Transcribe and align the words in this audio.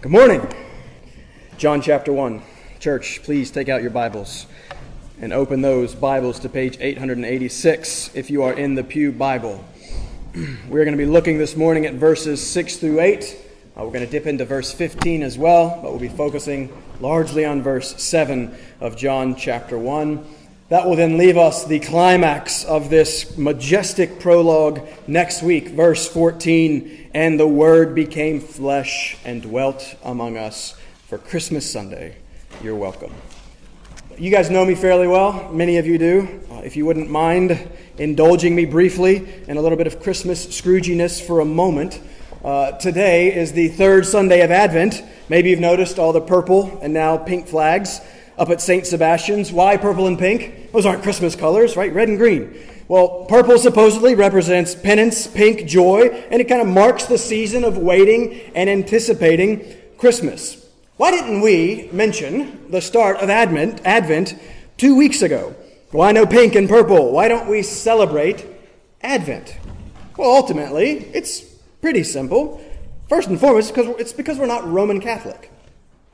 Good 0.00 0.12
morning. 0.12 0.46
John 1.56 1.82
chapter 1.82 2.12
1. 2.12 2.40
Church, 2.78 3.20
please 3.24 3.50
take 3.50 3.68
out 3.68 3.82
your 3.82 3.90
Bibles 3.90 4.46
and 5.20 5.32
open 5.32 5.60
those 5.60 5.92
Bibles 5.92 6.38
to 6.38 6.48
page 6.48 6.76
886 6.78 8.14
if 8.14 8.30
you 8.30 8.44
are 8.44 8.52
in 8.52 8.76
the 8.76 8.84
Pew 8.84 9.10
Bible. 9.10 9.64
We're 10.68 10.84
going 10.84 10.96
to 10.96 10.96
be 10.96 11.04
looking 11.04 11.38
this 11.38 11.56
morning 11.56 11.84
at 11.84 11.94
verses 11.94 12.48
6 12.48 12.76
through 12.76 13.00
8. 13.00 13.24
Uh, 13.76 13.84
we're 13.84 13.90
going 13.90 14.04
to 14.04 14.10
dip 14.10 14.26
into 14.26 14.44
verse 14.44 14.72
15 14.72 15.24
as 15.24 15.36
well, 15.36 15.80
but 15.82 15.90
we'll 15.90 15.98
be 15.98 16.08
focusing 16.08 16.72
largely 17.00 17.44
on 17.44 17.60
verse 17.60 18.00
7 18.00 18.56
of 18.78 18.96
John 18.96 19.34
chapter 19.34 19.76
1. 19.76 20.24
That 20.68 20.86
will 20.86 20.96
then 20.96 21.16
leave 21.16 21.38
us 21.38 21.64
the 21.64 21.78
climax 21.78 22.62
of 22.62 22.90
this 22.90 23.38
majestic 23.38 24.20
prologue 24.20 24.86
next 25.06 25.42
week, 25.42 25.68
verse 25.68 26.06
14 26.06 27.08
and 27.14 27.40
the 27.40 27.48
Word 27.48 27.94
became 27.94 28.38
flesh 28.38 29.16
and 29.24 29.40
dwelt 29.40 29.96
among 30.04 30.36
us 30.36 30.78
for 31.06 31.16
Christmas 31.16 31.70
Sunday. 31.72 32.16
You're 32.62 32.74
welcome. 32.74 33.14
You 34.18 34.30
guys 34.30 34.50
know 34.50 34.62
me 34.66 34.74
fairly 34.74 35.06
well, 35.06 35.50
many 35.54 35.78
of 35.78 35.86
you 35.86 35.96
do. 35.96 36.42
Uh, 36.50 36.56
if 36.56 36.76
you 36.76 36.84
wouldn't 36.84 37.08
mind 37.08 37.66
indulging 37.96 38.54
me 38.54 38.66
briefly 38.66 39.26
in 39.48 39.56
a 39.56 39.62
little 39.62 39.78
bit 39.78 39.86
of 39.86 40.02
Christmas 40.02 40.46
Scrooginess 40.48 41.26
for 41.26 41.40
a 41.40 41.46
moment, 41.46 41.98
uh, 42.44 42.72
today 42.72 43.34
is 43.34 43.52
the 43.52 43.68
third 43.68 44.04
Sunday 44.04 44.42
of 44.42 44.50
Advent. 44.50 45.02
Maybe 45.30 45.48
you've 45.48 45.60
noticed 45.60 45.98
all 45.98 46.12
the 46.12 46.20
purple 46.20 46.78
and 46.82 46.92
now 46.92 47.16
pink 47.16 47.48
flags 47.48 48.02
up 48.38 48.50
at 48.50 48.60
St. 48.60 48.86
Sebastian's. 48.86 49.52
Why 49.52 49.76
purple 49.76 50.06
and 50.06 50.18
pink? 50.18 50.72
Those 50.72 50.86
aren't 50.86 51.02
Christmas 51.02 51.34
colors, 51.34 51.76
right? 51.76 51.92
Red 51.92 52.08
and 52.08 52.18
green. 52.18 52.54
Well, 52.88 53.26
purple 53.28 53.58
supposedly 53.58 54.14
represents 54.14 54.74
penance, 54.74 55.26
pink, 55.26 55.66
joy, 55.66 56.08
and 56.30 56.40
it 56.40 56.48
kind 56.48 56.62
of 56.62 56.68
marks 56.68 57.04
the 57.04 57.18
season 57.18 57.64
of 57.64 57.76
waiting 57.76 58.40
and 58.54 58.70
anticipating 58.70 59.76
Christmas. 59.98 60.66
Why 60.96 61.10
didn't 61.10 61.42
we 61.42 61.90
mention 61.92 62.70
the 62.70 62.80
start 62.80 63.18
of 63.18 63.28
Advent, 63.28 63.82
Advent 63.84 64.36
two 64.78 64.96
weeks 64.96 65.20
ago? 65.22 65.54
Why 65.90 66.12
no 66.12 66.26
pink 66.26 66.54
and 66.54 66.68
purple? 66.68 67.12
Why 67.12 67.28
don't 67.28 67.48
we 67.48 67.62
celebrate 67.62 68.46
Advent? 69.02 69.58
Well, 70.16 70.30
ultimately, 70.30 71.10
it's 71.14 71.40
pretty 71.80 72.04
simple. 72.04 72.64
First 73.08 73.28
and 73.28 73.38
foremost, 73.38 73.72
it's 73.76 74.12
because 74.12 74.38
we're 74.38 74.46
not 74.46 74.68
Roman 74.68 75.00
Catholic. 75.00 75.47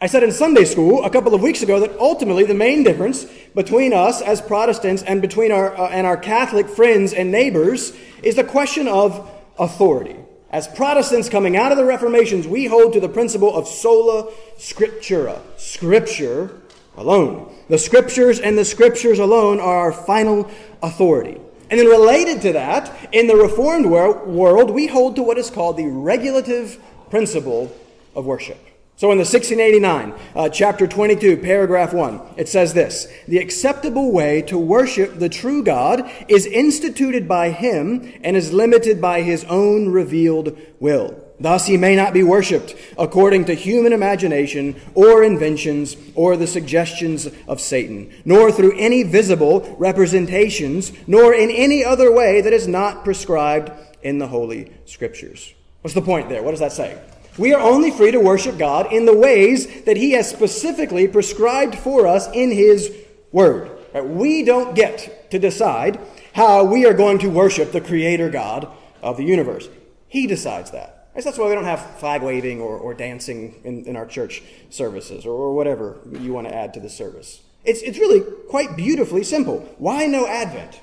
I 0.04 0.06
said 0.06 0.22
in 0.22 0.32
Sunday 0.32 0.66
school 0.66 1.02
a 1.02 1.08
couple 1.08 1.34
of 1.34 1.40
weeks 1.40 1.62
ago 1.62 1.80
that 1.80 1.98
ultimately 1.98 2.44
the 2.44 2.52
main 2.52 2.82
difference 2.82 3.24
between 3.54 3.94
us 3.94 4.20
as 4.20 4.42
Protestants 4.42 5.02
and 5.02 5.22
between 5.22 5.50
our 5.50 5.74
uh, 5.74 5.88
and 5.88 6.06
our 6.06 6.18
Catholic 6.18 6.68
friends 6.68 7.14
and 7.14 7.32
neighbors 7.32 7.96
is 8.22 8.34
the 8.36 8.44
question 8.44 8.86
of 8.86 9.26
authority. 9.58 10.16
As 10.50 10.68
Protestants 10.68 11.30
coming 11.30 11.56
out 11.56 11.72
of 11.72 11.78
the 11.78 11.86
Reformations, 11.86 12.46
we 12.46 12.66
hold 12.66 12.92
to 12.92 13.00
the 13.00 13.08
principle 13.08 13.56
of 13.56 13.66
sola 13.66 14.30
scriptura, 14.58 15.40
scripture 15.56 16.60
alone. 16.98 17.50
The 17.70 17.78
scriptures 17.78 18.38
and 18.40 18.58
the 18.58 18.66
scriptures 18.66 19.18
alone 19.18 19.58
are 19.58 19.78
our 19.78 19.92
final 19.94 20.50
authority. 20.82 21.40
And 21.70 21.80
then 21.80 21.86
related 21.86 22.42
to 22.42 22.52
that, 22.52 22.94
in 23.10 23.26
the 23.26 23.36
Reformed 23.36 23.86
world, 23.86 24.70
we 24.70 24.86
hold 24.86 25.16
to 25.16 25.22
what 25.22 25.38
is 25.38 25.48
called 25.48 25.78
the 25.78 25.86
regulative 25.86 26.78
principle 27.08 27.74
of 28.14 28.26
worship. 28.26 28.58
So 28.96 29.10
in 29.10 29.18
the 29.18 29.22
1689, 29.22 30.14
uh, 30.36 30.48
chapter 30.50 30.86
22, 30.86 31.38
paragraph 31.38 31.92
1, 31.92 32.20
it 32.36 32.48
says 32.48 32.74
this 32.74 33.08
The 33.26 33.38
acceptable 33.38 34.12
way 34.12 34.40
to 34.42 34.56
worship 34.56 35.18
the 35.18 35.28
true 35.28 35.64
God 35.64 36.08
is 36.28 36.46
instituted 36.46 37.26
by 37.26 37.50
him 37.50 38.12
and 38.22 38.36
is 38.36 38.52
limited 38.52 39.00
by 39.00 39.22
his 39.22 39.44
own 39.44 39.88
revealed 39.88 40.56
will. 40.78 41.20
Thus, 41.40 41.66
he 41.66 41.76
may 41.76 41.96
not 41.96 42.14
be 42.14 42.22
worshiped 42.22 42.76
according 42.96 43.46
to 43.46 43.54
human 43.54 43.92
imagination 43.92 44.80
or 44.94 45.24
inventions 45.24 45.96
or 46.14 46.36
the 46.36 46.46
suggestions 46.46 47.28
of 47.48 47.60
Satan, 47.60 48.12
nor 48.24 48.52
through 48.52 48.78
any 48.78 49.02
visible 49.02 49.74
representations, 49.76 50.92
nor 51.08 51.34
in 51.34 51.50
any 51.50 51.84
other 51.84 52.12
way 52.12 52.40
that 52.40 52.52
is 52.52 52.68
not 52.68 53.02
prescribed 53.02 53.72
in 54.02 54.18
the 54.18 54.28
Holy 54.28 54.72
Scriptures. 54.84 55.52
What's 55.80 55.94
the 55.94 56.02
point 56.02 56.28
there? 56.28 56.44
What 56.44 56.52
does 56.52 56.60
that 56.60 56.72
say? 56.72 56.96
We 57.36 57.52
are 57.52 57.60
only 57.60 57.90
free 57.90 58.12
to 58.12 58.20
worship 58.20 58.58
God 58.58 58.92
in 58.92 59.06
the 59.06 59.16
ways 59.16 59.84
that 59.84 59.96
He 59.96 60.12
has 60.12 60.30
specifically 60.30 61.08
prescribed 61.08 61.74
for 61.74 62.06
us 62.06 62.28
in 62.32 62.52
His 62.52 62.94
Word. 63.32 63.70
We 63.92 64.44
don't 64.44 64.74
get 64.74 65.30
to 65.30 65.38
decide 65.38 65.98
how 66.32 66.64
we 66.64 66.86
are 66.86 66.94
going 66.94 67.18
to 67.20 67.28
worship 67.28 67.72
the 67.72 67.80
Creator 67.80 68.30
God 68.30 68.68
of 69.02 69.16
the 69.16 69.24
universe. 69.24 69.68
He 70.08 70.26
decides 70.26 70.70
that. 70.70 71.08
That's 71.14 71.38
why 71.38 71.48
we 71.48 71.54
don't 71.54 71.64
have 71.64 71.98
flag 71.98 72.22
waving 72.22 72.60
or, 72.60 72.76
or 72.76 72.92
dancing 72.92 73.60
in, 73.64 73.84
in, 73.84 73.96
our 73.96 74.06
church 74.06 74.42
services 74.68 75.24
or, 75.24 75.32
or 75.32 75.54
whatever 75.54 75.98
you 76.10 76.32
want 76.32 76.48
to 76.48 76.54
add 76.54 76.74
to 76.74 76.80
the 76.80 76.90
service. 76.90 77.40
It's, 77.64 77.82
it's 77.82 77.98
really 77.98 78.20
quite 78.48 78.76
beautifully 78.76 79.22
simple. 79.22 79.60
Why 79.78 80.06
no 80.06 80.26
Advent? 80.26 80.80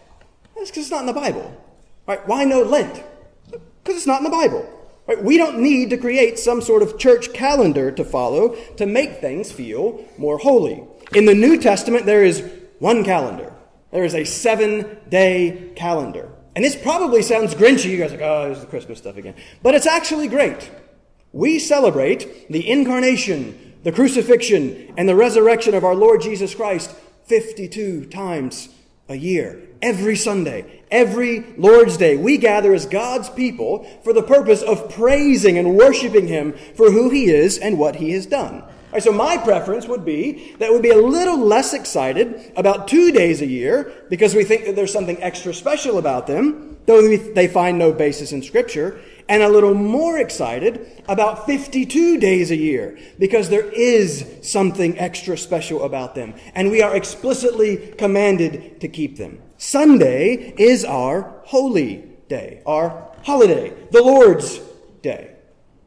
That's 0.56 0.70
because 0.70 0.84
it's 0.84 0.92
not 0.92 1.02
in 1.02 1.06
the 1.06 1.14
Bible. 1.14 1.62
Right? 2.08 2.26
Why 2.28 2.46
no 2.46 2.64
Lent? 2.64 3.04
Because 3.50 3.98
it's 3.98 4.08
not 4.08 4.20
in 4.20 4.24
the 4.24 4.30
Bible. 4.30 4.81
We 5.20 5.38
don't 5.38 5.60
need 5.60 5.90
to 5.90 5.98
create 5.98 6.40
some 6.40 6.62
sort 6.62 6.82
of 6.82 6.98
church 6.98 7.34
calendar 7.34 7.92
to 7.92 8.04
follow 8.04 8.56
to 8.78 8.86
make 8.86 9.18
things 9.18 9.52
feel 9.52 10.06
more 10.18 10.38
holy. 10.38 10.84
In 11.14 11.26
the 11.26 11.36
New 11.36 11.58
Testament, 11.58 12.06
there 12.06 12.24
is 12.24 12.44
one 12.80 13.04
calendar. 13.04 13.54
There 13.92 14.04
is 14.06 14.16
a 14.16 14.24
seven 14.24 14.98
day 15.10 15.72
calendar. 15.76 16.30
And 16.56 16.66
this 16.66 16.76
probably 16.76 17.22
sounds 17.22 17.56
grinchy. 17.56 17.90
You 17.90 17.98
guys 17.98 18.12
are 18.12 18.18
like, 18.18 18.26
oh, 18.26 18.46
there's 18.46 18.62
the 18.62 18.68
Christmas 18.68 18.98
stuff 18.98 19.18
again. 19.18 19.36
But 19.64 19.76
it's 19.76 19.88
actually 19.88 20.28
great. 20.28 20.70
We 21.32 21.60
celebrate 21.60 22.50
the 22.50 22.70
incarnation, 22.70 23.76
the 23.84 23.92
crucifixion, 23.92 24.94
and 24.98 25.08
the 25.08 25.16
resurrection 25.16 25.74
of 25.74 25.86
our 25.86 25.96
Lord 25.96 26.22
Jesus 26.22 26.54
Christ 26.54 26.92
52 27.26 28.06
times 28.06 28.70
a 29.08 29.16
year. 29.16 29.62
Every 29.82 30.16
Sunday, 30.16 30.84
every 30.92 31.40
Lord's 31.58 31.98
Day, 31.98 32.16
we 32.16 32.38
gather 32.38 32.74
as 32.74 32.86
God's 32.86 33.30
people 33.30 33.84
for 34.04 34.14
the 34.14 34.22
purpose 34.22 34.62
of 34.62 34.92
praising 34.92 35.58
and 35.58 35.76
worshiping 35.76 36.28
Him 36.28 36.54
for 36.76 36.92
who 36.92 37.10
He 37.10 37.26
is 37.26 37.58
and 37.58 37.80
what 37.80 37.96
He 37.96 38.12
has 38.12 38.26
done. 38.26 38.64
Right, 38.92 39.02
so 39.02 39.14
my 39.14 39.38
preference 39.38 39.88
would 39.88 40.04
be 40.04 40.54
that 40.60 40.72
we'd 40.72 40.82
be 40.82 40.90
a 40.90 40.98
little 40.98 41.38
less 41.38 41.74
excited 41.74 42.52
about 42.58 42.90
two 42.90 43.12
days 43.14 43.42
a 43.42 43.46
year 43.46 43.92
because 44.10 44.36
we 44.36 44.44
think 44.44 44.66
that 44.66 44.76
there's 44.76 44.92
something 44.92 45.22
extra 45.24 45.54
special 45.54 45.98
about 45.98 46.28
them, 46.28 46.78
though 46.88 47.16
they 47.18 47.48
find 47.48 47.80
no 47.80 47.94
basis 47.94 48.34
in 48.34 48.44
Scripture, 48.44 49.00
and 49.30 49.42
a 49.42 49.48
little 49.48 49.74
more 49.74 50.18
excited 50.18 51.04
about 51.08 51.46
52 51.46 52.20
days 52.20 52.52
a 52.52 52.56
year 52.56 53.00
because 53.18 53.50
there 53.50 53.72
is 53.72 54.26
something 54.42 55.00
extra 55.00 55.38
special 55.38 55.84
about 55.84 56.14
them, 56.14 56.34
and 56.54 56.70
we 56.70 56.82
are 56.82 56.94
explicitly 56.94 57.94
commanded 57.98 58.82
to 58.82 58.90
keep 58.90 59.18
them. 59.18 59.42
Sunday 59.62 60.56
is 60.58 60.84
our 60.84 61.40
holy 61.44 61.98
day, 62.28 62.64
our 62.66 63.12
holiday, 63.22 63.72
the 63.92 64.02
Lord's 64.02 64.60
day. 65.04 65.36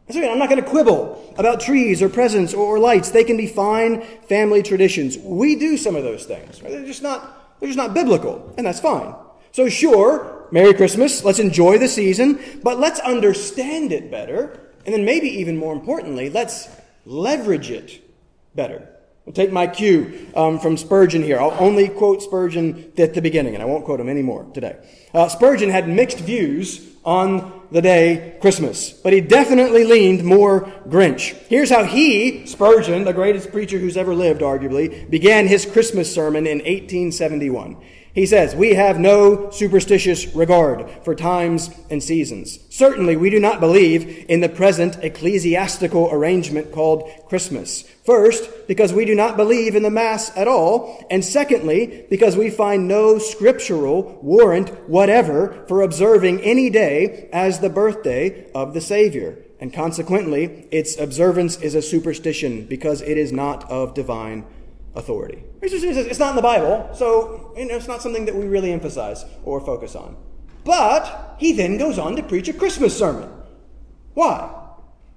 I'm 0.08 0.38
not 0.38 0.48
going 0.48 0.62
to 0.62 0.70
quibble 0.70 1.34
about 1.36 1.58
trees 1.58 2.00
or 2.00 2.08
presents 2.08 2.54
or 2.54 2.78
lights. 2.78 3.10
They 3.10 3.24
can 3.24 3.36
be 3.36 3.48
fine 3.48 4.02
family 4.28 4.62
traditions. 4.62 5.18
We 5.18 5.56
do 5.56 5.76
some 5.76 5.96
of 5.96 6.04
those 6.04 6.24
things. 6.24 6.60
They're 6.60 6.86
just 6.86 7.02
not, 7.02 7.58
they're 7.58 7.68
just 7.68 7.76
not 7.76 7.94
biblical, 7.94 8.54
and 8.56 8.64
that's 8.64 8.78
fine. 8.78 9.12
So 9.50 9.68
sure, 9.68 10.46
Merry 10.52 10.72
Christmas. 10.72 11.24
Let's 11.24 11.40
enjoy 11.40 11.78
the 11.78 11.88
season, 11.88 12.38
but 12.62 12.78
let's 12.78 13.00
understand 13.00 13.90
it 13.90 14.08
better. 14.08 14.70
And 14.86 14.94
then 14.94 15.04
maybe 15.04 15.26
even 15.26 15.56
more 15.56 15.72
importantly, 15.72 16.30
let's 16.30 16.68
leverage 17.06 17.72
it 17.72 18.08
better. 18.54 18.93
I'll 19.26 19.32
take 19.32 19.52
my 19.52 19.66
cue 19.66 20.28
um, 20.36 20.58
from 20.58 20.76
Spurgeon 20.76 21.22
here. 21.22 21.40
I'll 21.40 21.56
only 21.58 21.88
quote 21.88 22.22
Spurgeon 22.22 22.92
at 22.98 23.14
the 23.14 23.22
beginning, 23.22 23.54
and 23.54 23.62
I 23.62 23.66
won't 23.66 23.86
quote 23.86 23.98
him 23.98 24.10
anymore 24.10 24.46
today. 24.52 24.76
Uh, 25.14 25.28
Spurgeon 25.28 25.70
had 25.70 25.88
mixed 25.88 26.18
views 26.18 26.90
on 27.06 27.62
the 27.70 27.80
day 27.80 28.36
Christmas, 28.42 28.90
but 28.90 29.14
he 29.14 29.22
definitely 29.22 29.84
leaned 29.84 30.24
more 30.24 30.62
Grinch. 30.88 31.32
Here's 31.48 31.70
how 31.70 31.84
he, 31.84 32.46
Spurgeon, 32.46 33.04
the 33.04 33.14
greatest 33.14 33.50
preacher 33.50 33.78
who's 33.78 33.96
ever 33.96 34.14
lived, 34.14 34.42
arguably, 34.42 35.08
began 35.08 35.46
his 35.46 35.64
Christmas 35.64 36.12
sermon 36.12 36.46
in 36.46 36.58
1871. 36.58 37.78
He 38.14 38.26
says, 38.26 38.54
We 38.54 38.74
have 38.74 39.00
no 39.00 39.50
superstitious 39.50 40.34
regard 40.36 40.88
for 41.02 41.16
times 41.16 41.70
and 41.90 42.00
seasons. 42.00 42.60
Certainly, 42.70 43.16
we 43.16 43.28
do 43.28 43.40
not 43.40 43.58
believe 43.58 44.26
in 44.28 44.40
the 44.40 44.48
present 44.48 44.96
ecclesiastical 45.02 46.08
arrangement 46.12 46.70
called 46.70 47.10
Christmas. 47.28 47.82
First, 48.04 48.68
because 48.68 48.92
we 48.92 49.04
do 49.04 49.16
not 49.16 49.36
believe 49.36 49.74
in 49.74 49.82
the 49.82 49.90
Mass 49.90 50.34
at 50.36 50.46
all. 50.46 51.04
And 51.10 51.24
secondly, 51.24 52.06
because 52.08 52.36
we 52.36 52.50
find 52.50 52.86
no 52.86 53.18
scriptural 53.18 54.20
warrant 54.22 54.68
whatever 54.88 55.64
for 55.66 55.82
observing 55.82 56.40
any 56.42 56.70
day 56.70 57.28
as 57.32 57.58
the 57.58 57.70
birthday 57.70 58.48
of 58.52 58.74
the 58.74 58.80
Savior. 58.80 59.38
And 59.58 59.72
consequently, 59.72 60.68
its 60.70 60.96
observance 60.98 61.56
is 61.60 61.74
a 61.74 61.82
superstition 61.82 62.66
because 62.66 63.02
it 63.02 63.18
is 63.18 63.32
not 63.32 63.68
of 63.68 63.94
divine 63.94 64.44
authority. 64.94 65.42
It's 65.62 66.18
not 66.18 66.30
in 66.30 66.36
the 66.36 66.42
Bible, 66.42 66.90
so 66.94 67.52
you 67.56 67.66
know, 67.66 67.76
it's 67.76 67.88
not 67.88 68.02
something 68.02 68.24
that 68.26 68.34
we 68.34 68.46
really 68.46 68.72
emphasize 68.72 69.24
or 69.44 69.60
focus 69.60 69.94
on. 69.94 70.16
But 70.64 71.36
he 71.38 71.52
then 71.52 71.76
goes 71.78 71.98
on 71.98 72.16
to 72.16 72.22
preach 72.22 72.48
a 72.48 72.52
Christmas 72.52 72.96
sermon. 72.96 73.30
Why? 74.14 74.62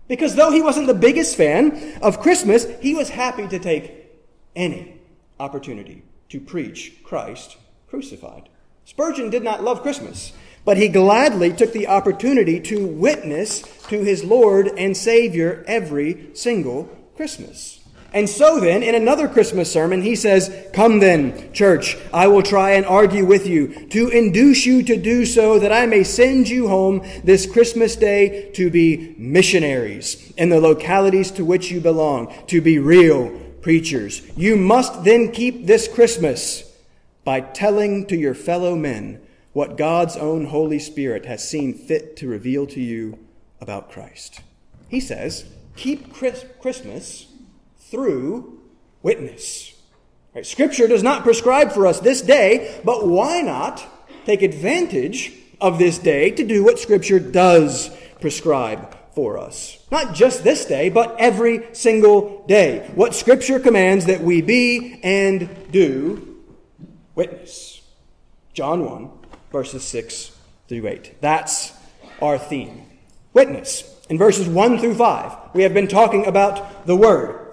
Because 0.08 0.36
though 0.36 0.52
he 0.52 0.62
wasn't 0.62 0.88
the 0.88 0.94
biggest 0.94 1.36
fan 1.36 2.00
of 2.02 2.20
Christmas, 2.20 2.66
he 2.82 2.94
was 2.94 3.10
happy 3.10 3.48
to 3.48 3.60
take 3.60 3.94
any 4.56 5.00
opportunity 5.40 6.04
to 6.30 6.40
preach 6.40 7.04
Christ 7.04 7.58
crucified. 7.88 8.50
Spurgeon 8.86 9.30
did 9.30 9.44
not 9.44 9.64
love 9.64 9.82
Christmas, 9.82 10.34
but 10.66 10.78
he 10.78 10.88
gladly 10.88 11.52
took 11.54 11.74
the 11.74 11.88
opportunity 11.88 12.60
to 12.62 12.86
witness 12.86 13.62
to 13.88 14.02
his 14.02 14.24
Lord 14.24 14.68
and 14.78 14.96
Savior 14.96 15.64
every 15.68 16.30
single 16.34 16.86
Christmas. 17.16 17.82
And 18.14 18.30
so 18.30 18.60
then, 18.60 18.84
in 18.84 18.96
another 18.96 19.28
Christmas 19.28 19.72
sermon, 19.72 20.02
he 20.02 20.16
says, 20.16 20.54
Come 20.74 21.00
then, 21.00 21.52
church, 21.52 21.98
I 22.14 22.28
will 22.28 22.42
try 22.42 22.72
and 22.72 22.86
argue 22.86 23.26
with 23.26 23.46
you 23.46 23.88
to 23.90 24.08
induce 24.10 24.66
you 24.66 24.82
to 24.84 24.96
do 24.96 25.26
so 25.26 25.60
that 25.60 25.74
I 25.74 25.86
may 25.86 26.04
send 26.04 26.48
you 26.48 26.68
home 26.70 27.06
this 27.24 27.46
Christmas 27.46 27.96
day 27.96 28.50
to 28.54 28.72
be 28.72 29.14
missionaries 29.18 30.32
in 30.38 30.50
the 30.50 30.62
localities 30.62 31.32
to 31.32 31.44
which 31.44 31.70
you 31.70 31.82
belong, 31.82 32.34
to 32.48 32.62
be 32.62 32.80
real 32.80 33.30
preachers. 33.62 34.22
You 34.38 34.56
must 34.56 35.04
then 35.04 35.32
keep 35.32 35.66
this 35.66 35.88
Christmas 35.88 36.64
by 37.26 37.42
telling 37.42 38.06
to 38.08 38.16
your 38.16 38.34
fellow 38.34 38.76
men 38.76 39.22
what 39.52 39.78
God's 39.78 40.16
own 40.16 40.46
Holy 40.46 40.80
Spirit 40.80 41.26
has 41.26 41.48
seen 41.48 41.74
fit 41.74 42.16
to 42.18 42.28
reveal 42.28 42.66
to 42.68 42.80
you 42.80 43.20
about 43.60 43.92
Christ. 43.92 44.40
He 44.88 45.02
says, 45.02 45.46
Keep 45.76 46.14
Christmas 46.14 47.27
through 47.90 48.60
witness. 49.02 49.74
Right? 50.36 50.46
Scripture 50.46 50.88
does 50.88 51.04
not 51.04 51.24
prescribe 51.24 51.72
for 51.72 51.88
us 51.88 52.00
this 52.00 52.22
day, 52.22 52.80
but 52.84 53.08
why 53.08 53.42
not 53.42 53.86
take 54.26 54.42
advantage 54.42 55.34
of 55.60 55.80
this 55.80 55.98
day 55.98 56.32
to 56.32 56.46
do 56.46 56.64
what 56.64 56.80
Scripture 56.80 57.20
does 57.20 57.90
prescribe 58.22 58.96
for 59.14 59.38
us? 59.38 59.84
Not 59.92 60.14
just 60.14 60.44
this 60.44 60.66
day, 60.66 60.90
but 60.90 61.16
every 61.20 61.74
single 61.74 62.46
day. 62.46 62.92
What 62.94 63.16
Scripture 63.16 63.60
commands 63.60 64.06
that 64.06 64.22
we 64.22 64.42
be 64.42 65.00
and 65.04 65.72
do 65.72 66.44
witness. 67.16 67.82
John 68.54 68.86
1, 68.86 69.10
verses 69.52 69.84
6 69.84 70.38
through 70.68 70.88
8. 70.88 71.22
That's 71.22 71.74
our 72.22 72.38
theme. 72.38 72.86
Witness. 73.34 73.96
In 74.10 74.18
verses 74.18 74.48
1 74.48 74.80
through 74.80 74.96
5, 74.96 75.54
we 75.54 75.64
have 75.64 75.74
been 75.74 75.88
talking 75.88 76.26
about 76.26 76.86
the 76.86 76.96
Word. 76.96 77.47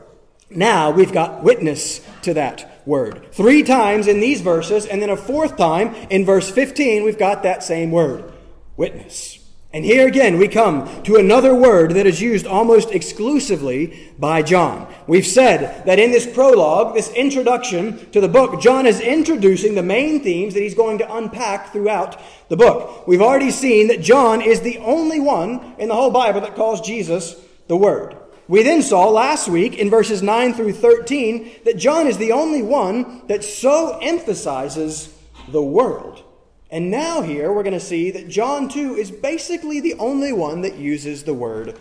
Now 0.50 0.90
we've 0.90 1.12
got 1.12 1.42
witness 1.42 2.00
to 2.22 2.34
that 2.34 2.82
word. 2.86 3.32
Three 3.32 3.62
times 3.62 4.06
in 4.06 4.20
these 4.20 4.40
verses, 4.40 4.86
and 4.86 5.00
then 5.00 5.10
a 5.10 5.16
fourth 5.16 5.56
time 5.56 5.94
in 6.10 6.24
verse 6.24 6.50
15, 6.50 7.04
we've 7.04 7.18
got 7.18 7.42
that 7.42 7.62
same 7.62 7.90
word 7.90 8.32
witness. 8.76 9.38
And 9.74 9.84
here 9.84 10.06
again, 10.06 10.38
we 10.38 10.46
come 10.46 11.02
to 11.02 11.16
another 11.16 11.52
word 11.52 11.94
that 11.94 12.06
is 12.06 12.22
used 12.22 12.46
almost 12.46 12.92
exclusively 12.92 14.12
by 14.16 14.40
John. 14.40 14.86
We've 15.08 15.26
said 15.26 15.84
that 15.84 15.98
in 15.98 16.12
this 16.12 16.32
prologue, 16.32 16.94
this 16.94 17.10
introduction 17.10 18.08
to 18.12 18.20
the 18.20 18.28
book, 18.28 18.60
John 18.60 18.86
is 18.86 19.00
introducing 19.00 19.74
the 19.74 19.82
main 19.82 20.22
themes 20.22 20.54
that 20.54 20.60
he's 20.60 20.76
going 20.76 20.98
to 20.98 21.16
unpack 21.16 21.72
throughout 21.72 22.20
the 22.48 22.56
book. 22.56 23.08
We've 23.08 23.20
already 23.20 23.50
seen 23.50 23.88
that 23.88 24.00
John 24.00 24.42
is 24.42 24.60
the 24.60 24.78
only 24.78 25.18
one 25.18 25.74
in 25.76 25.88
the 25.88 25.96
whole 25.96 26.12
Bible 26.12 26.42
that 26.42 26.54
calls 26.54 26.80
Jesus 26.80 27.34
the 27.66 27.76
Word. 27.76 28.16
We 28.46 28.62
then 28.62 28.82
saw 28.82 29.08
last 29.08 29.48
week 29.48 29.78
in 29.78 29.88
verses 29.88 30.22
9 30.22 30.54
through 30.54 30.74
13 30.74 31.50
that 31.64 31.78
John 31.78 32.06
is 32.06 32.18
the 32.18 32.32
only 32.32 32.62
one 32.62 33.26
that 33.26 33.42
so 33.42 33.98
emphasizes 34.02 35.16
the 35.48 35.62
world. 35.62 36.22
And 36.70 36.90
now, 36.90 37.22
here, 37.22 37.52
we're 37.52 37.62
going 37.62 37.78
to 37.78 37.80
see 37.80 38.10
that 38.10 38.28
John, 38.28 38.68
too, 38.68 38.96
is 38.96 39.10
basically 39.10 39.80
the 39.80 39.94
only 39.94 40.32
one 40.32 40.62
that 40.62 40.76
uses 40.76 41.22
the 41.22 41.32
word 41.32 41.78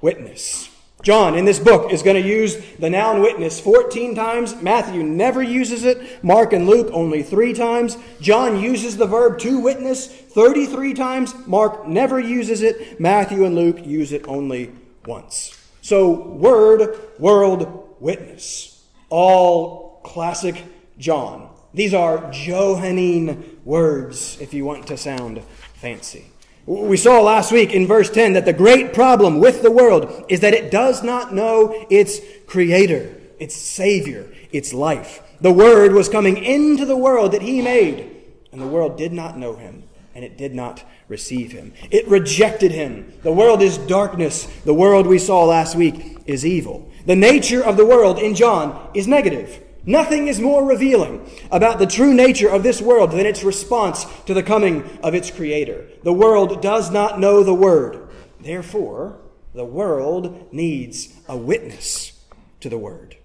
witness. 0.00 0.68
John, 1.02 1.34
in 1.34 1.44
this 1.44 1.58
book, 1.58 1.92
is 1.92 2.02
going 2.02 2.22
to 2.22 2.28
use 2.28 2.56
the 2.78 2.90
noun 2.90 3.20
witness 3.20 3.58
14 3.58 4.14
times. 4.14 4.60
Matthew 4.62 5.02
never 5.02 5.42
uses 5.42 5.84
it. 5.84 6.22
Mark 6.22 6.52
and 6.52 6.66
Luke 6.66 6.90
only 6.92 7.22
three 7.22 7.52
times. 7.52 7.98
John 8.20 8.60
uses 8.60 8.96
the 8.96 9.06
verb 9.06 9.38
to 9.40 9.58
witness 9.58 10.06
33 10.06 10.94
times. 10.94 11.34
Mark 11.46 11.88
never 11.88 12.20
uses 12.20 12.62
it. 12.62 13.00
Matthew 13.00 13.44
and 13.44 13.54
Luke 13.54 13.84
use 13.84 14.12
it 14.12 14.26
only 14.28 14.72
once. 15.06 15.63
So, 15.84 16.12
word, 16.12 16.98
world, 17.18 17.96
witness. 18.00 18.88
All 19.10 20.00
classic 20.02 20.64
John. 20.96 21.50
These 21.74 21.92
are 21.92 22.30
Johannine 22.30 23.60
words, 23.66 24.38
if 24.40 24.54
you 24.54 24.64
want 24.64 24.86
to 24.86 24.96
sound 24.96 25.42
fancy. 25.74 26.24
We 26.64 26.96
saw 26.96 27.20
last 27.20 27.52
week 27.52 27.74
in 27.74 27.86
verse 27.86 28.08
10 28.08 28.32
that 28.32 28.46
the 28.46 28.54
great 28.54 28.94
problem 28.94 29.40
with 29.40 29.60
the 29.60 29.70
world 29.70 30.24
is 30.30 30.40
that 30.40 30.54
it 30.54 30.70
does 30.70 31.02
not 31.02 31.34
know 31.34 31.86
its 31.90 32.18
creator, 32.46 33.20
its 33.38 33.54
savior, 33.54 34.32
its 34.52 34.72
life. 34.72 35.20
The 35.42 35.52
word 35.52 35.92
was 35.92 36.08
coming 36.08 36.38
into 36.38 36.86
the 36.86 36.96
world 36.96 37.32
that 37.32 37.42
he 37.42 37.60
made, 37.60 38.22
and 38.52 38.58
the 38.58 38.66
world 38.66 38.96
did 38.96 39.12
not 39.12 39.36
know 39.36 39.54
him, 39.56 39.82
and 40.14 40.24
it 40.24 40.38
did 40.38 40.54
not 40.54 40.82
receive 41.08 41.52
him. 41.52 41.72
It 41.90 42.08
rejected 42.08 42.70
him. 42.70 43.12
The 43.22 43.32
world 43.32 43.62
is 43.62 43.78
darkness. 43.78 44.46
The 44.64 44.74
world 44.74 45.06
we 45.06 45.18
saw 45.18 45.44
last 45.44 45.76
week 45.76 46.18
is 46.26 46.46
evil. 46.46 46.90
The 47.06 47.16
nature 47.16 47.62
of 47.62 47.76
the 47.76 47.86
world 47.86 48.18
in 48.18 48.34
John 48.34 48.90
is 48.94 49.06
negative. 49.06 49.62
Nothing 49.86 50.28
is 50.28 50.40
more 50.40 50.64
revealing 50.64 51.28
about 51.50 51.78
the 51.78 51.86
true 51.86 52.14
nature 52.14 52.48
of 52.48 52.62
this 52.62 52.80
world 52.80 53.10
than 53.10 53.26
its 53.26 53.44
response 53.44 54.06
to 54.24 54.32
the 54.32 54.42
coming 54.42 54.98
of 55.02 55.14
its 55.14 55.30
Creator. 55.30 55.86
The 56.02 56.12
world 56.12 56.62
does 56.62 56.90
not 56.90 57.20
know 57.20 57.42
the 57.42 57.54
Word. 57.54 58.08
Therefore, 58.40 59.18
the 59.54 59.64
world 59.64 60.52
needs 60.52 61.14
a 61.28 61.36
witness 61.36 62.24
to 62.60 62.70
the 62.70 62.78
Word. 62.78 63.16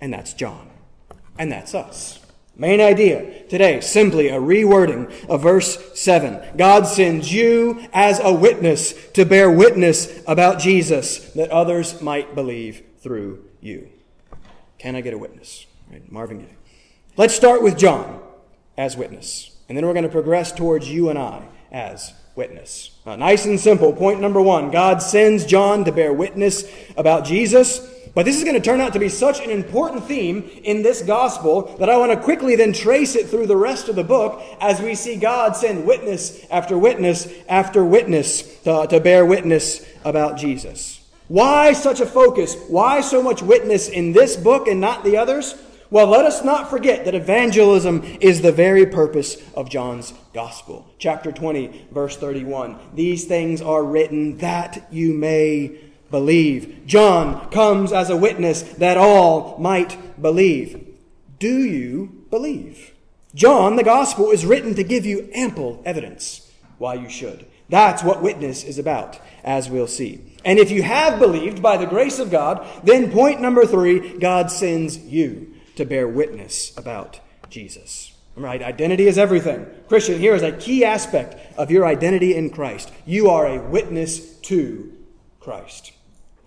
And 0.00 0.12
that's 0.12 0.32
John. 0.32 0.70
And 1.38 1.52
that's 1.52 1.74
us. 1.74 2.17
Main 2.60 2.80
idea 2.80 3.44
today, 3.44 3.80
simply 3.80 4.26
a 4.28 4.40
rewording 4.40 5.08
of 5.28 5.42
verse 5.42 5.78
7. 5.94 6.56
God 6.56 6.88
sends 6.88 7.32
you 7.32 7.86
as 7.92 8.18
a 8.18 8.32
witness 8.32 8.94
to 9.12 9.24
bear 9.24 9.48
witness 9.48 10.22
about 10.26 10.58
Jesus 10.58 11.32
that 11.34 11.50
others 11.50 12.02
might 12.02 12.34
believe 12.34 12.82
through 12.98 13.44
you. 13.60 13.88
Can 14.78 14.96
I 14.96 15.02
get 15.02 15.14
a 15.14 15.18
witness? 15.18 15.66
Right, 15.88 16.10
Marvin 16.10 16.40
Gaye. 16.40 16.56
Let's 17.16 17.34
start 17.34 17.62
with 17.62 17.78
John 17.78 18.20
as 18.76 18.96
witness, 18.96 19.56
and 19.68 19.78
then 19.78 19.86
we're 19.86 19.92
going 19.92 20.02
to 20.02 20.08
progress 20.08 20.50
towards 20.50 20.90
you 20.90 21.10
and 21.10 21.18
I 21.18 21.46
as 21.70 22.12
witness. 22.34 22.90
Uh, 23.06 23.14
nice 23.14 23.46
and 23.46 23.58
simple. 23.60 23.92
Point 23.92 24.20
number 24.20 24.42
one 24.42 24.72
God 24.72 25.00
sends 25.00 25.46
John 25.46 25.84
to 25.84 25.92
bear 25.92 26.12
witness 26.12 26.64
about 26.96 27.24
Jesus. 27.24 27.88
But 28.14 28.24
this 28.24 28.36
is 28.36 28.44
going 28.44 28.54
to 28.54 28.60
turn 28.60 28.80
out 28.80 28.92
to 28.94 28.98
be 28.98 29.08
such 29.08 29.40
an 29.40 29.50
important 29.50 30.04
theme 30.04 30.48
in 30.64 30.82
this 30.82 31.02
gospel 31.02 31.76
that 31.78 31.88
I 31.88 31.96
want 31.96 32.12
to 32.12 32.18
quickly 32.18 32.56
then 32.56 32.72
trace 32.72 33.16
it 33.16 33.28
through 33.28 33.46
the 33.46 33.56
rest 33.56 33.88
of 33.88 33.96
the 33.96 34.04
book 34.04 34.42
as 34.60 34.80
we 34.80 34.94
see 34.94 35.16
God 35.16 35.56
send 35.56 35.86
witness 35.86 36.44
after 36.50 36.78
witness 36.78 37.28
after 37.48 37.84
witness 37.84 38.60
to, 38.62 38.86
to 38.88 39.00
bear 39.00 39.24
witness 39.24 39.86
about 40.04 40.36
Jesus. 40.36 41.00
Why 41.28 41.74
such 41.74 42.00
a 42.00 42.06
focus? 42.06 42.56
Why 42.68 43.00
so 43.02 43.22
much 43.22 43.42
witness 43.42 43.88
in 43.88 44.12
this 44.12 44.36
book 44.36 44.66
and 44.66 44.80
not 44.80 45.04
the 45.04 45.16
others? 45.16 45.54
Well, 45.90 46.06
let 46.06 46.26
us 46.26 46.44
not 46.44 46.68
forget 46.68 47.06
that 47.06 47.14
evangelism 47.14 48.02
is 48.20 48.42
the 48.42 48.52
very 48.52 48.84
purpose 48.84 49.38
of 49.54 49.70
John's 49.70 50.12
gospel. 50.34 50.86
Chapter 50.98 51.32
20, 51.32 51.86
verse 51.90 52.16
31. 52.16 52.78
These 52.94 53.24
things 53.24 53.62
are 53.62 53.82
written 53.82 54.36
that 54.38 54.86
you 54.90 55.14
may 55.14 55.87
believe. 56.10 56.82
John 56.86 57.50
comes 57.50 57.92
as 57.92 58.10
a 58.10 58.16
witness 58.16 58.62
that 58.62 58.96
all 58.96 59.58
might 59.58 60.20
believe. 60.20 60.86
Do 61.38 61.62
you 61.62 62.24
believe? 62.30 62.94
John, 63.34 63.76
the 63.76 63.84
gospel, 63.84 64.30
is 64.30 64.46
written 64.46 64.74
to 64.74 64.82
give 64.82 65.06
you 65.06 65.28
ample 65.34 65.82
evidence 65.84 66.50
why 66.78 66.94
you 66.94 67.08
should. 67.08 67.46
That's 67.68 68.02
what 68.02 68.22
witness 68.22 68.64
is 68.64 68.78
about, 68.78 69.20
as 69.44 69.68
we'll 69.68 69.86
see. 69.86 70.32
And 70.44 70.58
if 70.58 70.70
you 70.70 70.82
have 70.82 71.18
believed 71.18 71.62
by 71.62 71.76
the 71.76 71.86
grace 71.86 72.18
of 72.18 72.30
God, 72.30 72.66
then 72.82 73.12
point 73.12 73.40
number 73.40 73.66
three, 73.66 74.18
God 74.18 74.50
sends 74.50 74.98
you 74.98 75.54
to 75.76 75.84
bear 75.84 76.08
witness 76.08 76.76
about 76.76 77.20
Jesus. 77.50 78.12
Right? 78.34 78.62
Identity 78.62 79.06
is 79.08 79.18
everything. 79.18 79.66
Christian, 79.88 80.18
here 80.18 80.34
is 80.34 80.42
a 80.42 80.52
key 80.52 80.84
aspect 80.84 81.36
of 81.58 81.70
your 81.70 81.86
identity 81.86 82.34
in 82.34 82.50
Christ. 82.50 82.92
You 83.04 83.28
are 83.30 83.46
a 83.46 83.60
witness 83.60 84.36
to 84.42 84.96
Christ. 85.40 85.92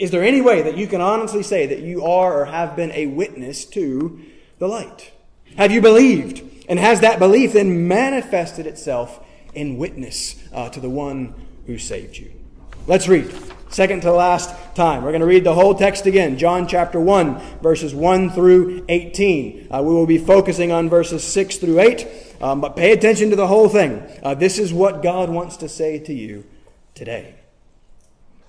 Is 0.01 0.09
there 0.09 0.23
any 0.23 0.41
way 0.41 0.63
that 0.63 0.77
you 0.77 0.87
can 0.87 0.99
honestly 0.99 1.43
say 1.43 1.67
that 1.67 1.81
you 1.81 2.03
are 2.03 2.41
or 2.41 2.45
have 2.45 2.75
been 2.75 2.91
a 2.93 3.05
witness 3.05 3.65
to 3.65 4.19
the 4.57 4.67
light? 4.67 5.11
Have 5.57 5.71
you 5.71 5.79
believed? 5.79 6.41
And 6.67 6.79
has 6.79 7.01
that 7.01 7.19
belief 7.19 7.53
then 7.53 7.87
manifested 7.87 8.65
itself 8.65 9.23
in 9.53 9.77
witness 9.77 10.43
uh, 10.51 10.69
to 10.69 10.79
the 10.79 10.89
one 10.89 11.35
who 11.67 11.77
saved 11.77 12.17
you? 12.17 12.31
Let's 12.87 13.07
read. 13.07 13.31
Second 13.69 14.01
to 14.01 14.11
last 14.11 14.49
time. 14.73 15.03
We're 15.03 15.11
going 15.11 15.21
to 15.21 15.27
read 15.27 15.43
the 15.43 15.53
whole 15.53 15.75
text 15.75 16.07
again. 16.07 16.35
John 16.39 16.67
chapter 16.67 16.99
1, 16.99 17.59
verses 17.61 17.93
1 17.93 18.31
through 18.31 18.83
18. 18.89 19.67
Uh, 19.69 19.83
we 19.83 19.93
will 19.93 20.07
be 20.07 20.17
focusing 20.17 20.71
on 20.71 20.89
verses 20.89 21.23
6 21.23 21.57
through 21.57 21.79
8, 21.79 22.07
um, 22.41 22.59
but 22.59 22.75
pay 22.75 22.91
attention 22.91 23.29
to 23.29 23.35
the 23.35 23.45
whole 23.45 23.69
thing. 23.69 24.01
Uh, 24.23 24.33
this 24.33 24.57
is 24.57 24.73
what 24.73 25.03
God 25.03 25.29
wants 25.29 25.57
to 25.57 25.69
say 25.69 25.99
to 25.99 26.11
you 26.11 26.43
today. 26.95 27.35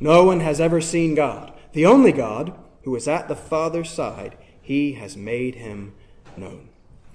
No 0.00 0.24
one 0.24 0.40
has 0.40 0.60
ever 0.60 0.80
seen 0.80 1.14
God, 1.14 1.52
the 1.72 1.86
only 1.86 2.12
God, 2.12 2.52
who 2.82 2.94
is 2.96 3.08
at 3.08 3.28
the 3.28 3.36
Father's 3.36 3.90
side. 3.90 4.36
He 4.60 4.94
has 4.94 5.16
made 5.16 5.54
him 5.54 5.94
known. 6.36 6.68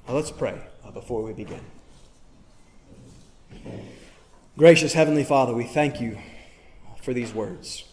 Now 0.07 0.15
let's 0.15 0.31
pray 0.31 0.62
uh, 0.86 0.91
before 0.91 1.21
we 1.21 1.33
begin. 1.33 1.62
Gracious 4.57 4.93
Heavenly 4.93 5.24
Father, 5.24 5.53
we 5.53 5.63
thank 5.63 6.01
you 6.01 6.17
for 7.01 7.13
these 7.13 7.33
words. 7.33 7.86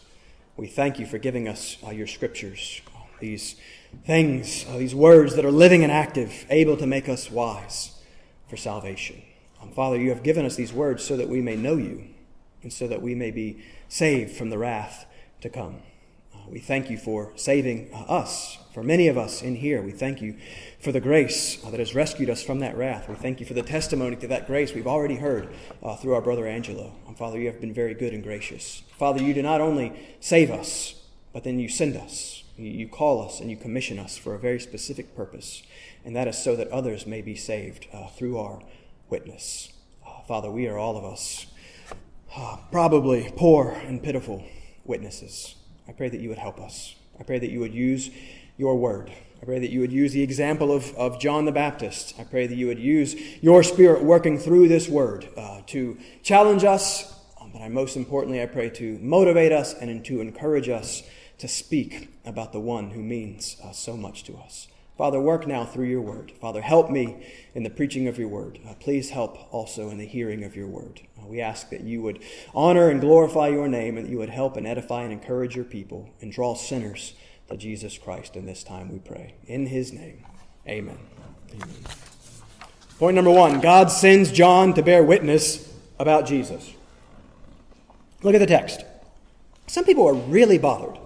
We 0.57 0.67
thank 0.67 0.99
you 0.99 1.07
for 1.07 1.19
giving 1.19 1.49
us 1.49 1.77
uh, 1.87 1.91
your 1.91 2.07
scriptures, 2.07 2.81
these 3.21 3.57
things, 4.05 4.65
uh, 4.69 4.79
these 4.79 4.95
words 4.95 5.37
that 5.37 5.45
are 5.45 5.51
living 5.51 5.83
and 5.83 5.93
active, 5.93 6.47
able 6.49 6.77
to 6.77 6.87
make 6.87 7.09
us 7.09 7.31
wise 7.31 8.01
for 8.49 8.57
salvation. 8.57 9.23
Um, 9.61 9.71
Father, 9.71 9.97
you 9.97 10.11
have 10.11 10.23
given 10.23 10.47
us 10.47 10.57
these 10.57 10.73
words 10.73 11.05
so 11.05 11.17
that 11.17 11.29
we 11.29 11.41
may 11.41 11.57
know 11.57 11.77
you 11.77 12.09
and 12.67 12.73
so 12.73 12.89
that 12.89 13.01
we 13.01 13.15
may 13.15 13.31
be 13.31 13.63
saved 13.89 14.37
from 14.37 14.51
the 14.51 14.59
wrath 14.59 15.07
to 15.41 15.49
come. 15.49 15.77
Uh, 16.35 16.39
we 16.49 16.59
thank 16.59 16.91
you 16.91 16.99
for 16.99 17.31
saving 17.37 17.89
uh, 17.95 17.99
us, 17.99 18.59
for 18.75 18.83
many 18.83 19.07
of 19.07 19.17
us 19.17 19.41
in 19.41 19.55
here. 19.55 19.81
We 19.81 19.93
thank 19.93 20.21
you 20.21 20.37
for 20.81 20.91
the 20.91 21.01
grace 21.01 21.65
uh, 21.65 21.71
that 21.71 21.79
has 21.79 21.95
rescued 21.95 22.29
us 22.29 22.43
from 22.43 22.59
that 22.59 22.77
wrath. 22.77 23.09
We 23.09 23.15
thank 23.15 23.39
you 23.39 23.47
for 23.47 23.55
the 23.55 23.63
testimony 23.63 24.17
to 24.17 24.27
that 24.27 24.49
grace 24.49 24.75
we've 24.75 24.89
already 24.89 25.15
heard 25.15 25.49
uh, 25.81 25.95
through 25.95 26.15
our 26.15 26.21
brother 26.21 26.45
Angelo. 26.45 26.93
And 27.07 27.17
Father, 27.17 27.39
you 27.39 27.47
have 27.47 27.61
been 27.61 27.73
very 27.73 27.95
good 27.95 28.13
and 28.13 28.21
gracious. 28.21 28.83
Father, 28.99 29.23
you 29.23 29.33
do 29.33 29.43
not 29.43 29.61
only 29.61 30.17
save 30.19 30.51
us, 30.51 31.01
but 31.33 31.45
then 31.45 31.61
you 31.61 31.69
send 31.69 31.97
us. 31.97 32.43
You 32.57 32.89
call 32.89 33.25
us 33.25 33.39
and 33.39 33.49
you 33.49 33.57
commission 33.57 34.01
us 34.01 34.19
for 34.19 34.35
a 34.35 34.41
very 34.41 34.59
specific 34.59 35.15
purpose, 35.15 35.63
and 36.05 36.17
that 36.17 36.27
is 36.27 36.37
so 36.37 36.57
that 36.57 36.67
others 36.71 37.07
may 37.07 37.23
be 37.23 37.37
saved 37.37 37.87
uh, 37.93 38.09
through 38.09 38.39
our 38.39 38.61
witness. 39.09 39.73
Uh, 40.05 40.23
Father, 40.27 40.51
we 40.51 40.67
are 40.67 40.79
all 40.79 40.97
of 40.97 41.05
us 41.05 41.47
probably 42.71 43.33
poor 43.37 43.71
and 43.71 44.03
pitiful 44.03 44.45
witnesses. 44.85 45.55
I 45.89 45.93
pray 45.93 46.09
that 46.09 46.21
you 46.21 46.29
would 46.29 46.39
help 46.39 46.61
us. 46.61 46.95
I 47.19 47.23
pray 47.23 47.39
that 47.39 47.51
you 47.51 47.61
would 47.61 47.75
use 47.75 48.11
your 48.57 48.77
word 48.77 49.13
I 49.41 49.45
pray 49.45 49.59
that 49.59 49.71
you 49.71 49.81
would 49.81 49.93
use 49.93 50.13
the 50.13 50.23
example 50.23 50.73
of, 50.73 50.95
of 50.95 51.21
John 51.21 51.45
the 51.45 51.53
Baptist. 51.53 52.19
I 52.19 52.25
pray 52.25 52.47
that 52.47 52.57
you 52.57 52.67
would 52.69 52.79
use 52.79 53.15
your 53.43 53.63
Spirit 53.63 54.03
working 54.03 54.39
through 54.39 54.69
this 54.69 54.89
word 54.89 55.29
uh, 55.37 55.61
to 55.67 55.99
challenge 56.23 56.65
us, 56.65 57.15
um, 57.41 57.51
but 57.53 57.61
I, 57.61 57.69
most 57.69 57.97
importantly, 57.97 58.43
I 58.43 58.47
pray 58.47 58.71
to 58.71 58.99
motivate 58.99 59.53
us 59.53 59.75
and 59.75 60.03
to 60.07 60.21
encourage 60.23 60.71
us 60.71 61.03
to 61.39 61.49
speak 61.49 62.09
about 62.25 62.53
the 62.53 62.61
one 62.61 62.91
who 62.91 63.03
means 63.03 63.59
uh, 63.63 63.73
so 63.73 63.95
much 63.95 64.25
to 64.25 64.37
us. 64.37 64.69
Father, 64.97 65.21
work 65.21 65.47
now 65.47 65.65
through 65.67 65.87
your 65.87 66.01
word. 66.01 66.33
Father, 66.41 66.63
help 66.63 66.91
me 66.91 67.27
in 67.55 67.65
the 67.65 67.71
preaching 67.71 68.09
of 68.09 68.19
your 68.19 68.29
word. 68.29 68.59
Uh, 68.67 68.73
please 68.81 69.11
help 69.11 69.53
also 69.53 69.91
in 69.91 69.99
the 69.99 70.07
hearing 70.07 70.43
of 70.43 70.57
your 70.57 70.69
word. 70.69 71.03
Uh, 71.21 71.27
we 71.27 71.41
ask 71.41 71.69
that 71.69 71.83
you 71.83 72.01
would 72.01 72.23
honor 72.55 72.89
and 72.89 73.01
glorify 73.01 73.49
your 73.49 73.69
name 73.69 73.99
and 73.99 74.07
that 74.07 74.11
you 74.11 74.17
would 74.17 74.31
help 74.31 74.57
and 74.57 74.67
edify 74.67 75.03
and 75.03 75.13
encourage 75.13 75.55
your 75.55 75.67
people 75.67 76.09
and 76.23 76.33
draw 76.33 76.55
sinners 76.55 77.13
to 77.49 77.57
Jesus 77.57 77.99
Christ 77.99 78.37
in 78.37 78.47
this 78.47 78.65
time, 78.65 78.91
we 78.91 78.99
pray. 78.99 79.35
In 79.47 79.67
his 79.67 79.93
name, 79.93 80.25
amen. 80.67 80.99
amen. 81.55 81.69
Point 82.99 83.15
number 83.15 83.31
one 83.31 83.61
God 83.61 83.91
sends 83.91 84.33
John 84.33 84.73
to 84.75 84.83
bear 84.83 85.05
witness 85.05 85.73
about 85.99 86.27
Jesus. 86.27 86.73
Look 88.23 88.35
at 88.35 88.39
the 88.39 88.47
text. 88.47 88.85
Some 89.67 89.85
people 89.85 90.07
are 90.09 90.15
really 90.15 90.59
bothered 90.59 90.99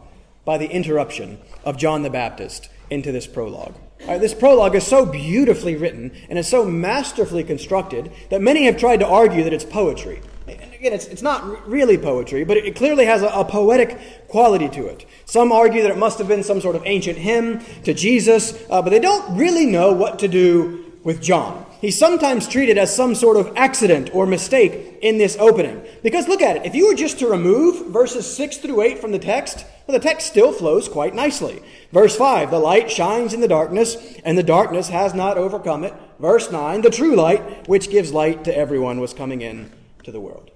by 0.44 0.58
the 0.58 0.70
interruption 0.70 1.38
of 1.64 1.76
John 1.76 2.02
the 2.02 2.10
Baptist 2.10 2.68
into 2.90 3.12
this 3.12 3.26
prologue. 3.26 3.74
Right, 4.06 4.20
this 4.20 4.34
prologue 4.34 4.74
is 4.74 4.86
so 4.86 5.04
beautifully 5.06 5.76
written 5.76 6.12
and 6.28 6.38
is 6.38 6.48
so 6.48 6.64
masterfully 6.64 7.44
constructed 7.44 8.10
that 8.30 8.40
many 8.40 8.64
have 8.64 8.78
tried 8.78 8.98
to 8.98 9.06
argue 9.06 9.44
that 9.44 9.52
it's 9.52 9.64
poetry. 9.64 10.22
And 10.48 10.72
again, 10.74 10.92
it's, 10.92 11.06
it's 11.06 11.22
not 11.22 11.68
really 11.68 11.98
poetry, 11.98 12.44
but 12.44 12.56
it, 12.56 12.74
clearly 12.74 13.04
has 13.04 13.22
a, 13.22 13.28
a, 13.28 13.44
poetic 13.44 13.98
quality 14.28 14.68
to 14.70 14.86
it. 14.86 15.06
Some 15.26 15.52
argue 15.52 15.82
that 15.82 15.90
it 15.90 15.98
must 15.98 16.18
have 16.18 16.26
been 16.26 16.42
some 16.42 16.60
sort 16.60 16.76
of 16.76 16.82
ancient 16.86 17.18
hymn 17.18 17.60
to 17.84 17.94
Jesus, 17.94 18.58
uh, 18.70 18.82
but 18.82 18.90
they 18.90 18.98
don't 18.98 19.36
really 19.36 19.66
know 19.66 19.92
what 19.92 20.18
to 20.20 20.28
do 20.28 20.92
with 21.04 21.22
John. 21.22 21.66
He's 21.80 21.98
sometimes 21.98 22.46
treated 22.46 22.76
as 22.76 22.94
some 22.94 23.14
sort 23.14 23.38
of 23.38 23.52
accident 23.56 24.14
or 24.14 24.26
mistake 24.26 24.98
in 25.00 25.16
this 25.16 25.36
opening. 25.40 25.82
Because 26.02 26.28
look 26.28 26.42
at 26.42 26.56
it. 26.56 26.66
If 26.66 26.74
you 26.74 26.88
were 26.88 26.94
just 26.94 27.18
to 27.20 27.26
remove 27.26 27.86
verses 27.86 28.26
6 28.36 28.58
through 28.58 28.82
8 28.82 28.98
from 28.98 29.12
the 29.12 29.18
text, 29.18 29.64
well, 29.90 29.98
the 29.98 30.08
text 30.08 30.28
still 30.28 30.52
flows 30.52 30.88
quite 30.88 31.16
nicely. 31.16 31.60
Verse 31.90 32.14
5, 32.14 32.52
the 32.52 32.60
light 32.60 32.88
shines 32.88 33.34
in 33.34 33.40
the 33.40 33.48
darkness, 33.48 33.96
and 34.24 34.38
the 34.38 34.42
darkness 34.44 34.88
has 34.88 35.14
not 35.14 35.36
overcome 35.36 35.82
it. 35.82 35.92
Verse 36.20 36.48
9, 36.48 36.82
the 36.82 36.90
true 36.90 37.16
light, 37.16 37.66
which 37.66 37.90
gives 37.90 38.12
light 38.12 38.44
to 38.44 38.56
everyone, 38.56 39.00
was 39.00 39.12
coming 39.12 39.40
in 39.40 39.72
to 40.04 40.12
the 40.12 40.20
world. 40.20 40.52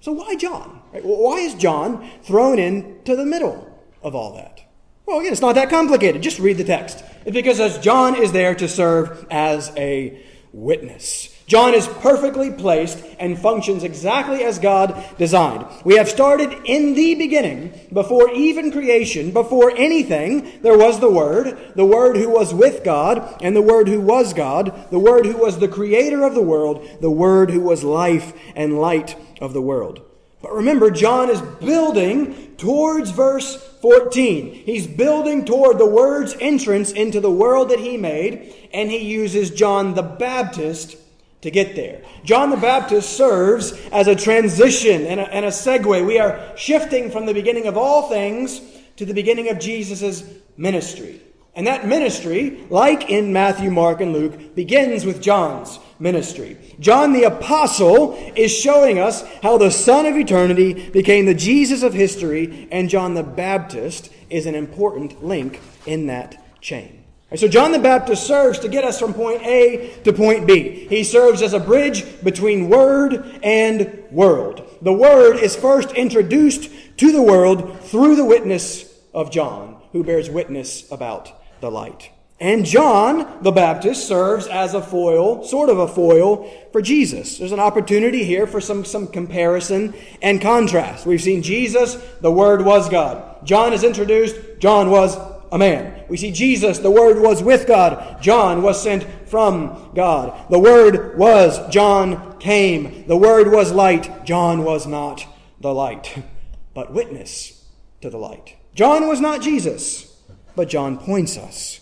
So 0.00 0.10
why 0.10 0.34
John? 0.34 0.82
Why 0.90 1.36
is 1.36 1.54
John 1.54 2.10
thrown 2.24 2.58
into 2.58 3.14
the 3.14 3.24
middle 3.24 3.80
of 4.02 4.16
all 4.16 4.34
that? 4.34 4.68
Well, 5.06 5.20
again, 5.20 5.30
it's 5.30 5.40
not 5.40 5.54
that 5.54 5.70
complicated. 5.70 6.20
Just 6.20 6.40
read 6.40 6.58
the 6.58 6.64
text. 6.64 7.04
It's 7.24 7.34
because 7.36 7.60
as 7.60 7.78
John 7.78 8.16
is 8.20 8.32
there 8.32 8.56
to 8.56 8.66
serve 8.66 9.24
as 9.30 9.72
a 9.76 10.20
witness. 10.52 11.31
John 11.46 11.74
is 11.74 11.86
perfectly 11.86 12.50
placed 12.50 13.04
and 13.18 13.38
functions 13.38 13.84
exactly 13.84 14.44
as 14.44 14.58
God 14.58 15.04
designed. 15.18 15.66
We 15.84 15.96
have 15.96 16.08
started 16.08 16.52
in 16.64 16.94
the 16.94 17.14
beginning, 17.14 17.88
before 17.92 18.30
even 18.30 18.72
creation, 18.72 19.32
before 19.32 19.70
anything, 19.76 20.60
there 20.62 20.78
was 20.78 21.00
the 21.00 21.10
Word, 21.10 21.72
the 21.74 21.84
Word 21.84 22.16
who 22.16 22.28
was 22.28 22.54
with 22.54 22.84
God, 22.84 23.38
and 23.42 23.54
the 23.54 23.62
Word 23.62 23.88
who 23.88 24.00
was 24.00 24.32
God, 24.32 24.90
the 24.90 24.98
Word 24.98 25.26
who 25.26 25.36
was 25.36 25.58
the 25.58 25.68
creator 25.68 26.22
of 26.24 26.34
the 26.34 26.42
world, 26.42 26.88
the 27.00 27.10
Word 27.10 27.50
who 27.50 27.60
was 27.60 27.84
life 27.84 28.32
and 28.54 28.78
light 28.78 29.16
of 29.40 29.52
the 29.52 29.62
world. 29.62 30.00
But 30.40 30.54
remember, 30.54 30.90
John 30.90 31.30
is 31.30 31.40
building 31.40 32.56
towards 32.56 33.10
verse 33.10 33.56
14. 33.80 34.52
He's 34.52 34.86
building 34.88 35.44
toward 35.44 35.78
the 35.78 35.86
Word's 35.86 36.34
entrance 36.40 36.90
into 36.90 37.20
the 37.20 37.30
world 37.30 37.70
that 37.70 37.78
he 37.78 37.96
made, 37.96 38.52
and 38.74 38.90
he 38.90 38.98
uses 38.98 39.50
John 39.50 39.94
the 39.94 40.02
Baptist 40.02 40.96
to 41.42 41.50
get 41.50 41.76
there. 41.76 42.02
John 42.24 42.50
the 42.50 42.56
Baptist 42.56 43.16
serves 43.16 43.72
as 43.92 44.06
a 44.06 44.16
transition 44.16 45.06
and 45.06 45.20
a, 45.20 45.34
and 45.34 45.44
a 45.44 45.48
segue. 45.48 46.06
We 46.06 46.18
are 46.18 46.56
shifting 46.56 47.10
from 47.10 47.26
the 47.26 47.34
beginning 47.34 47.66
of 47.66 47.76
all 47.76 48.08
things 48.08 48.60
to 48.96 49.04
the 49.04 49.14
beginning 49.14 49.50
of 49.50 49.58
Jesus' 49.58 50.24
ministry. 50.56 51.20
And 51.54 51.66
that 51.66 51.86
ministry, 51.86 52.64
like 52.70 53.10
in 53.10 53.32
Matthew, 53.32 53.70
Mark, 53.70 54.00
and 54.00 54.14
Luke, 54.14 54.54
begins 54.54 55.04
with 55.04 55.20
John's 55.20 55.78
ministry. 55.98 56.56
John 56.80 57.12
the 57.12 57.24
Apostle 57.24 58.14
is 58.34 58.50
showing 58.50 58.98
us 58.98 59.22
how 59.42 59.58
the 59.58 59.70
Son 59.70 60.06
of 60.06 60.16
Eternity 60.16 60.88
became 60.90 61.26
the 61.26 61.34
Jesus 61.34 61.82
of 61.82 61.92
history, 61.92 62.68
and 62.70 62.88
John 62.88 63.12
the 63.14 63.22
Baptist 63.22 64.10
is 64.30 64.46
an 64.46 64.54
important 64.54 65.22
link 65.22 65.60
in 65.84 66.06
that 66.06 66.60
chain. 66.62 67.01
So 67.36 67.48
John 67.48 67.72
the 67.72 67.78
Baptist 67.78 68.26
serves 68.26 68.58
to 68.60 68.68
get 68.68 68.84
us 68.84 68.98
from 68.98 69.14
point 69.14 69.42
A 69.42 70.00
to 70.04 70.12
point 70.12 70.46
B. 70.46 70.86
He 70.88 71.02
serves 71.02 71.40
as 71.40 71.54
a 71.54 71.60
bridge 71.60 72.04
between 72.22 72.68
word 72.68 73.40
and 73.42 74.04
world. 74.10 74.68
The 74.82 74.92
word 74.92 75.36
is 75.36 75.56
first 75.56 75.92
introduced 75.92 76.70
to 76.98 77.12
the 77.12 77.22
world 77.22 77.80
through 77.80 78.16
the 78.16 78.24
witness 78.24 78.92
of 79.14 79.30
John, 79.30 79.80
who 79.92 80.04
bears 80.04 80.28
witness 80.28 80.90
about 80.90 81.32
the 81.60 81.70
light. 81.70 82.10
And 82.38 82.66
John 82.66 83.40
the 83.42 83.52
Baptist 83.52 84.08
serves 84.08 84.48
as 84.48 84.74
a 84.74 84.82
foil, 84.82 85.44
sort 85.44 85.70
of 85.70 85.78
a 85.78 85.86
foil, 85.86 86.50
for 86.72 86.82
Jesus. 86.82 87.38
There's 87.38 87.52
an 87.52 87.60
opportunity 87.60 88.24
here 88.24 88.48
for 88.48 88.60
some, 88.60 88.84
some 88.84 89.06
comparison 89.06 89.94
and 90.20 90.40
contrast. 90.40 91.06
We've 91.06 91.22
seen 91.22 91.42
Jesus, 91.42 91.94
the 92.20 92.32
Word 92.32 92.64
was 92.64 92.88
God. 92.88 93.46
John 93.46 93.72
is 93.72 93.84
introduced, 93.84 94.36
John 94.58 94.90
was 94.90 95.16
a 95.52 95.58
man. 95.58 96.04
We 96.08 96.16
see 96.16 96.32
Jesus, 96.32 96.78
the 96.78 96.90
Word 96.90 97.20
was 97.20 97.42
with 97.42 97.66
God. 97.66 98.22
John 98.22 98.62
was 98.62 98.82
sent 98.82 99.04
from 99.28 99.92
God. 99.94 100.50
The 100.50 100.58
Word 100.58 101.16
was, 101.18 101.68
John 101.68 102.38
came. 102.38 103.06
The 103.06 103.18
Word 103.18 103.52
was 103.52 103.70
light, 103.70 104.24
John 104.24 104.64
was 104.64 104.86
not 104.86 105.26
the 105.60 105.74
light, 105.74 106.24
but 106.74 106.92
witness 106.92 107.68
to 108.00 108.08
the 108.08 108.16
light. 108.16 108.56
John 108.74 109.06
was 109.06 109.20
not 109.20 109.42
Jesus, 109.42 110.16
but 110.56 110.70
John 110.70 110.96
points 110.96 111.36
us 111.36 111.80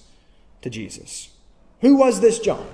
to 0.63 0.69
Jesus. 0.69 1.31
Who 1.81 1.97
was 1.97 2.21
this 2.21 2.41
John? 2.41 2.67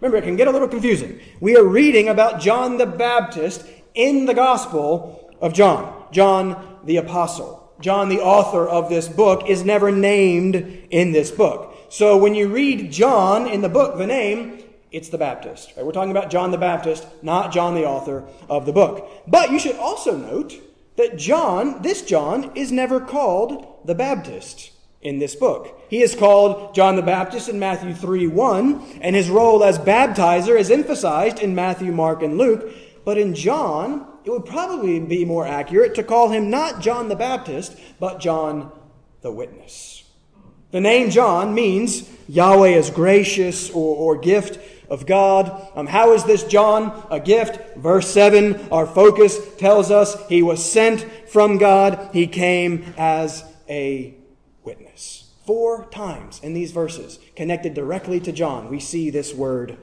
Remember, 0.00 0.16
it 0.16 0.24
can 0.24 0.36
get 0.36 0.48
a 0.48 0.50
little 0.50 0.68
confusing. 0.68 1.20
We 1.40 1.54
are 1.56 1.64
reading 1.64 2.08
about 2.08 2.40
John 2.40 2.78
the 2.78 2.86
Baptist 2.86 3.66
in 3.94 4.24
the 4.24 4.32
Gospel 4.32 5.30
of 5.42 5.52
John, 5.52 6.06
John 6.10 6.78
the 6.84 6.96
Apostle. 6.96 7.59
John, 7.80 8.08
the 8.08 8.20
author 8.20 8.66
of 8.66 8.88
this 8.88 9.08
book, 9.08 9.48
is 9.48 9.64
never 9.64 9.90
named 9.90 10.56
in 10.90 11.12
this 11.12 11.30
book. 11.30 11.74
So 11.88 12.16
when 12.16 12.34
you 12.34 12.48
read 12.48 12.92
John 12.92 13.46
in 13.46 13.62
the 13.62 13.68
book, 13.68 13.98
the 13.98 14.06
name, 14.06 14.62
it's 14.92 15.08
the 15.08 15.18
Baptist. 15.18 15.72
Right? 15.76 15.84
We're 15.84 15.92
talking 15.92 16.10
about 16.10 16.30
John 16.30 16.50
the 16.50 16.58
Baptist, 16.58 17.06
not 17.22 17.52
John 17.52 17.74
the 17.74 17.86
author 17.86 18.24
of 18.48 18.66
the 18.66 18.72
book. 18.72 19.08
But 19.26 19.50
you 19.50 19.58
should 19.58 19.76
also 19.76 20.16
note 20.16 20.54
that 20.96 21.16
John, 21.16 21.82
this 21.82 22.02
John, 22.02 22.52
is 22.54 22.70
never 22.70 23.00
called 23.00 23.80
the 23.84 23.94
Baptist 23.94 24.72
in 25.00 25.18
this 25.18 25.34
book. 25.34 25.80
He 25.88 26.02
is 26.02 26.14
called 26.14 26.74
John 26.74 26.96
the 26.96 27.02
Baptist 27.02 27.48
in 27.48 27.58
Matthew 27.58 27.94
3 27.94 28.26
1, 28.26 28.98
and 29.00 29.16
his 29.16 29.30
role 29.30 29.64
as 29.64 29.78
baptizer 29.78 30.58
is 30.58 30.70
emphasized 30.70 31.38
in 31.40 31.54
Matthew, 31.54 31.92
Mark, 31.92 32.22
and 32.22 32.36
Luke. 32.36 32.70
But 33.04 33.16
in 33.16 33.34
John, 33.34 34.06
it 34.24 34.30
would 34.30 34.44
probably 34.44 35.00
be 35.00 35.24
more 35.24 35.46
accurate 35.46 35.94
to 35.94 36.02
call 36.02 36.30
him 36.30 36.50
not 36.50 36.80
John 36.80 37.08
the 37.08 37.16
Baptist, 37.16 37.76
but 37.98 38.20
John 38.20 38.70
the 39.22 39.32
Witness. 39.32 40.04
The 40.70 40.80
name 40.80 41.10
John 41.10 41.54
means 41.54 42.08
Yahweh 42.28 42.70
is 42.70 42.90
gracious 42.90 43.70
or, 43.70 43.96
or 43.96 44.18
gift 44.18 44.60
of 44.88 45.06
God. 45.06 45.68
Um, 45.74 45.86
how 45.86 46.12
is 46.12 46.24
this 46.24 46.44
John 46.44 47.06
a 47.10 47.18
gift? 47.18 47.76
Verse 47.76 48.08
7, 48.10 48.68
our 48.70 48.86
focus 48.86 49.38
tells 49.56 49.90
us 49.90 50.28
he 50.28 50.42
was 50.42 50.64
sent 50.64 51.02
from 51.28 51.58
God. 51.58 52.10
He 52.12 52.26
came 52.26 52.94
as 52.96 53.44
a 53.68 54.14
witness. 54.62 55.32
Four 55.46 55.86
times 55.86 56.40
in 56.42 56.54
these 56.54 56.72
verses, 56.72 57.18
connected 57.34 57.74
directly 57.74 58.20
to 58.20 58.32
John, 58.32 58.68
we 58.68 58.78
see 58.78 59.10
this 59.10 59.34
word 59.34 59.78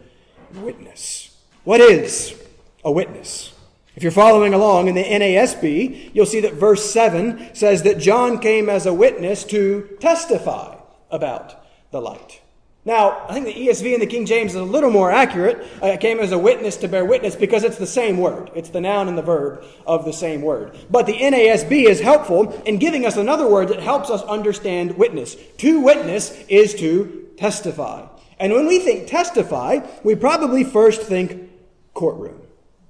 witness. 0.54 1.36
What 1.64 1.82
is 1.82 2.42
a 2.84 2.92
witness? 2.92 3.54
If 3.98 4.04
you're 4.04 4.12
following 4.12 4.54
along 4.54 4.90
in 4.90 4.94
the 4.94 5.04
NASB, 5.04 6.12
you'll 6.14 6.28
see 6.28 6.42
that 6.42 6.54
verse 6.54 6.88
7 6.94 7.56
says 7.56 7.82
that 7.82 7.98
John 7.98 8.38
came 8.38 8.70
as 8.70 8.86
a 8.86 8.94
witness 8.94 9.44
to 9.46 9.98
testify 10.00 10.78
about 11.10 11.66
the 11.90 12.00
light. 12.00 12.40
Now, 12.86 13.26
I 13.28 13.34
think 13.34 13.48
the 13.48 13.56
ESV 13.56 13.94
and 13.94 14.02
the 14.04 14.06
King 14.06 14.28
James 14.28 14.52
is 14.52 14.62
a 14.62 14.64
little 14.64 14.92
more 14.92 15.12
accurate. 15.12 15.68
Uh, 15.82 15.98
came 15.98 16.20
as 16.20 16.32
a 16.32 16.38
witness 16.38 16.78
to 16.78 16.88
bear 16.88 17.06
witness 17.06 17.36
because 17.36 17.64
it's 17.64 17.80
the 17.80 17.88
same 17.88 18.20
word. 18.20 18.52
It's 18.54 18.70
the 18.70 18.82
noun 18.82 19.08
and 19.08 19.18
the 19.18 19.24
verb 19.24 19.64
of 19.88 20.06
the 20.06 20.14
same 20.14 20.44
word. 20.44 20.78
But 20.92 21.08
the 21.08 21.18
NASB 21.18 21.86
is 21.86 22.00
helpful 22.00 22.52
in 22.68 22.78
giving 22.78 23.04
us 23.04 23.18
another 23.18 23.50
word 23.50 23.70
that 23.70 23.80
helps 23.80 24.12
us 24.12 24.22
understand 24.22 24.96
witness. 24.96 25.36
To 25.58 25.82
witness 25.82 26.38
is 26.48 26.76
to 26.76 27.30
testify. 27.36 28.06
And 28.38 28.54
when 28.54 28.68
we 28.68 28.78
think 28.78 29.08
testify, 29.08 29.80
we 30.04 30.14
probably 30.14 30.64
first 30.64 31.02
think 31.02 31.50
courtroom. 31.96 32.44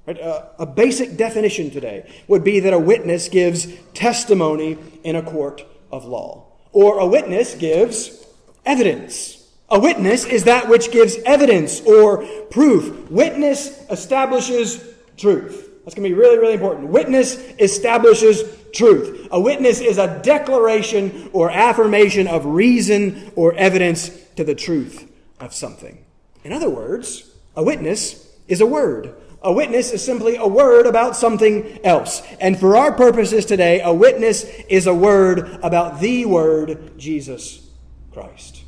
Right? 0.07 0.17
A 0.21 0.65
basic 0.65 1.17
definition 1.17 1.69
today 1.69 2.09
would 2.29 2.41
be 2.41 2.61
that 2.61 2.71
a 2.73 2.79
witness 2.79 3.27
gives 3.27 3.67
testimony 3.93 4.77
in 5.03 5.17
a 5.17 5.21
court 5.21 5.65
of 5.91 6.05
law, 6.05 6.45
or 6.71 6.99
a 6.99 7.05
witness 7.05 7.55
gives 7.55 8.25
evidence. 8.65 9.45
A 9.69 9.77
witness 9.77 10.23
is 10.23 10.45
that 10.45 10.69
which 10.69 10.91
gives 10.91 11.17
evidence 11.25 11.81
or 11.81 12.25
proof. 12.49 13.11
Witness 13.11 13.83
establishes 13.89 14.81
truth. 15.17 15.71
That's 15.83 15.93
going 15.93 16.09
to 16.09 16.15
be 16.15 16.19
really, 16.19 16.37
really 16.37 16.53
important. 16.53 16.87
Witness 16.87 17.35
establishes 17.59 18.43
truth. 18.73 19.27
A 19.31 19.39
witness 19.39 19.81
is 19.81 19.97
a 19.97 20.21
declaration 20.23 21.29
or 21.33 21.51
affirmation 21.51 22.27
of 22.27 22.45
reason 22.45 23.29
or 23.35 23.53
evidence 23.55 24.09
to 24.37 24.45
the 24.45 24.55
truth 24.55 25.11
of 25.41 25.53
something. 25.53 26.05
In 26.45 26.53
other 26.53 26.69
words, 26.69 27.29
a 27.57 27.63
witness 27.63 28.33
is 28.47 28.61
a 28.61 28.65
word. 28.65 29.13
A 29.41 29.53
witness 29.53 29.91
is 29.91 30.03
simply 30.03 30.35
a 30.35 30.47
word 30.47 30.87
about 30.87 31.15
something 31.15 31.79
else. 31.85 32.21
And 32.39 32.59
for 32.59 32.75
our 32.75 32.91
purposes 32.91 33.45
today, 33.45 33.81
a 33.81 33.93
witness 33.93 34.43
is 34.67 34.87
a 34.87 34.93
word 34.93 35.59
about 35.61 35.99
the 35.99 36.25
word, 36.25 36.97
Jesus 36.97 37.69
Christ. 38.11 38.63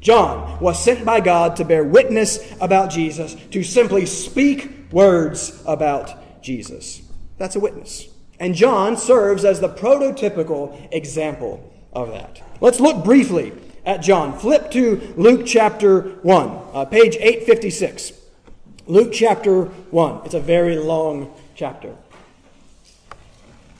John 0.00 0.60
was 0.60 0.82
sent 0.82 1.04
by 1.04 1.20
God 1.20 1.56
to 1.56 1.64
bear 1.64 1.84
witness 1.84 2.54
about 2.60 2.90
Jesus, 2.90 3.34
to 3.50 3.62
simply 3.62 4.06
speak 4.06 4.92
words 4.92 5.62
about 5.66 6.42
Jesus. 6.42 7.02
That's 7.38 7.56
a 7.56 7.60
witness. 7.60 8.08
And 8.38 8.54
John 8.54 8.96
serves 8.96 9.44
as 9.44 9.60
the 9.60 9.68
prototypical 9.68 10.88
example 10.92 11.72
of 11.92 12.10
that. 12.10 12.42
Let's 12.60 12.80
look 12.80 13.04
briefly 13.04 13.52
at 13.84 14.02
John. 14.02 14.38
Flip 14.38 14.70
to 14.72 15.14
Luke 15.16 15.46
chapter 15.46 16.02
1, 16.22 16.48
uh, 16.72 16.84
page 16.86 17.16
856. 17.16 18.19
Luke 18.86 19.12
chapter 19.12 19.64
1. 19.64 20.22
It's 20.24 20.34
a 20.34 20.40
very 20.40 20.76
long 20.76 21.32
chapter. 21.54 21.94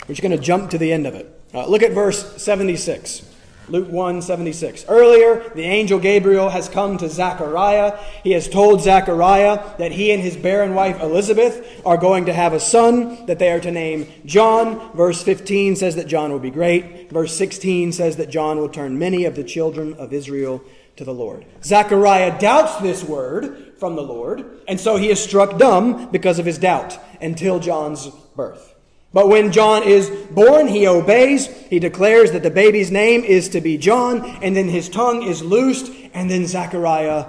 We're 0.02 0.14
just 0.14 0.22
going 0.22 0.36
to 0.36 0.38
jump 0.38 0.70
to 0.70 0.78
the 0.78 0.92
end 0.92 1.06
of 1.06 1.14
it. 1.14 1.40
Uh, 1.54 1.66
look 1.66 1.82
at 1.82 1.92
verse 1.92 2.40
76. 2.42 3.26
Luke 3.68 3.88
1 3.88 4.22
76. 4.22 4.84
Earlier, 4.88 5.48
the 5.54 5.62
angel 5.62 6.00
Gabriel 6.00 6.48
has 6.48 6.68
come 6.68 6.98
to 6.98 7.08
Zechariah. 7.08 7.98
He 8.24 8.32
has 8.32 8.48
told 8.48 8.82
Zechariah 8.82 9.76
that 9.78 9.92
he 9.92 10.10
and 10.10 10.20
his 10.22 10.36
barren 10.36 10.74
wife 10.74 11.00
Elizabeth 11.00 11.80
are 11.86 11.96
going 11.96 12.26
to 12.26 12.32
have 12.32 12.52
a 12.52 12.60
son 12.60 13.26
that 13.26 13.38
they 13.38 13.50
are 13.50 13.60
to 13.60 13.70
name 13.70 14.08
John. 14.26 14.92
Verse 14.96 15.22
15 15.22 15.76
says 15.76 15.94
that 15.96 16.08
John 16.08 16.32
will 16.32 16.40
be 16.40 16.50
great. 16.50 17.10
Verse 17.10 17.36
16 17.36 17.92
says 17.92 18.16
that 18.16 18.30
John 18.30 18.58
will 18.58 18.68
turn 18.68 18.98
many 18.98 19.24
of 19.24 19.36
the 19.36 19.44
children 19.44 19.94
of 19.94 20.12
Israel 20.12 20.62
to 20.96 21.04
the 21.04 21.14
Lord. 21.14 21.46
Zechariah 21.62 22.38
doubts 22.40 22.76
this 22.78 23.04
word 23.04 23.69
from 23.80 23.96
the 23.96 24.02
Lord, 24.02 24.60
and 24.68 24.78
so 24.78 24.96
he 24.96 25.10
is 25.10 25.20
struck 25.20 25.58
dumb 25.58 26.10
because 26.12 26.38
of 26.38 26.46
his 26.46 26.58
doubt 26.58 26.98
until 27.20 27.58
John's 27.58 28.08
birth. 28.36 28.74
But 29.12 29.28
when 29.28 29.50
John 29.50 29.82
is 29.82 30.08
born, 30.08 30.68
he 30.68 30.86
obeys. 30.86 31.46
He 31.46 31.80
declares 31.80 32.30
that 32.30 32.44
the 32.44 32.50
baby's 32.50 32.92
name 32.92 33.24
is 33.24 33.48
to 33.48 33.60
be 33.60 33.76
John, 33.76 34.24
and 34.42 34.54
then 34.54 34.68
his 34.68 34.88
tongue 34.88 35.22
is 35.22 35.42
loosed, 35.42 35.90
and 36.14 36.30
then 36.30 36.46
Zechariah 36.46 37.26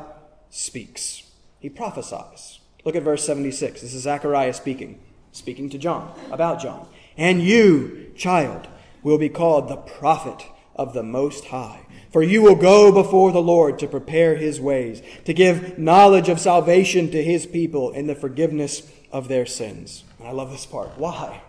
speaks. 0.52 1.24
He 1.60 1.70
prophesies. 1.70 2.60
Look 2.84 2.96
at 2.96 3.04
verse 3.04 3.26
76. 3.26 3.82
This 3.82 3.94
is 3.94 4.04
Zechariah 4.04 4.54
speaking, 4.54 5.00
speaking 5.32 5.70
to 5.72 5.78
John, 5.78 6.14
about 6.32 6.62
John. 6.62 6.88
And 7.18 7.42
you, 7.42 8.12
child, 8.16 8.68
will 9.02 9.18
be 9.18 9.30
called 9.30 9.68
the 9.68 9.78
prophet 9.78 10.46
of 10.76 10.94
the 10.94 11.04
Most 11.04 11.46
High. 11.46 11.86
For 12.12 12.22
you 12.22 12.42
will 12.42 12.56
go 12.56 12.92
before 12.92 13.32
the 13.32 13.42
Lord 13.42 13.80
to 13.80 13.88
prepare 13.88 14.36
his 14.36 14.60
ways, 14.60 15.02
to 15.26 15.34
give 15.34 15.78
knowledge 15.78 16.28
of 16.30 16.40
salvation 16.40 17.10
to 17.12 17.24
his 17.24 17.46
people 17.46 17.92
in 17.92 18.08
the 18.08 18.16
forgiveness 18.16 18.92
of 19.12 19.28
their 19.28 19.46
sins. 19.46 20.04
And 20.20 20.28
I 20.28 20.32
love 20.32 20.52
this 20.52 20.66
part. 20.66 20.98
Why? 20.98 21.42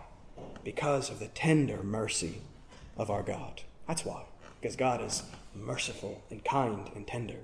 because 0.65 1.11
of 1.11 1.19
the 1.19 1.29
tender 1.29 1.83
mercy 1.83 2.43
of 2.97 3.11
our 3.11 3.23
God. 3.23 3.63
That's 3.87 4.05
why, 4.05 4.23
because 4.61 4.77
God 4.77 5.03
is 5.03 5.23
merciful 5.55 6.23
and 6.31 6.45
kind 6.45 6.91
and 6.95 7.07
tender. 7.07 7.39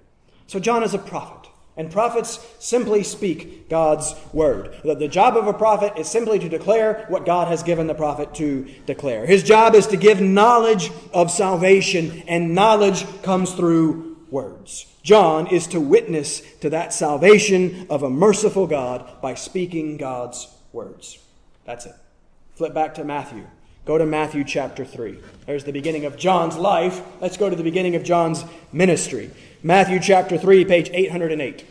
So 0.47 0.59
John 0.59 0.83
is 0.83 0.95
a 0.95 0.99
prophet. 0.99 1.51
And 1.79 1.91
prophets 1.91 2.45
simply 2.59 3.05
speak 3.05 3.71
God's 3.71 4.15
word. 4.33 4.75
The 4.83 5.09
job 5.09 5.37
of 5.37 5.47
a 5.47 5.55
prophet 5.55 5.93
is 5.97 6.09
simply 6.09 6.41
to 6.41 6.49
declare 6.49 7.07
what 7.09 7.25
God 7.25 7.47
has 7.49 7.63
given 7.63 7.87
the 7.87 7.95
prophet 7.95 8.35
to 8.35 8.69
declare. 8.85 9.25
His 9.25 9.45
job 9.45 9.77
is 9.77 9.87
to 9.87 9.97
give 9.97 10.21
knowledge 10.21 10.91
of 11.15 11.31
salvation, 11.31 12.25
and 12.27 12.53
knowledge 12.55 13.07
comes 13.23 13.53
through 13.53 14.17
words. 14.29 14.87
John 15.03 15.47
is 15.47 15.69
to 15.69 15.81
witness 15.81 16.41
to 16.57 16.69
that 16.71 16.93
salvation 16.93 17.87
of 17.89 18.03
a 18.03 18.11
merciful 18.11 18.67
God 18.67 19.23
by 19.23 19.35
speaking 19.35 19.97
God's 19.97 20.49
words. 20.73 21.19
That's 21.65 21.87
it. 21.87 21.95
Flip 22.57 22.75
back 22.75 22.97
to 22.97 23.05
Matthew. 23.05 23.47
Go 23.87 23.97
to 23.97 24.05
Matthew 24.05 24.45
chapter 24.45 24.85
3. 24.85 25.19
There's 25.47 25.65
the 25.65 25.73
beginning 25.73 26.05
of 26.05 26.19
John's 26.19 26.57
life. 26.57 27.01
Let's 27.21 27.39
go 27.39 27.49
to 27.49 27.57
the 27.57 27.63
beginning 27.63 27.95
of 27.95 28.03
John's 28.03 28.45
ministry. 28.71 29.31
Matthew 29.63 29.99
chapter 29.99 30.39
3, 30.39 30.65
page 30.67 30.89
808. 30.93 31.65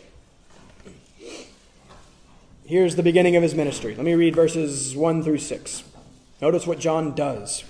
Here's 2.66 2.96
the 2.96 3.02
beginning 3.02 3.34
of 3.34 3.42
his 3.42 3.54
ministry. 3.54 3.94
Let 3.94 4.04
me 4.04 4.12
read 4.12 4.36
verses 4.36 4.94
1 4.94 5.22
through 5.22 5.38
6. 5.38 5.84
Notice 6.42 6.66
what 6.66 6.78
John 6.78 7.14
does. 7.14 7.64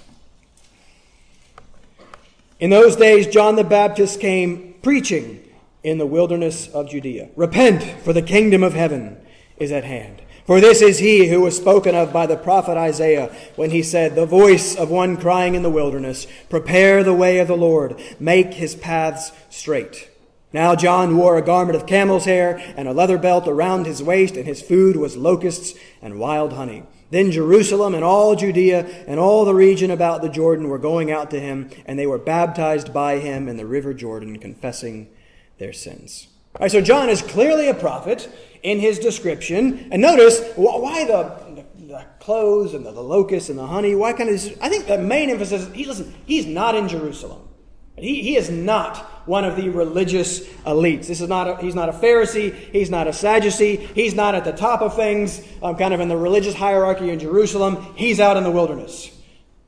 In 2.59 2.71
those 2.71 2.97
days, 2.97 3.29
John 3.29 3.55
the 3.55 3.63
Baptist 3.63 4.19
came 4.19 4.75
preaching 4.83 5.41
in 5.85 5.99
the 5.99 6.07
wilderness 6.07 6.67
of 6.67 6.91
Judea 6.91 7.29
Repent, 7.37 7.85
for 8.03 8.13
the 8.13 8.21
kingdom 8.21 8.65
of 8.65 8.75
heaven 8.75 9.19
is 9.57 9.71
at 9.71 9.85
hand. 9.85 10.21
For 10.49 10.63
this 10.63 10.81
is 10.81 10.99
he 10.99 11.29
who 11.29 11.43
was 11.43 11.59
spoken 11.59 11.95
of 11.95 12.11
by 12.11 12.25
the 12.25 12.35
prophet 12.35 12.79
Isaiah 12.79 13.31
when 13.57 13.69
he 13.69 13.83
said, 13.83 14.15
The 14.15 14.25
voice 14.25 14.75
of 14.75 14.89
one 14.89 15.19
crying 15.19 15.55
in 15.55 15.63
the 15.63 15.69
wilderness, 15.69 16.27
Prepare 16.49 17.05
the 17.05 17.13
way 17.13 17.39
of 17.39 17.49
the 17.49 17.55
Lord, 17.55 18.01
make 18.19 18.55
his 18.55 18.75
paths 18.75 19.31
straight. 19.51 20.09
Now 20.55 20.75
John 20.75 21.19
wore 21.19 21.37
a 21.37 21.45
garment 21.45 21.77
of 21.77 21.85
camel's 21.85 22.25
hair 22.25 22.57
and 22.79 22.89
a 22.89 22.95
leather 22.95 23.19
belt 23.19 23.47
around 23.47 23.85
his 23.85 24.03
waist, 24.03 24.39
and 24.39 24.47
his 24.47 24.63
food 24.63 24.97
was 24.97 25.19
locusts 25.19 25.79
and 26.01 26.19
wild 26.19 26.55
honey. 26.55 26.85
Then 27.11 27.31
Jerusalem 27.31 27.95
and 27.95 28.03
all 28.03 28.35
Judea 28.35 28.87
and 29.07 29.21
all 29.21 29.45
the 29.45 29.55
region 29.55 29.91
about 29.91 30.23
the 30.23 30.31
Jordan 30.31 30.69
were 30.69 30.79
going 30.79 31.11
out 31.11 31.31
to 31.33 31.41
him, 31.41 31.69
and 31.85 31.99
they 31.99 32.07
were 32.07 32.17
baptized 32.17 32.95
by 32.95 33.19
him 33.19 33.49
in 33.49 33.59
the 33.59 33.67
river 33.67 33.93
Jordan, 33.93 34.39
confessing 34.39 35.11
their 35.59 35.75
sins. 35.75 36.29
All 36.55 36.65
right, 36.65 36.73
so 36.73 36.81
John 36.81 37.11
is 37.11 37.21
clearly 37.21 37.69
a 37.69 37.75
prophet 37.75 38.31
in 38.63 38.79
his 38.79 38.99
description. 38.99 39.89
And 39.91 40.03
notice 40.03 40.41
why 40.57 41.05
the, 41.05 41.65
the 41.87 42.05
clothes 42.21 42.75
and 42.75 42.85
the, 42.85 42.93
the 42.93 43.03
locusts 43.03 43.49
and 43.49 43.59
the 43.59 43.67
honey. 43.67 43.95
Why 43.95 44.13
kind 44.13 44.29
of 44.29 44.35
this? 44.41 44.57
I 44.61 44.69
think 44.69 44.87
the 44.87 44.99
main 44.99 45.31
emphasis. 45.31 45.73
He 45.75 45.85
listen. 45.85 46.15
He's 46.27 46.47
not 46.47 46.75
in 46.75 46.89
Jerusalem. 46.89 47.49
He, 47.97 48.23
he 48.23 48.37
is 48.37 48.49
not 48.49 48.97
one 49.27 49.45
of 49.45 49.57
the 49.57 49.69
religious 49.69 50.41
elites. 50.65 51.07
This 51.09 51.21
is 51.21 51.29
not 51.29 51.49
a, 51.49 51.57
he's 51.57 51.75
not 51.75 51.89
a 51.89 51.93
Pharisee. 51.93 52.55
He's 52.55 52.91
not 52.91 53.07
a 53.07 53.13
Sadducee. 53.13 53.77
He's 53.77 54.15
not 54.15 54.35
at 54.35 54.45
the 54.45 54.53
top 54.53 54.81
of 54.81 54.95
things, 54.95 55.43
um, 55.63 55.77
kind 55.77 55.93
of 55.93 56.01
in 56.01 56.09
the 56.09 56.17
religious 56.17 56.55
hierarchy 56.55 57.11
in 57.11 57.19
Jerusalem. 57.19 57.95
He's 57.97 58.21
out 58.21 58.37
in 58.37 58.45
the 58.45 58.51
wilderness. 58.51 59.11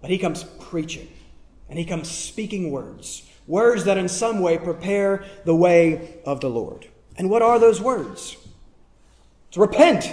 But 0.01 0.11
he 0.11 0.19
comes 0.19 0.45
preaching, 0.45 1.09
and 1.69 1.79
he 1.79 1.85
comes 1.85 2.11
speaking 2.11 2.71
words, 2.71 3.29
words 3.47 3.85
that 3.85 3.99
in 3.99 4.09
some 4.09 4.41
way 4.41 4.57
prepare 4.57 5.25
the 5.45 5.55
way 5.55 6.21
of 6.25 6.41
the 6.41 6.49
Lord. 6.49 6.87
And 7.17 7.29
what 7.29 7.43
are 7.43 7.59
those 7.59 7.83
words? 7.83 8.37
To 9.53 9.61
repent. 9.61 10.13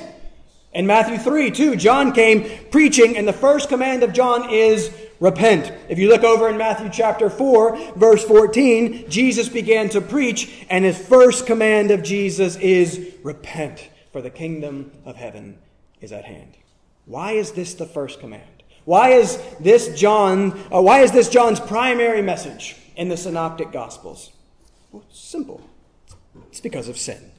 In 0.73 0.85
Matthew 0.85 1.17
3, 1.17 1.51
too, 1.51 1.75
John 1.75 2.11
came 2.11 2.49
preaching, 2.69 3.17
and 3.17 3.27
the 3.27 3.33
first 3.33 3.69
command 3.69 4.03
of 4.03 4.13
John 4.13 4.49
is 4.51 4.93
repent. 5.19 5.71
If 5.89 5.97
you 5.97 6.09
look 6.09 6.23
over 6.23 6.49
in 6.49 6.57
Matthew 6.57 6.89
chapter 6.91 7.29
4, 7.29 7.93
verse 7.95 8.23
14, 8.23 9.09
Jesus 9.09 9.49
began 9.49 9.89
to 9.89 10.01
preach, 10.01 10.65
and 10.69 10.85
his 10.85 10.97
first 10.97 11.47
command 11.47 11.91
of 11.91 12.03
Jesus 12.03 12.57
is 12.57 13.13
repent, 13.23 13.89
for 14.11 14.21
the 14.21 14.29
kingdom 14.29 14.91
of 15.05 15.15
heaven 15.15 15.57
is 16.01 16.11
at 16.11 16.25
hand. 16.25 16.57
Why 17.05 17.31
is 17.31 17.53
this 17.53 17.73
the 17.73 17.85
first 17.85 18.19
command? 18.19 18.43
Why 18.85 19.09
is 19.11 19.41
this 19.59 19.99
John, 19.99 20.51
uh, 20.71 20.81
why 20.81 21.01
is 21.01 21.11
this 21.11 21.29
John's 21.29 21.59
primary 21.59 22.21
message 22.21 22.75
in 22.95 23.09
the 23.09 23.17
synoptic 23.17 23.71
gospels? 23.71 24.31
Well, 24.91 25.03
simple. 25.11 25.61
It's 26.49 26.61
because 26.61 26.87
of 26.87 26.97
sin. 26.97 27.31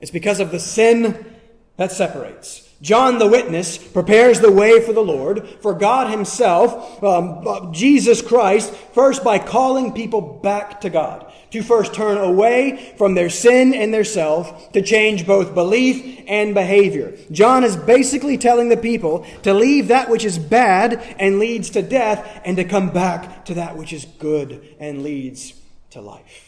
It's 0.00 0.10
because 0.10 0.40
of 0.40 0.50
the 0.50 0.60
sin 0.60 1.35
that 1.76 1.92
separates. 1.92 2.66
John 2.82 3.18
the 3.18 3.26
witness 3.26 3.78
prepares 3.78 4.40
the 4.40 4.52
way 4.52 4.84
for 4.84 4.92
the 4.92 5.00
Lord, 5.00 5.48
for 5.60 5.72
God 5.72 6.10
Himself, 6.10 7.02
um, 7.02 7.46
uh, 7.46 7.72
Jesus 7.72 8.20
Christ, 8.20 8.70
first 8.92 9.24
by 9.24 9.38
calling 9.38 9.92
people 9.92 10.20
back 10.20 10.82
to 10.82 10.90
God, 10.90 11.32
to 11.52 11.62
first 11.62 11.94
turn 11.94 12.18
away 12.18 12.94
from 12.98 13.14
their 13.14 13.30
sin 13.30 13.72
and 13.72 13.94
their 13.94 14.04
self, 14.04 14.72
to 14.72 14.82
change 14.82 15.26
both 15.26 15.54
belief 15.54 16.22
and 16.26 16.52
behavior. 16.52 17.16
John 17.32 17.64
is 17.64 17.76
basically 17.76 18.36
telling 18.36 18.68
the 18.68 18.76
people 18.76 19.26
to 19.44 19.54
leave 19.54 19.88
that 19.88 20.10
which 20.10 20.24
is 20.24 20.38
bad 20.38 21.02
and 21.18 21.38
leads 21.38 21.70
to 21.70 21.82
death, 21.82 22.42
and 22.44 22.58
to 22.58 22.64
come 22.64 22.90
back 22.90 23.46
to 23.46 23.54
that 23.54 23.78
which 23.78 23.94
is 23.94 24.04
good 24.04 24.62
and 24.78 25.02
leads 25.02 25.54
to 25.90 26.02
life. 26.02 26.45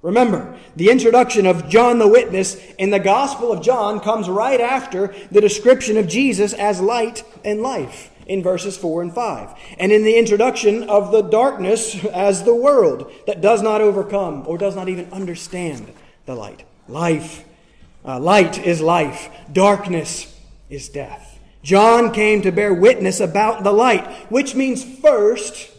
Remember, 0.00 0.56
the 0.76 0.90
introduction 0.90 1.44
of 1.44 1.68
John 1.68 1.98
the 1.98 2.06
Witness 2.06 2.56
in 2.78 2.90
the 2.90 3.00
Gospel 3.00 3.52
of 3.52 3.62
John 3.62 3.98
comes 3.98 4.28
right 4.28 4.60
after 4.60 5.12
the 5.32 5.40
description 5.40 5.96
of 5.96 6.06
Jesus 6.06 6.52
as 6.52 6.80
light 6.80 7.24
and 7.44 7.62
life 7.62 8.10
in 8.26 8.42
verses 8.42 8.76
4 8.76 9.02
and 9.02 9.12
5. 9.12 9.54
And 9.78 9.90
in 9.90 10.04
the 10.04 10.16
introduction 10.16 10.84
of 10.84 11.10
the 11.10 11.22
darkness 11.22 12.04
as 12.06 12.44
the 12.44 12.54
world 12.54 13.10
that 13.26 13.40
does 13.40 13.60
not 13.60 13.80
overcome 13.80 14.44
or 14.46 14.56
does 14.56 14.76
not 14.76 14.88
even 14.88 15.12
understand 15.12 15.92
the 16.26 16.36
light. 16.36 16.62
Life. 16.86 17.44
Uh, 18.04 18.20
light 18.20 18.64
is 18.64 18.80
life. 18.80 19.28
Darkness 19.52 20.38
is 20.70 20.88
death. 20.88 21.40
John 21.64 22.12
came 22.12 22.40
to 22.42 22.52
bear 22.52 22.72
witness 22.72 23.18
about 23.18 23.64
the 23.64 23.72
light, 23.72 24.06
which 24.30 24.54
means 24.54 24.84
first 24.84 25.70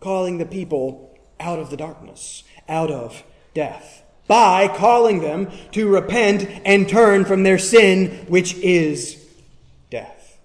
calling 0.00 0.38
the 0.38 0.46
people 0.46 1.16
out 1.38 1.60
of 1.60 1.70
the 1.70 1.76
darkness, 1.76 2.42
out 2.68 2.90
of 2.90 3.22
death 3.54 4.02
by 4.26 4.68
calling 4.68 5.20
them 5.20 5.50
to 5.72 5.88
repent 5.88 6.48
and 6.64 6.88
turn 6.88 7.24
from 7.24 7.42
their 7.42 7.58
sin, 7.58 8.24
which 8.28 8.54
is 8.58 9.26
death. 9.90 10.38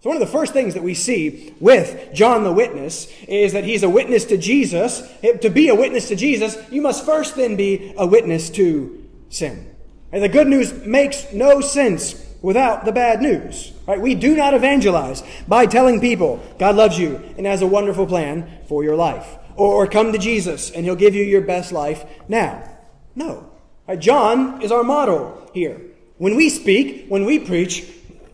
So, 0.00 0.10
one 0.10 0.16
of 0.16 0.20
the 0.20 0.32
first 0.32 0.52
things 0.52 0.74
that 0.74 0.82
we 0.82 0.94
see 0.94 1.52
with 1.58 2.12
John 2.12 2.44
the 2.44 2.52
Witness 2.52 3.08
is 3.26 3.52
that 3.52 3.64
he's 3.64 3.82
a 3.82 3.90
witness 3.90 4.24
to 4.26 4.36
Jesus. 4.36 5.02
Eh, 5.24 5.38
to 5.38 5.50
be 5.50 5.70
a 5.70 5.74
witness 5.74 6.08
to 6.08 6.16
Jesus, 6.16 6.56
you 6.70 6.82
must 6.82 7.04
first 7.04 7.34
then 7.34 7.56
be 7.56 7.94
a 7.96 8.06
witness 8.06 8.48
to 8.50 9.08
sin. 9.28 9.74
And 10.12 10.22
the 10.22 10.28
good 10.28 10.46
news 10.46 10.72
makes 10.72 11.32
no 11.32 11.60
sense 11.60 12.14
without 12.42 12.84
the 12.84 12.92
bad 12.92 13.22
news. 13.22 13.72
Right? 13.88 14.00
We 14.00 14.14
do 14.14 14.36
not 14.36 14.54
evangelize 14.54 15.22
by 15.48 15.66
telling 15.66 16.00
people 16.00 16.40
God 16.58 16.76
loves 16.76 16.96
you 16.98 17.16
and 17.36 17.46
has 17.46 17.62
a 17.62 17.66
wonderful 17.66 18.06
plan 18.06 18.48
for 18.68 18.84
your 18.84 18.94
life 18.94 19.26
or, 19.56 19.86
come 19.86 20.12
to 20.12 20.18
Jesus 20.18 20.70
and 20.70 20.84
he'll 20.84 20.96
give 20.96 21.14
you 21.14 21.24
your 21.24 21.42
best 21.42 21.72
life 21.72 22.04
now. 22.28 22.68
No. 23.14 23.50
John 23.98 24.62
is 24.62 24.72
our 24.72 24.84
model 24.84 25.50
here. 25.52 25.80
When 26.18 26.36
we 26.36 26.50
speak, 26.50 27.06
when 27.08 27.24
we 27.24 27.38
preach, 27.38 27.84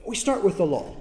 we 0.07 0.15
start 0.15 0.45
with 0.45 0.57
the 0.57 0.67
law. 0.67 0.95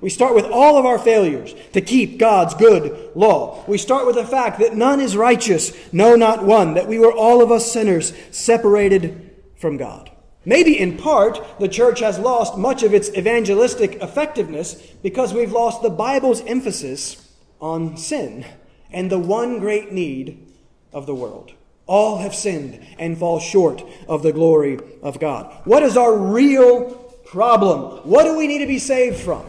We 0.00 0.10
start 0.10 0.34
with 0.34 0.46
all 0.46 0.76
of 0.76 0.84
our 0.84 0.98
failures 0.98 1.54
to 1.74 1.80
keep 1.80 2.18
God's 2.18 2.54
good 2.54 3.10
law. 3.14 3.64
We 3.68 3.78
start 3.78 4.06
with 4.06 4.16
the 4.16 4.26
fact 4.26 4.58
that 4.58 4.74
none 4.74 4.98
is 4.98 5.16
righteous, 5.16 5.72
no, 5.92 6.16
not 6.16 6.44
one, 6.44 6.74
that 6.74 6.88
we 6.88 6.98
were 6.98 7.12
all 7.12 7.40
of 7.40 7.52
us 7.52 7.70
sinners 7.70 8.12
separated 8.32 9.30
from 9.56 9.76
God. 9.76 10.10
Maybe 10.44 10.76
in 10.76 10.96
part, 10.96 11.60
the 11.60 11.68
church 11.68 12.00
has 12.00 12.18
lost 12.18 12.58
much 12.58 12.82
of 12.82 12.94
its 12.94 13.10
evangelistic 13.10 14.02
effectiveness 14.02 14.74
because 14.74 15.32
we've 15.32 15.52
lost 15.52 15.82
the 15.82 15.90
Bible's 15.90 16.40
emphasis 16.40 17.32
on 17.60 17.96
sin 17.96 18.44
and 18.92 19.10
the 19.10 19.18
one 19.18 19.58
great 19.58 19.92
need 19.92 20.46
of 20.92 21.06
the 21.06 21.14
world. 21.14 21.52
All 21.86 22.18
have 22.18 22.34
sinned 22.34 22.84
and 22.98 23.18
fall 23.18 23.40
short 23.40 23.82
of 24.06 24.22
the 24.22 24.32
glory 24.32 24.78
of 25.02 25.18
God. 25.18 25.52
What 25.64 25.82
is 25.82 25.96
our 25.96 26.16
real 26.16 26.94
problem? 27.24 28.00
What 28.08 28.24
do 28.24 28.36
we 28.36 28.46
need 28.46 28.58
to 28.58 28.66
be 28.66 28.78
saved 28.78 29.18
from? 29.18 29.44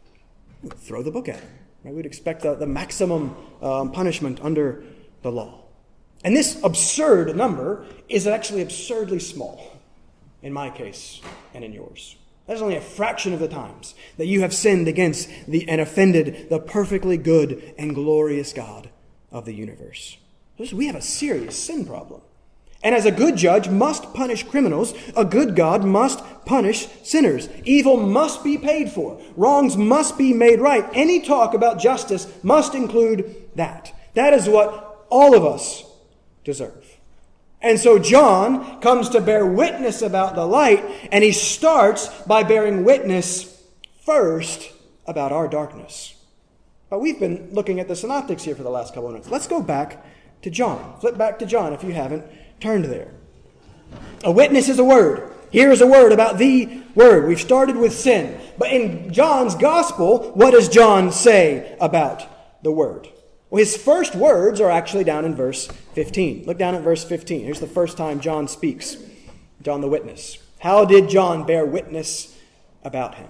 Throw 0.77 1.03
the 1.03 1.11
book 1.11 1.29
at 1.29 1.41
him. 1.41 1.51
Right? 1.85 1.95
We'd 1.95 2.07
expect 2.07 2.43
the, 2.43 2.55
the 2.55 2.67
maximum 2.67 3.37
um, 3.61 3.93
punishment 3.93 4.41
under 4.43 4.83
the 5.23 5.31
law. 5.31 5.62
And 6.25 6.37
this 6.37 6.59
absurd 6.63 7.37
number 7.37 7.85
is 8.09 8.27
actually 8.27 8.63
absurdly 8.63 9.19
small 9.19 9.81
in 10.43 10.53
my 10.53 10.71
case 10.71 11.21
and 11.55 11.65
in 11.65 11.73
yours. 11.73 12.17
That 12.47 12.55
is 12.55 12.63
only 12.63 12.77
a 12.77 12.81
fraction 12.81 13.33
of 13.33 13.41
the 13.41 13.49
times 13.49 13.95
that 14.17 14.27
you 14.27 14.41
have 14.41 14.53
sinned 14.53 14.89
against 14.89 15.29
the, 15.47 15.69
and 15.69 15.81
offended 15.81 16.49
the 16.51 16.59
perfectly 16.59 17.17
good 17.17 17.75
and 17.79 17.95
glorious 17.95 18.53
God 18.53 18.91
of 19.31 19.45
the 19.45 19.55
universe. 19.55 20.19
We 20.73 20.87
have 20.87 20.97
a 20.97 21.03
serious 21.03 21.57
sin 21.57 21.87
problem. 21.87 22.21
And 22.85 22.97
as 22.97 23.07
a 23.07 23.13
good 23.13 23.37
judge 23.37 23.69
must 23.69 24.13
punish 24.13 24.43
criminals, 24.43 24.93
a 25.17 25.25
good 25.25 25.55
God 25.55 25.85
must 25.85 26.21
punish 26.45 26.89
sinners. 27.05 27.49
Evil 27.65 27.97
must 27.97 28.43
be 28.43 28.59
paid 28.59 28.91
for. 28.91 29.21
Wrongs 29.37 29.77
must 29.77 30.19
be 30.19 30.33
made 30.33 30.61
right. 30.61 30.85
Any 30.93 31.21
talk 31.21 31.55
about 31.55 31.79
justice 31.79 32.27
must 32.43 32.75
include 32.75 33.51
that. 33.55 33.95
That 34.15 34.35
is 34.35 34.49
what 34.49 35.07
all 35.11 35.37
of 35.37 35.45
us 35.45 35.85
deserve. 36.44 36.98
And 37.61 37.78
so 37.78 37.98
John 37.98 38.81
comes 38.81 39.09
to 39.11 39.20
bear 39.20 39.46
witness 39.46 40.02
about 40.02 40.35
the 40.35 40.46
light, 40.46 40.85
and 41.12 41.22
he 41.22 41.33
starts 41.33 42.09
by 42.22 42.42
bearing 42.42 42.85
witness 42.85 43.62
first 44.05 44.72
about 45.07 45.31
our 45.33 45.46
darkness. 45.46 46.14
But 46.90 47.00
we've 47.00 47.20
been 47.20 47.50
looking 47.52 47.81
at 47.81 47.88
the 47.88 47.96
synoptics 47.96 48.42
here 48.42 48.57
for 48.57 48.64
the 48.64 48.70
last 48.70 48.92
couple 48.92 49.07
of 49.07 49.12
minutes. 49.12 49.31
Let's 49.31 49.46
go 49.46 49.62
back 49.62 50.05
to 50.42 50.50
John. 50.50 50.98
Flip 51.00 51.16
back 51.16 51.38
to 51.38 51.46
John 51.46 51.72
if 51.72 51.85
you 51.85 51.92
haven't 51.92 52.24
turned 52.61 52.85
there. 52.87 53.12
A 54.24 54.31
witness 54.31 54.68
is 54.68 54.78
a 54.78 54.85
word. 54.85 55.33
Here 55.50 55.70
is 55.70 55.81
a 55.81 55.87
word 55.87 56.12
about 56.12 56.38
the 56.38 56.83
word. 56.94 57.28
We've 57.28 57.40
started 57.40 57.76
with 57.76 57.92
sin. 57.92 58.40
But 58.59 58.72
in 58.72 59.12
John's 59.12 59.55
gospel, 59.55 60.33
what 60.33 60.52
does 60.52 60.68
John 60.68 61.12
say 61.12 61.76
about 61.81 62.26
the 62.62 62.72
word? 62.72 63.09
Well, 63.50 63.59
his 63.59 63.76
first 63.76 64.14
words 64.14 64.61
are 64.61 64.70
actually 64.70 65.05
down 65.05 65.24
in 65.24 65.35
verse 65.35 65.68
15. 65.94 66.44
Look 66.46 66.59
down 66.59 66.74
at 66.74 66.83
verse 66.83 67.05
15. 67.05 67.44
Here's 67.44 67.61
the 67.61 67.66
first 67.66 67.96
time 67.96 68.20
John 68.20 68.48
speaks. 68.48 68.96
John 69.62 69.81
the 69.81 69.88
witness. 69.88 70.38
How 70.61 70.85
did 70.85 71.09
John 71.09 71.44
bear 71.44 71.64
witness 71.66 72.37
about 72.85 73.16
him? 73.16 73.28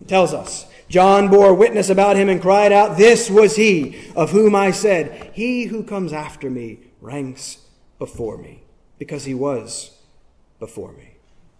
It 0.00 0.08
tells 0.08 0.32
us 0.32 0.66
John 0.88 1.28
bore 1.28 1.54
witness 1.54 1.88
about 1.88 2.16
him 2.16 2.28
and 2.28 2.40
cried 2.40 2.72
out, 2.72 2.96
This 2.96 3.30
was 3.30 3.56
he 3.56 4.10
of 4.16 4.30
whom 4.30 4.54
I 4.54 4.70
said, 4.70 5.30
He 5.32 5.64
who 5.64 5.82
comes 5.82 6.12
after 6.12 6.50
me 6.50 6.80
ranks 7.00 7.58
before 7.98 8.36
me, 8.38 8.62
because 8.98 9.24
he 9.24 9.34
was 9.34 9.98
before 10.58 10.92
me. 10.92 11.16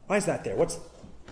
Why 0.06 0.16
is 0.16 0.26
that 0.26 0.44
there? 0.44 0.56
What's, 0.56 0.78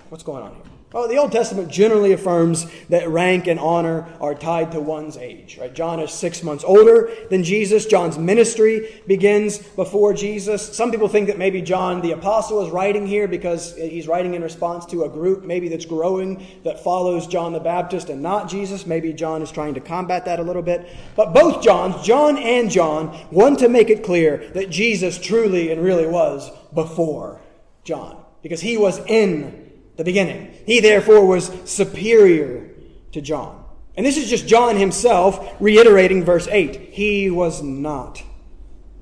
what's 0.08 0.24
going 0.24 0.42
on 0.42 0.54
here? 0.54 0.64
Well, 0.92 1.07
the 1.07 1.18
Old 1.18 1.31
Testament 1.31 1.68
generally 1.68 2.11
affirms 2.11 2.66
that 2.88 3.09
rank 3.09 3.46
and 3.46 3.61
honor 3.61 4.09
are 4.20 4.35
tied 4.35 4.72
to 4.72 4.81
one's 4.81 5.16
age. 5.16 5.57
Right? 5.57 5.72
John 5.72 6.00
is 6.00 6.11
six 6.11 6.42
months 6.42 6.64
older 6.64 7.12
than 7.31 7.44
Jesus. 7.44 7.87
John's 7.87 8.18
ministry 8.18 9.00
begins 9.07 9.59
before 9.59 10.14
Jesus. 10.14 10.76
Some 10.76 10.90
people 10.90 11.07
think 11.07 11.29
that 11.29 11.38
maybe 11.38 11.62
John 11.62 12.00
the 12.00 12.11
Apostle 12.11 12.66
is 12.66 12.72
writing 12.72 13.07
here 13.07 13.29
because 13.29 13.76
he's 13.76 14.09
writing 14.09 14.35
in 14.35 14.42
response 14.42 14.85
to 14.87 15.05
a 15.05 15.09
group 15.09 15.44
maybe 15.44 15.68
that's 15.68 15.87
growing 15.87 16.44
that 16.64 16.83
follows 16.83 17.29
John 17.29 17.53
the 17.53 17.61
Baptist 17.61 18.09
and 18.09 18.20
not 18.20 18.48
Jesus. 18.48 18.85
Maybe 18.85 19.12
John 19.12 19.42
is 19.42 19.53
trying 19.53 19.74
to 19.74 19.81
combat 19.81 20.24
that 20.24 20.40
a 20.40 20.42
little 20.42 20.61
bit. 20.61 20.88
But 21.14 21.33
both 21.33 21.62
Johns, 21.62 22.05
John 22.05 22.37
and 22.37 22.68
John, 22.68 23.16
want 23.31 23.61
to 23.61 23.68
make 23.68 23.90
it 23.90 24.03
clear 24.03 24.38
that 24.55 24.70
Jesus 24.70 25.20
truly 25.20 25.70
and 25.70 25.85
really 25.85 26.09
was 26.09 26.50
before 26.74 27.40
John 27.85 28.16
because 28.42 28.61
he 28.61 28.76
was 28.76 28.98
in 29.07 29.69
the 30.00 30.04
beginning. 30.04 30.50
He 30.64 30.80
therefore 30.80 31.26
was 31.26 31.52
superior 31.70 32.70
to 33.12 33.20
John. 33.20 33.62
And 33.94 34.06
this 34.06 34.16
is 34.16 34.30
just 34.30 34.48
John 34.48 34.76
himself 34.76 35.54
reiterating 35.60 36.24
verse 36.24 36.48
8. 36.48 36.74
He 36.74 37.28
was 37.28 37.62
not 37.62 38.22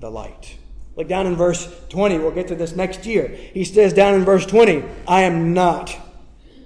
the 0.00 0.10
light. 0.10 0.58
Look 0.96 1.06
down 1.06 1.28
in 1.28 1.36
verse 1.36 1.72
20. 1.90 2.18
We'll 2.18 2.32
get 2.32 2.48
to 2.48 2.56
this 2.56 2.74
next 2.74 3.06
year. 3.06 3.28
He 3.28 3.62
says 3.62 3.92
down 3.92 4.16
in 4.16 4.24
verse 4.24 4.44
20, 4.44 4.82
I 5.06 5.20
am 5.20 5.54
not 5.54 5.96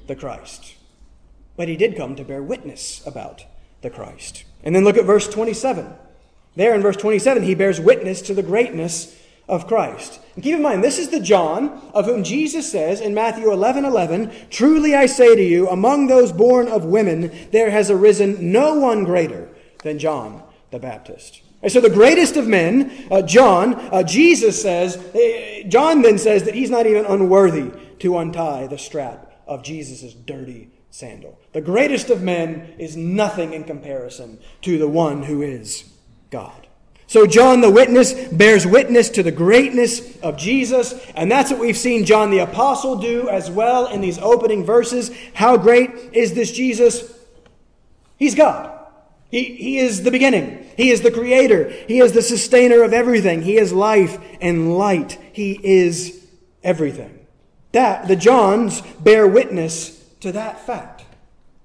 the 0.06 0.16
Christ. 0.16 0.76
But 1.54 1.68
he 1.68 1.76
did 1.76 1.94
come 1.94 2.16
to 2.16 2.24
bear 2.24 2.42
witness 2.42 3.06
about 3.06 3.44
the 3.82 3.90
Christ. 3.90 4.44
And 4.64 4.74
then 4.74 4.82
look 4.82 4.96
at 4.96 5.04
verse 5.04 5.28
27. 5.28 5.92
There 6.56 6.74
in 6.74 6.80
verse 6.80 6.96
27, 6.96 7.42
he 7.42 7.54
bears 7.54 7.78
witness 7.78 8.22
to 8.22 8.32
the 8.32 8.42
greatness 8.42 9.14
of 9.52 9.66
Christ. 9.66 10.18
And 10.34 10.42
keep 10.42 10.56
in 10.56 10.62
mind, 10.62 10.82
this 10.82 10.98
is 10.98 11.10
the 11.10 11.20
John 11.20 11.68
of 11.92 12.06
whom 12.06 12.24
Jesus 12.24 12.72
says 12.72 13.02
in 13.02 13.12
Matthew 13.12 13.52
11 13.52 13.84
11, 13.84 14.32
Truly 14.48 14.94
I 14.94 15.04
say 15.04 15.36
to 15.36 15.42
you, 15.42 15.68
among 15.68 16.06
those 16.06 16.32
born 16.32 16.68
of 16.68 16.86
women, 16.86 17.30
there 17.50 17.70
has 17.70 17.90
arisen 17.90 18.50
no 18.50 18.74
one 18.74 19.04
greater 19.04 19.50
than 19.82 19.98
John 19.98 20.42
the 20.70 20.78
Baptist. 20.78 21.42
And 21.60 21.70
so 21.70 21.82
the 21.82 21.90
greatest 21.90 22.38
of 22.38 22.48
men, 22.48 23.06
uh, 23.10 23.20
John, 23.20 23.74
uh, 23.74 24.02
Jesus 24.02 24.60
says, 24.60 24.96
uh, 24.96 25.68
John 25.68 26.00
then 26.00 26.16
says 26.16 26.44
that 26.44 26.54
he's 26.54 26.70
not 26.70 26.86
even 26.86 27.04
unworthy 27.04 27.70
to 27.98 28.16
untie 28.16 28.66
the 28.66 28.78
strap 28.78 29.44
of 29.46 29.62
Jesus' 29.62 30.14
dirty 30.14 30.70
sandal. 30.88 31.38
The 31.52 31.60
greatest 31.60 32.08
of 32.08 32.22
men 32.22 32.74
is 32.78 32.96
nothing 32.96 33.52
in 33.52 33.64
comparison 33.64 34.40
to 34.62 34.78
the 34.78 34.88
one 34.88 35.24
who 35.24 35.42
is 35.42 35.92
God. 36.30 36.61
So 37.12 37.26
John 37.26 37.60
the 37.60 37.70
witness 37.70 38.14
bears 38.14 38.66
witness 38.66 39.10
to 39.10 39.22
the 39.22 39.30
greatness 39.30 40.16
of 40.20 40.38
Jesus, 40.38 40.94
and 41.14 41.30
that's 41.30 41.50
what 41.50 41.60
we've 41.60 41.76
seen 41.76 42.06
John 42.06 42.30
the 42.30 42.38
apostle 42.38 42.96
do 42.96 43.28
as 43.28 43.50
well 43.50 43.88
in 43.88 44.00
these 44.00 44.18
opening 44.18 44.64
verses. 44.64 45.10
How 45.34 45.58
great 45.58 45.90
is 46.14 46.32
this 46.32 46.50
Jesus? 46.50 47.12
He's 48.16 48.34
God. 48.34 48.72
He, 49.30 49.44
he 49.44 49.78
is 49.78 50.04
the 50.04 50.10
beginning. 50.10 50.66
He 50.78 50.90
is 50.90 51.02
the 51.02 51.10
creator. 51.10 51.68
He 51.86 52.00
is 52.00 52.12
the 52.12 52.22
sustainer 52.22 52.82
of 52.82 52.94
everything. 52.94 53.42
He 53.42 53.58
is 53.58 53.74
life 53.74 54.18
and 54.40 54.78
light. 54.78 55.18
He 55.34 55.60
is 55.62 56.26
everything. 56.64 57.26
That, 57.72 58.08
the 58.08 58.16
Johns 58.16 58.80
bear 59.00 59.26
witness 59.26 60.02
to 60.20 60.32
that 60.32 60.64
fact. 60.64 60.91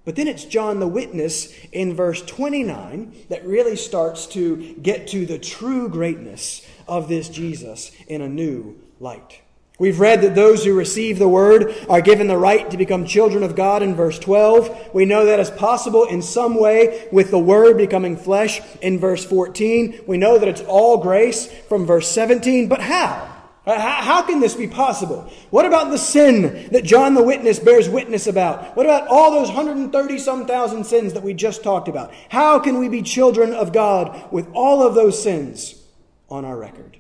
But 0.08 0.16
then 0.16 0.30
it's 0.30 0.46
John 0.46 0.80
the 0.80 0.88
witness 0.88 1.54
in 1.74 1.94
verse 1.94 2.22
29 2.22 3.14
that 3.28 3.46
really 3.46 3.76
starts 3.76 4.26
to 4.28 4.74
get 4.82 5.08
to 5.10 5.26
the 5.26 5.38
true 5.38 5.90
greatness 5.90 6.66
of 6.88 7.10
this 7.10 7.28
Jesus 7.28 7.92
in 8.08 8.22
a 8.22 8.30
new 8.30 8.80
light. 9.02 9.42
We've 9.80 10.00
read 10.00 10.22
that 10.22 10.34
those 10.34 10.64
who 10.64 10.74
receive 10.74 11.20
the 11.20 11.28
word 11.28 11.76
are 11.90 12.00
given 12.00 12.28
the 12.28 12.38
right 12.38 12.72
to 12.72 12.78
become 12.78 13.06
children 13.06 13.44
of 13.44 13.58
God 13.58 13.84
in 13.84 13.96
verse 13.96 14.18
12. 14.18 14.92
We 14.94 15.04
know 15.04 15.26
that 15.26 15.42
is 15.42 15.52
possible 15.52 16.06
in 16.06 16.22
some 16.22 16.58
way 16.58 17.10
with 17.12 17.30
the 17.30 17.38
word 17.38 17.76
becoming 17.76 18.16
flesh 18.16 18.62
in 18.82 19.00
verse 19.00 19.26
14. 19.26 20.04
We 20.08 20.18
know 20.18 20.38
that 20.38 20.48
it's 20.48 20.62
all 20.62 21.00
grace 21.00 21.52
from 21.68 21.86
verse 21.86 22.08
17. 22.08 22.70
But 22.70 22.80
how? 22.80 23.37
Uh, 23.68 23.78
how 23.78 24.22
can 24.22 24.40
this 24.40 24.56
be 24.56 24.66
possible? 24.66 25.30
What 25.50 25.66
about 25.66 25.92
the 25.92 25.98
sin 25.98 26.70
that 26.72 26.86
John 26.86 27.16
the 27.16 27.22
Witness 27.22 27.60
bears 27.60 27.90
witness 27.90 28.26
about? 28.26 28.78
What 28.78 28.86
about 28.86 29.10
all 29.10 29.30
those 29.30 29.50
130 29.50 30.18
some 30.20 30.48
thousand 30.48 30.86
sins 30.86 31.12
that 31.12 31.22
we 31.22 31.34
just 31.34 31.64
talked 31.64 31.90
about? 31.90 32.14
How 32.30 32.60
can 32.60 32.80
we 32.80 32.88
be 32.88 33.02
children 33.02 33.54
of 33.54 33.74
God 33.74 34.32
with 34.32 34.48
all 34.54 34.88
of 34.88 34.96
those 34.96 35.22
sins 35.22 35.84
on 36.30 36.46
our 36.46 36.58
record? 36.58 36.98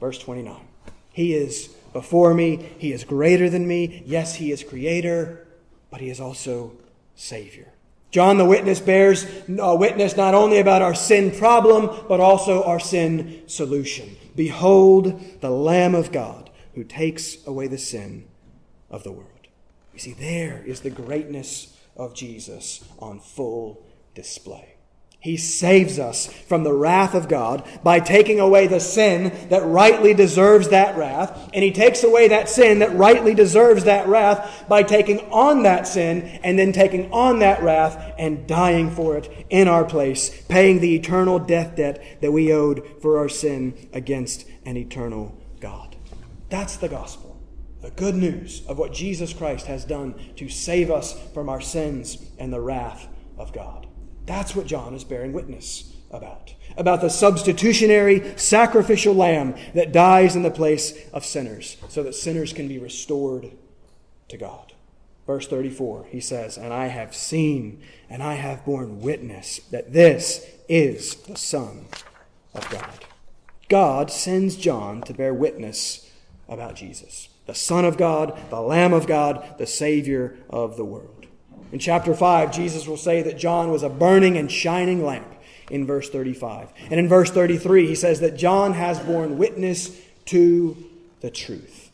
Verse 0.00 0.18
29. 0.18 0.56
He 1.12 1.34
is 1.34 1.68
before 1.92 2.32
me. 2.32 2.66
He 2.78 2.94
is 2.94 3.04
greater 3.04 3.50
than 3.50 3.68
me. 3.68 4.02
Yes, 4.06 4.36
he 4.36 4.50
is 4.50 4.64
creator, 4.64 5.46
but 5.90 6.00
he 6.00 6.08
is 6.08 6.18
also 6.18 6.72
Savior. 7.14 7.68
John 8.10 8.38
the 8.38 8.46
witness 8.46 8.80
bears 8.80 9.26
a 9.58 9.76
witness 9.76 10.16
not 10.16 10.32
only 10.32 10.60
about 10.60 10.80
our 10.80 10.94
sin 10.94 11.30
problem, 11.30 12.04
but 12.08 12.20
also 12.20 12.62
our 12.62 12.80
sin 12.80 13.42
solution. 13.46 14.16
Behold 14.36 15.40
the 15.40 15.50
Lamb 15.50 15.94
of 15.94 16.12
God 16.12 16.50
who 16.74 16.84
takes 16.84 17.44
away 17.46 17.66
the 17.66 17.78
sin 17.78 18.28
of 18.90 19.02
the 19.02 19.12
world. 19.12 19.30
You 19.92 19.98
see, 19.98 20.12
there 20.12 20.62
is 20.64 20.82
the 20.82 20.90
greatness 20.90 21.76
of 21.96 22.14
Jesus 22.14 22.84
on 22.98 23.18
full 23.18 23.82
display. 24.14 24.75
He 25.26 25.36
saves 25.36 25.98
us 25.98 26.26
from 26.26 26.62
the 26.62 26.72
wrath 26.72 27.12
of 27.12 27.26
God 27.28 27.66
by 27.82 27.98
taking 27.98 28.38
away 28.38 28.68
the 28.68 28.78
sin 28.78 29.32
that 29.48 29.66
rightly 29.66 30.14
deserves 30.14 30.68
that 30.68 30.96
wrath. 30.96 31.50
And 31.52 31.64
He 31.64 31.72
takes 31.72 32.04
away 32.04 32.28
that 32.28 32.48
sin 32.48 32.78
that 32.78 32.94
rightly 32.94 33.34
deserves 33.34 33.82
that 33.84 34.06
wrath 34.06 34.68
by 34.68 34.84
taking 34.84 35.18
on 35.32 35.64
that 35.64 35.88
sin 35.88 36.22
and 36.44 36.56
then 36.56 36.70
taking 36.72 37.10
on 37.10 37.40
that 37.40 37.60
wrath 37.60 38.14
and 38.16 38.46
dying 38.46 38.88
for 38.88 39.16
it 39.16 39.46
in 39.50 39.66
our 39.66 39.84
place, 39.84 40.44
paying 40.44 40.78
the 40.78 40.94
eternal 40.94 41.40
death 41.40 41.74
debt 41.74 42.20
that 42.20 42.30
we 42.30 42.52
owed 42.52 43.02
for 43.02 43.18
our 43.18 43.28
sin 43.28 43.88
against 43.92 44.46
an 44.64 44.76
eternal 44.76 45.36
God. 45.58 45.96
That's 46.50 46.76
the 46.76 46.88
gospel. 46.88 47.42
The 47.82 47.90
good 47.90 48.14
news 48.14 48.64
of 48.68 48.78
what 48.78 48.92
Jesus 48.92 49.32
Christ 49.32 49.66
has 49.66 49.84
done 49.84 50.14
to 50.36 50.48
save 50.48 50.88
us 50.88 51.18
from 51.34 51.48
our 51.48 51.60
sins 51.60 52.24
and 52.38 52.52
the 52.52 52.60
wrath 52.60 53.08
of 53.36 53.52
God. 53.52 53.85
That's 54.26 54.54
what 54.54 54.66
John 54.66 54.94
is 54.94 55.04
bearing 55.04 55.32
witness 55.32 55.94
about. 56.10 56.54
About 56.76 57.00
the 57.00 57.08
substitutionary 57.08 58.36
sacrificial 58.36 59.14
lamb 59.14 59.54
that 59.74 59.92
dies 59.92 60.36
in 60.36 60.42
the 60.42 60.50
place 60.50 61.08
of 61.12 61.24
sinners 61.24 61.76
so 61.88 62.02
that 62.02 62.14
sinners 62.14 62.52
can 62.52 62.68
be 62.68 62.78
restored 62.78 63.52
to 64.28 64.36
God. 64.36 64.72
Verse 65.26 65.48
34, 65.48 66.06
he 66.10 66.20
says, 66.20 66.56
And 66.56 66.72
I 66.72 66.86
have 66.86 67.14
seen 67.14 67.82
and 68.08 68.22
I 68.22 68.34
have 68.34 68.64
borne 68.64 69.00
witness 69.00 69.58
that 69.70 69.92
this 69.92 70.46
is 70.68 71.14
the 71.14 71.36
Son 71.36 71.86
of 72.54 72.68
God. 72.70 73.04
God 73.68 74.10
sends 74.10 74.56
John 74.56 75.02
to 75.02 75.14
bear 75.14 75.34
witness 75.34 76.10
about 76.48 76.76
Jesus, 76.76 77.28
the 77.46 77.54
Son 77.54 77.84
of 77.84 77.96
God, 77.96 78.38
the 78.50 78.60
Lamb 78.60 78.92
of 78.92 79.08
God, 79.08 79.56
the 79.58 79.66
Savior 79.66 80.36
of 80.48 80.76
the 80.76 80.84
world. 80.84 81.15
In 81.76 81.80
chapter 81.80 82.14
5, 82.14 82.52
Jesus 82.52 82.88
will 82.88 82.96
say 82.96 83.20
that 83.20 83.36
John 83.36 83.70
was 83.70 83.82
a 83.82 83.90
burning 83.90 84.38
and 84.38 84.50
shining 84.50 85.04
lamp 85.04 85.30
in 85.70 85.84
verse 85.84 86.08
35. 86.08 86.72
And 86.90 86.98
in 86.98 87.06
verse 87.06 87.30
33, 87.30 87.86
he 87.86 87.94
says 87.94 88.20
that 88.20 88.38
John 88.38 88.72
has 88.72 88.98
borne 88.98 89.36
witness 89.36 89.94
to 90.24 90.74
the 91.20 91.30
truth. 91.30 91.90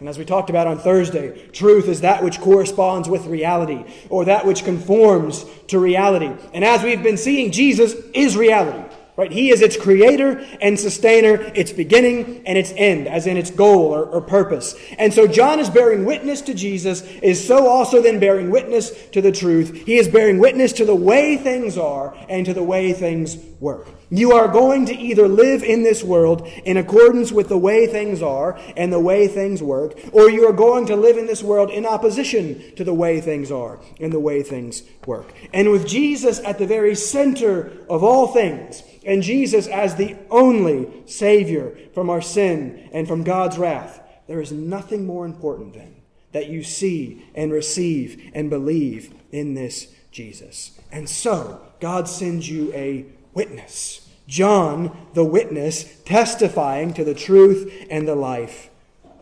And 0.00 0.06
as 0.06 0.18
we 0.18 0.26
talked 0.26 0.50
about 0.50 0.66
on 0.66 0.78
Thursday, 0.78 1.46
truth 1.48 1.88
is 1.88 2.02
that 2.02 2.22
which 2.22 2.42
corresponds 2.42 3.08
with 3.08 3.24
reality, 3.24 3.86
or 4.10 4.26
that 4.26 4.44
which 4.44 4.64
conforms 4.64 5.46
to 5.68 5.78
reality. 5.78 6.30
And 6.52 6.62
as 6.62 6.82
we've 6.82 7.02
been 7.02 7.16
seeing, 7.16 7.52
Jesus 7.52 7.94
is 8.12 8.36
reality. 8.36 8.91
He 9.30 9.50
is 9.50 9.60
its 9.62 9.76
creator 9.76 10.44
and 10.60 10.78
sustainer, 10.78 11.34
its 11.54 11.70
beginning 11.70 12.42
and 12.46 12.56
its 12.56 12.72
end, 12.76 13.06
as 13.06 13.26
in 13.26 13.36
its 13.36 13.50
goal 13.50 13.94
or, 13.94 14.04
or, 14.06 14.20
purpose. 14.20 14.74
And 14.98 15.12
so 15.12 15.26
John 15.26 15.60
is 15.60 15.68
bearing 15.68 16.04
witness 16.04 16.40
to 16.42 16.54
Jesus, 16.54 17.02
is 17.22 17.46
so 17.46 17.68
also 17.68 18.00
then 18.00 18.18
bearing 18.18 18.50
witness 18.50 18.90
to 19.08 19.20
the 19.20 19.32
truth. 19.32 19.84
He 19.86 19.98
is 19.98 20.08
bearing 20.08 20.38
witness 20.38 20.72
to 20.74 20.84
the 20.84 20.94
way 20.94 21.36
things 21.36 21.76
are 21.76 22.16
and 22.28 22.46
to 22.46 22.54
the 22.54 22.62
way 22.62 22.92
things 22.92 23.36
work. 23.60 23.86
You 24.10 24.32
are 24.32 24.48
going 24.48 24.86
to 24.86 24.94
either 24.94 25.26
live 25.26 25.62
in 25.62 25.84
this 25.84 26.04
world 26.04 26.46
in 26.64 26.76
accordance 26.76 27.32
with 27.32 27.48
the 27.48 27.56
way 27.56 27.86
things 27.86 28.20
are 28.20 28.60
and 28.76 28.92
the 28.92 29.00
way 29.00 29.26
things 29.26 29.62
work, 29.62 29.98
or 30.12 30.28
you 30.28 30.46
are 30.46 30.52
going 30.52 30.84
to 30.86 30.96
live 30.96 31.16
in 31.16 31.26
this 31.26 31.42
world 31.42 31.70
in 31.70 31.86
opposition 31.86 32.74
to 32.76 32.84
the 32.84 32.92
way 32.92 33.22
things 33.22 33.50
are 33.50 33.80
and 33.98 34.12
the 34.12 34.20
way 34.20 34.42
things 34.42 34.82
work. 35.06 35.32
And 35.54 35.70
with 35.70 35.86
Jesus 35.86 36.40
at 36.40 36.58
the 36.58 36.66
very 36.66 36.94
center 36.94 37.72
of 37.88 38.04
all 38.04 38.26
things, 38.26 38.82
and 39.04 39.22
Jesus 39.22 39.66
as 39.66 39.96
the 39.96 40.16
only 40.30 41.02
Savior 41.06 41.76
from 41.94 42.10
our 42.10 42.20
sin 42.20 42.88
and 42.92 43.08
from 43.08 43.24
God's 43.24 43.58
wrath, 43.58 44.00
there 44.26 44.40
is 44.40 44.52
nothing 44.52 45.06
more 45.06 45.24
important 45.24 45.74
than 45.74 45.96
that 46.32 46.48
you 46.48 46.62
see 46.62 47.24
and 47.34 47.52
receive 47.52 48.30
and 48.34 48.48
believe 48.48 49.14
in 49.30 49.54
this 49.54 49.94
Jesus. 50.10 50.78
And 50.90 51.08
so, 51.08 51.60
God 51.80 52.08
sends 52.08 52.48
you 52.48 52.72
a 52.74 53.06
witness. 53.34 54.08
John, 54.28 54.96
the 55.14 55.24
witness, 55.24 56.00
testifying 56.04 56.94
to 56.94 57.04
the 57.04 57.14
truth 57.14 57.86
and 57.90 58.06
the 58.06 58.14
life 58.14 58.70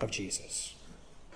of 0.00 0.10
Jesus. 0.10 0.74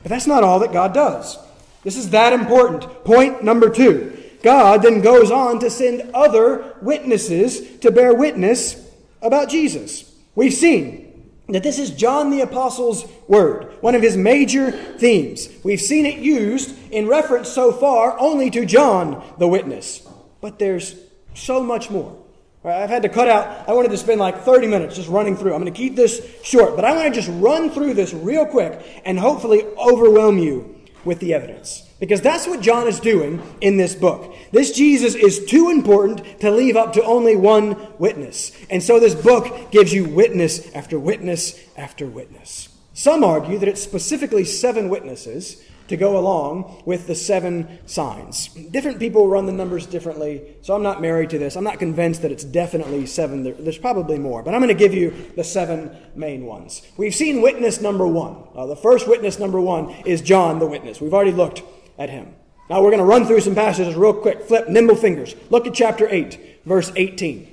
But 0.02 0.10
that's 0.10 0.26
not 0.26 0.44
all 0.44 0.58
that 0.60 0.72
God 0.72 0.92
does. 0.92 1.38
This 1.82 1.96
is 1.96 2.10
that 2.10 2.32
important. 2.32 3.04
Point 3.04 3.42
number 3.42 3.70
two. 3.70 4.23
God 4.44 4.82
then 4.82 5.00
goes 5.00 5.30
on 5.30 5.58
to 5.60 5.70
send 5.70 6.10
other 6.12 6.76
witnesses 6.82 7.78
to 7.78 7.90
bear 7.90 8.14
witness 8.14 8.88
about 9.22 9.48
Jesus. 9.48 10.14
We've 10.34 10.52
seen 10.52 11.30
that 11.48 11.62
this 11.62 11.78
is 11.78 11.90
John 11.90 12.28
the 12.28 12.42
Apostle's 12.42 13.06
word, 13.26 13.72
one 13.80 13.94
of 13.94 14.02
his 14.02 14.18
major 14.18 14.70
themes. 14.70 15.48
We've 15.64 15.80
seen 15.80 16.04
it 16.04 16.18
used 16.18 16.76
in 16.92 17.08
reference 17.08 17.48
so 17.48 17.72
far 17.72 18.20
only 18.20 18.50
to 18.50 18.66
John 18.66 19.24
the 19.38 19.48
witness. 19.48 20.06
But 20.42 20.58
there's 20.58 20.94
so 21.32 21.62
much 21.62 21.88
more. 21.88 22.14
I've 22.62 22.90
had 22.90 23.02
to 23.02 23.08
cut 23.08 23.28
out, 23.28 23.66
I 23.66 23.72
wanted 23.72 23.92
to 23.92 23.96
spend 23.98 24.20
like 24.20 24.42
30 24.42 24.66
minutes 24.66 24.94
just 24.94 25.08
running 25.08 25.36
through. 25.36 25.54
I'm 25.54 25.62
going 25.62 25.72
to 25.72 25.76
keep 25.78 25.96
this 25.96 26.20
short, 26.42 26.76
but 26.76 26.84
I 26.84 26.94
want 26.94 27.14
to 27.14 27.18
just 27.18 27.32
run 27.40 27.70
through 27.70 27.94
this 27.94 28.12
real 28.12 28.44
quick 28.44 29.02
and 29.06 29.18
hopefully 29.18 29.64
overwhelm 29.78 30.38
you 30.38 30.82
with 31.02 31.18
the 31.20 31.32
evidence. 31.32 31.83
Because 32.00 32.20
that's 32.20 32.46
what 32.46 32.60
John 32.60 32.88
is 32.88 33.00
doing 33.00 33.40
in 33.60 33.76
this 33.76 33.94
book. 33.94 34.34
This 34.52 34.72
Jesus 34.72 35.14
is 35.14 35.44
too 35.44 35.70
important 35.70 36.40
to 36.40 36.50
leave 36.50 36.76
up 36.76 36.92
to 36.94 37.04
only 37.04 37.36
one 37.36 37.76
witness. 37.98 38.52
And 38.68 38.82
so 38.82 38.98
this 38.98 39.14
book 39.14 39.70
gives 39.70 39.92
you 39.92 40.04
witness 40.04 40.72
after 40.74 40.98
witness 40.98 41.58
after 41.76 42.06
witness. 42.06 42.68
Some 42.92 43.24
argue 43.24 43.58
that 43.58 43.68
it's 43.68 43.82
specifically 43.82 44.44
seven 44.44 44.88
witnesses 44.88 45.62
to 45.88 45.96
go 45.96 46.16
along 46.18 46.82
with 46.86 47.06
the 47.06 47.14
seven 47.14 47.78
signs. 47.86 48.48
Different 48.48 48.98
people 48.98 49.28
run 49.28 49.46
the 49.46 49.52
numbers 49.52 49.86
differently, 49.86 50.56
so 50.62 50.74
I'm 50.74 50.82
not 50.82 51.02
married 51.02 51.30
to 51.30 51.38
this. 51.38 51.56
I'm 51.56 51.64
not 51.64 51.78
convinced 51.78 52.22
that 52.22 52.32
it's 52.32 52.44
definitely 52.44 53.06
seven. 53.06 53.42
There's 53.42 53.78
probably 53.78 54.18
more, 54.18 54.42
but 54.42 54.54
I'm 54.54 54.60
going 54.60 54.68
to 54.68 54.74
give 54.74 54.94
you 54.94 55.32
the 55.36 55.44
seven 55.44 55.94
main 56.14 56.46
ones. 56.46 56.82
We've 56.96 57.14
seen 57.14 57.42
witness 57.42 57.80
number 57.80 58.06
one. 58.06 58.36
Uh, 58.54 58.66
the 58.66 58.76
first 58.76 59.06
witness 59.06 59.38
number 59.38 59.60
one 59.60 59.90
is 60.06 60.22
John 60.22 60.58
the 60.58 60.66
witness. 60.66 61.00
We've 61.00 61.12
already 61.12 61.32
looked 61.32 61.62
at 61.98 62.10
him. 62.10 62.34
Now 62.70 62.82
we're 62.82 62.90
going 62.90 62.98
to 62.98 63.04
run 63.04 63.26
through 63.26 63.40
some 63.40 63.54
passages 63.54 63.94
real 63.94 64.14
quick. 64.14 64.42
Flip, 64.42 64.68
nimble 64.68 64.96
fingers. 64.96 65.34
Look 65.50 65.66
at 65.66 65.74
chapter 65.74 66.08
8, 66.08 66.62
verse 66.64 66.90
18. 66.96 67.50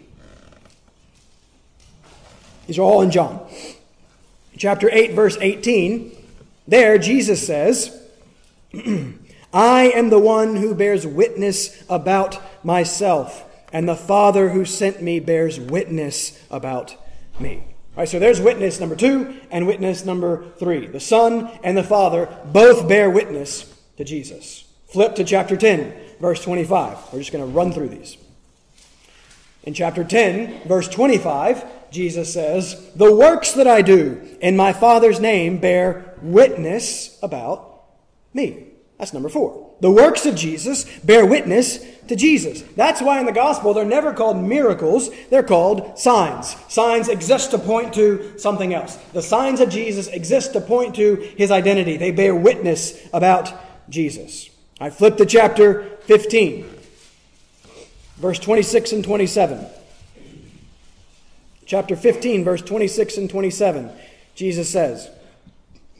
These 2.68 2.80
are 2.80 2.84
all 2.84 3.02
in 3.02 3.12
John. 3.12 3.46
Chapter 4.58 4.90
8, 4.92 5.14
verse 5.14 5.38
18. 5.42 6.16
There, 6.68 6.98
Jesus 6.98 7.46
says, 7.46 8.02
I 9.54 9.92
am 9.94 10.10
the 10.10 10.20
one 10.20 10.56
who 10.56 10.74
bears 10.74 11.06
witness 11.06 11.84
about 11.90 12.40
myself, 12.64 13.44
and 13.74 13.90
the 13.90 13.96
Father 13.96 14.50
who 14.50 14.64
sent 14.64 15.02
me 15.02 15.20
bears 15.20 15.60
witness 15.60 16.42
about 16.50 16.96
me. 17.40 17.64
All 17.96 18.04
right, 18.04 18.08
so 18.08 18.20
there's 18.20 18.40
witness 18.40 18.80
number 18.80 18.96
two 18.96 19.36
and 19.50 19.68
witness 19.68 20.06
number 20.06 20.46
three. 20.58 20.88
The 20.88 21.02
Son 21.02 21.50
and 21.62 21.76
the 21.76 21.84
Father 21.84 22.34
both 22.46 22.88
bear 22.88 23.10
witness 23.10 23.71
to 24.02 24.06
Jesus. 24.06 24.66
Flip 24.88 25.16
to 25.16 25.24
chapter 25.24 25.56
10, 25.56 25.94
verse 26.20 26.44
25. 26.44 27.14
We're 27.14 27.20
just 27.20 27.32
going 27.32 27.46
to 27.46 27.52
run 27.52 27.72
through 27.72 27.90
these. 27.90 28.18
In 29.64 29.74
chapter 29.74 30.04
10, 30.04 30.68
verse 30.68 30.88
25, 30.88 31.92
Jesus 31.92 32.34
says, 32.34 32.92
The 32.96 33.14
works 33.14 33.54
that 33.54 33.68
I 33.68 33.84
do 33.84 34.38
in 34.42 34.58
my 34.58 34.74
Father's 34.74 35.20
name 35.20 35.60
bear 35.60 36.16
witness 36.22 37.20
about 37.22 37.84
me. 38.34 38.68
That's 38.98 39.14
number 39.14 39.30
four. 39.30 39.72
The 39.82 39.92
works 39.92 40.26
of 40.26 40.36
Jesus 40.36 40.86
bear 41.00 41.26
witness 41.26 41.84
to 42.08 42.16
Jesus. 42.16 42.62
That's 42.76 43.02
why 43.02 43.20
in 43.20 43.26
the 43.26 43.32
gospel 43.32 43.74
they're 43.74 43.86
never 43.86 44.14
called 44.14 44.38
miracles, 44.38 45.10
they're 45.30 45.42
called 45.44 45.98
signs. 45.98 46.56
Signs 46.68 47.08
exist 47.08 47.52
to 47.52 47.58
point 47.58 47.94
to 47.96 48.38
something 48.38 48.74
else. 48.74 48.98
The 49.14 49.22
signs 49.22 49.60
of 49.60 49.70
Jesus 49.70 50.08
exist 50.08 50.54
to 50.54 50.62
point 50.62 50.96
to 50.96 51.16
his 51.38 51.52
identity. 51.52 51.98
They 51.98 52.12
bear 52.12 52.36
witness 52.36 53.00
about 53.14 53.54
Jesus. 53.92 54.50
I 54.80 54.90
flip 54.90 55.18
to 55.18 55.26
chapter 55.26 55.84
15, 56.06 56.66
verse 58.18 58.40
26 58.40 58.94
and 58.94 59.04
27. 59.04 59.68
Chapter 61.66 61.96
15, 61.96 62.44
verse 62.44 62.62
26 62.62 63.18
and 63.18 63.30
27. 63.30 63.92
Jesus 64.34 64.70
says, 64.70 65.10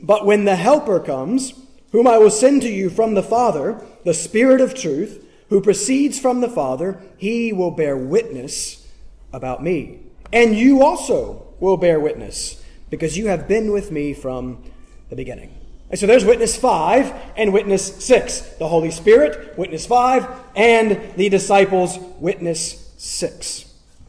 But 0.02 0.26
when 0.26 0.46
the 0.46 0.56
Helper 0.56 1.00
comes, 1.00 1.54
whom 1.92 2.08
I 2.08 2.18
will 2.18 2.32
send 2.32 2.62
to 2.64 2.70
you 2.70 2.90
from 2.90 3.14
the 3.14 3.24
Father, 3.24 3.82
the 4.04 4.14
Spirit 4.14 4.62
of 4.62 4.74
truth, 4.74 5.28
who 5.50 5.62
proceeds 5.62 6.20
from 6.20 6.42
the 6.42 6.50
Father, 6.50 7.00
he 7.18 7.54
will 7.54 7.72
bear 7.72 7.96
witness 7.96 8.88
about 9.32 9.62
me. 9.62 10.00
And 10.34 10.56
you 10.56 10.82
also 10.82 11.46
will 11.60 11.78
bear 11.78 12.00
witness, 12.00 12.64
because 12.90 13.18
you 13.18 13.28
have 13.28 13.48
been 13.48 13.72
with 13.72 13.92
me 13.92 14.14
from 14.14 14.64
the 15.10 15.16
beginning. 15.16 15.61
And 15.92 16.00
so 16.00 16.08
there's 16.08 16.24
witness 16.24 16.56
5 16.56 17.14
and 17.36 17.52
witness 17.52 18.04
6. 18.04 18.40
The 18.60 18.68
Holy 18.70 18.92
Spirit, 18.92 19.58
witness 19.58 19.86
5, 19.86 20.26
and 20.56 21.00
the 21.18 21.28
disciples, 21.28 22.00
witness 22.18 22.94
6. 22.98 23.66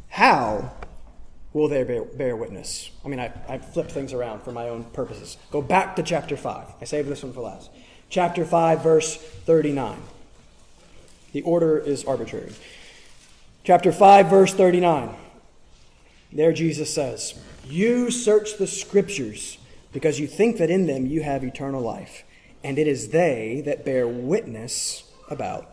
How 0.09 0.71
will 1.53 1.67
they 1.67 1.83
bear, 1.83 2.05
bear 2.05 2.37
witness? 2.37 2.91
I 3.05 3.09
mean, 3.09 3.19
I, 3.19 3.33
I 3.49 3.59
flipped 3.59 3.91
things 3.91 4.13
around 4.13 4.43
for 4.43 4.53
my 4.53 4.69
own 4.69 4.85
purposes. 4.85 5.37
Go 5.51 5.61
back 5.61 5.97
to 5.97 6.05
chapter 6.05 6.37
5. 6.37 6.69
I 6.81 6.85
saved 6.85 7.09
this 7.09 7.25
one 7.25 7.33
for 7.33 7.41
last. 7.41 7.69
Chapter 8.09 8.45
5, 8.45 8.81
verse 8.81 9.17
39. 9.17 10.01
The 11.33 11.43
order 11.43 11.79
is 11.79 12.05
arbitrary. 12.05 12.53
Chapter 13.65 13.91
5, 13.91 14.29
verse 14.29 14.55
39. 14.55 15.17
There 16.33 16.53
Jesus 16.53 16.95
says, 16.95 17.35
You 17.65 18.13
search 18.13 18.57
the 18.57 18.69
scriptures 18.69 19.59
because 19.93 20.19
you 20.19 20.27
think 20.27 20.57
that 20.59 20.71
in 20.71 20.87
them 20.87 21.07
you 21.07 21.23
have 21.23 21.45
eternal 21.45 21.81
life, 21.81 22.25
and 22.65 22.79
it 22.79 22.87
is 22.87 23.09
they 23.09 23.63
that 23.67 23.85
bear 23.85 24.07
witness 24.07 25.05
about 25.29 25.71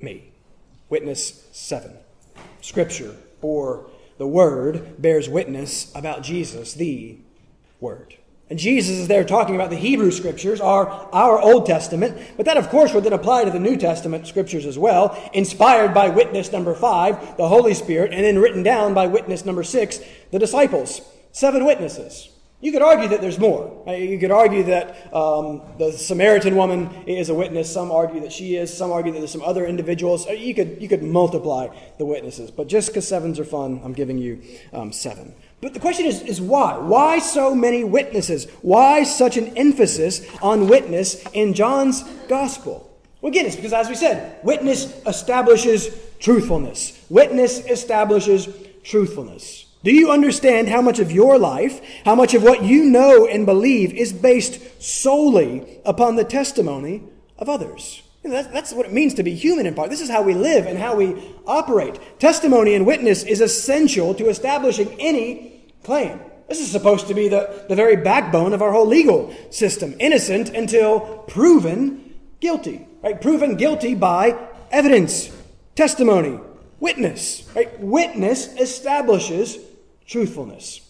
me. 0.00 0.24
Witness 0.88 1.46
7. 1.52 1.92
Scripture, 2.60 3.16
or 3.40 3.86
the 4.18 4.26
Word, 4.26 5.00
bears 5.00 5.28
witness 5.28 5.92
about 5.94 6.22
Jesus, 6.22 6.74
the 6.74 7.18
Word. 7.80 8.16
And 8.50 8.58
Jesus 8.58 8.98
is 8.98 9.08
there 9.08 9.24
talking 9.24 9.54
about 9.54 9.70
the 9.70 9.76
Hebrew 9.76 10.10
scriptures, 10.10 10.60
our, 10.60 10.86
our 11.12 11.40
Old 11.40 11.64
Testament, 11.64 12.20
but 12.36 12.44
that, 12.44 12.58
of 12.58 12.68
course, 12.68 12.92
would 12.92 13.04
then 13.04 13.14
apply 13.14 13.44
to 13.44 13.50
the 13.50 13.58
New 13.58 13.78
Testament 13.78 14.26
scriptures 14.26 14.66
as 14.66 14.78
well, 14.78 15.18
inspired 15.32 15.94
by 15.94 16.10
witness 16.10 16.52
number 16.52 16.74
five, 16.74 17.38
the 17.38 17.48
Holy 17.48 17.72
Spirit, 17.72 18.12
and 18.12 18.24
then 18.24 18.38
written 18.38 18.62
down 18.62 18.92
by 18.92 19.06
witness 19.06 19.46
number 19.46 19.62
six, 19.62 20.00
the 20.32 20.38
disciples. 20.38 21.00
Seven 21.32 21.64
witnesses. 21.64 22.28
You 22.62 22.70
could 22.70 22.80
argue 22.80 23.08
that 23.08 23.20
there's 23.20 23.40
more. 23.40 23.82
Uh, 23.88 23.90
you 23.90 24.20
could 24.20 24.30
argue 24.30 24.62
that 24.62 25.12
um, 25.12 25.62
the 25.78 25.90
Samaritan 25.90 26.54
woman 26.54 26.88
is 27.08 27.28
a 27.28 27.34
witness. 27.34 27.70
Some 27.70 27.90
argue 27.90 28.20
that 28.20 28.30
she 28.30 28.54
is. 28.54 28.72
Some 28.72 28.92
argue 28.92 29.10
that 29.10 29.18
there's 29.18 29.32
some 29.32 29.42
other 29.42 29.66
individuals. 29.66 30.28
Uh, 30.28 30.30
you 30.30 30.54
could, 30.54 30.80
you 30.80 30.88
could 30.88 31.02
multiply 31.02 31.66
the 31.98 32.06
witnesses. 32.06 32.52
But 32.52 32.68
just 32.68 32.86
because 32.86 33.06
sevens 33.06 33.40
are 33.40 33.44
fun, 33.44 33.80
I'm 33.82 33.92
giving 33.92 34.16
you 34.16 34.40
um, 34.72 34.92
seven. 34.92 35.34
But 35.60 35.74
the 35.74 35.80
question 35.80 36.06
is, 36.06 36.22
is 36.22 36.40
why? 36.40 36.78
Why 36.78 37.18
so 37.18 37.52
many 37.52 37.82
witnesses? 37.82 38.48
Why 38.62 39.02
such 39.02 39.36
an 39.36 39.56
emphasis 39.58 40.24
on 40.40 40.68
witness 40.68 41.20
in 41.32 41.54
John's 41.54 42.04
gospel? 42.28 42.96
Well, 43.20 43.30
again, 43.32 43.46
it's 43.46 43.56
because, 43.56 43.72
as 43.72 43.88
we 43.88 43.96
said, 43.96 44.38
witness 44.44 45.02
establishes 45.04 45.90
truthfulness. 46.20 47.04
Witness 47.10 47.58
establishes 47.66 48.48
truthfulness. 48.84 49.66
Do 49.84 49.92
you 49.92 50.10
understand 50.10 50.68
how 50.68 50.80
much 50.80 51.00
of 51.00 51.10
your 51.10 51.38
life, 51.38 51.80
how 52.04 52.14
much 52.14 52.34
of 52.34 52.42
what 52.42 52.62
you 52.62 52.84
know 52.84 53.26
and 53.26 53.44
believe 53.44 53.92
is 53.92 54.12
based 54.12 54.82
solely 54.82 55.80
upon 55.84 56.16
the 56.16 56.24
testimony 56.24 57.02
of 57.38 57.48
others? 57.48 58.02
That's 58.22 58.72
what 58.72 58.86
it 58.86 58.92
means 58.92 59.14
to 59.14 59.24
be 59.24 59.34
human 59.34 59.66
in 59.66 59.74
part. 59.74 59.90
This 59.90 60.00
is 60.00 60.08
how 60.08 60.22
we 60.22 60.34
live 60.34 60.66
and 60.66 60.78
how 60.78 60.94
we 60.94 61.20
operate. 61.44 61.98
Testimony 62.20 62.74
and 62.74 62.86
witness 62.86 63.24
is 63.24 63.40
essential 63.40 64.14
to 64.14 64.28
establishing 64.28 64.94
any 65.00 65.64
claim. 65.82 66.20
This 66.48 66.60
is 66.60 66.70
supposed 66.70 67.08
to 67.08 67.14
be 67.14 67.28
the, 67.28 67.64
the 67.68 67.74
very 67.74 67.96
backbone 67.96 68.52
of 68.52 68.62
our 68.62 68.70
whole 68.70 68.86
legal 68.86 69.34
system. 69.50 69.96
Innocent 69.98 70.50
until 70.50 71.00
proven 71.26 72.14
guilty. 72.38 72.86
Right? 73.02 73.20
Proven 73.20 73.56
guilty 73.56 73.96
by 73.96 74.38
evidence, 74.70 75.32
testimony, 75.74 76.38
witness. 76.78 77.50
Right? 77.56 77.80
Witness 77.80 78.54
establishes 78.54 79.58
truthfulness. 80.06 80.88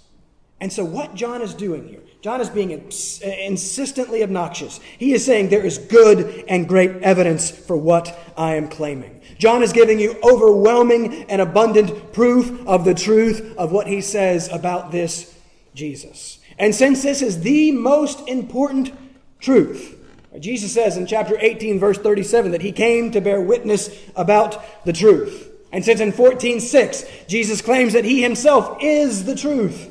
And 0.61 0.73
so, 0.73 0.85
what 0.85 1.17
John 1.17 1.43
is 1.43 1.55
doing 1.55 1.89
here, 1.89 2.03
John 2.21 2.41
is 2.41 2.49
being 2.49 2.71
insistently 2.71 4.23
obnoxious. 4.23 4.79
He 4.97 5.13
is 5.13 5.25
saying 5.25 5.49
there 5.49 5.67
is 5.67 5.79
good 5.79 6.45
and 6.47 6.69
great 6.69 7.03
evidence 7.03 7.51
for 7.51 7.77
what 7.77 8.17
I 8.37 8.55
am 8.55 8.69
claiming. 8.69 9.21
John 9.39 9.65
is 9.65 9.73
giving 9.73 9.99
you 9.99 10.17
overwhelming 10.23 11.25
and 11.25 11.43
abundant 11.43 12.13
proof 12.13 12.65
of 12.65 12.85
the 12.85 12.95
truth 12.95 13.57
of 13.57 13.73
what 13.73 13.89
he 13.89 14.01
says 14.01 14.49
about 14.53 14.93
this 14.93 15.37
Jesus. 15.75 16.39
And 16.59 16.73
since 16.73 17.03
this 17.03 17.23
is 17.23 17.41
the 17.41 17.73
most 17.73 18.29
important 18.29 18.93
truth, 19.41 19.99
Jesus 20.39 20.73
says 20.73 20.97
in 20.97 21.07
chapter 21.07 21.37
18, 21.39 21.81
verse 21.81 21.99
37, 21.99 22.53
that 22.53 22.63
he 22.63 22.71
came 22.71 23.11
to 23.11 23.21
bear 23.21 23.41
witness 23.41 23.91
about 24.15 24.85
the 24.85 24.93
truth. 24.93 25.52
And 25.73 25.85
since 25.85 26.01
in 26.01 26.13
14:6, 26.13 27.27
Jesus 27.27 27.63
claims 27.63 27.95
that 27.95 28.05
he 28.05 28.23
himself 28.23 28.77
is 28.81 29.25
the 29.25 29.35
truth 29.35 29.89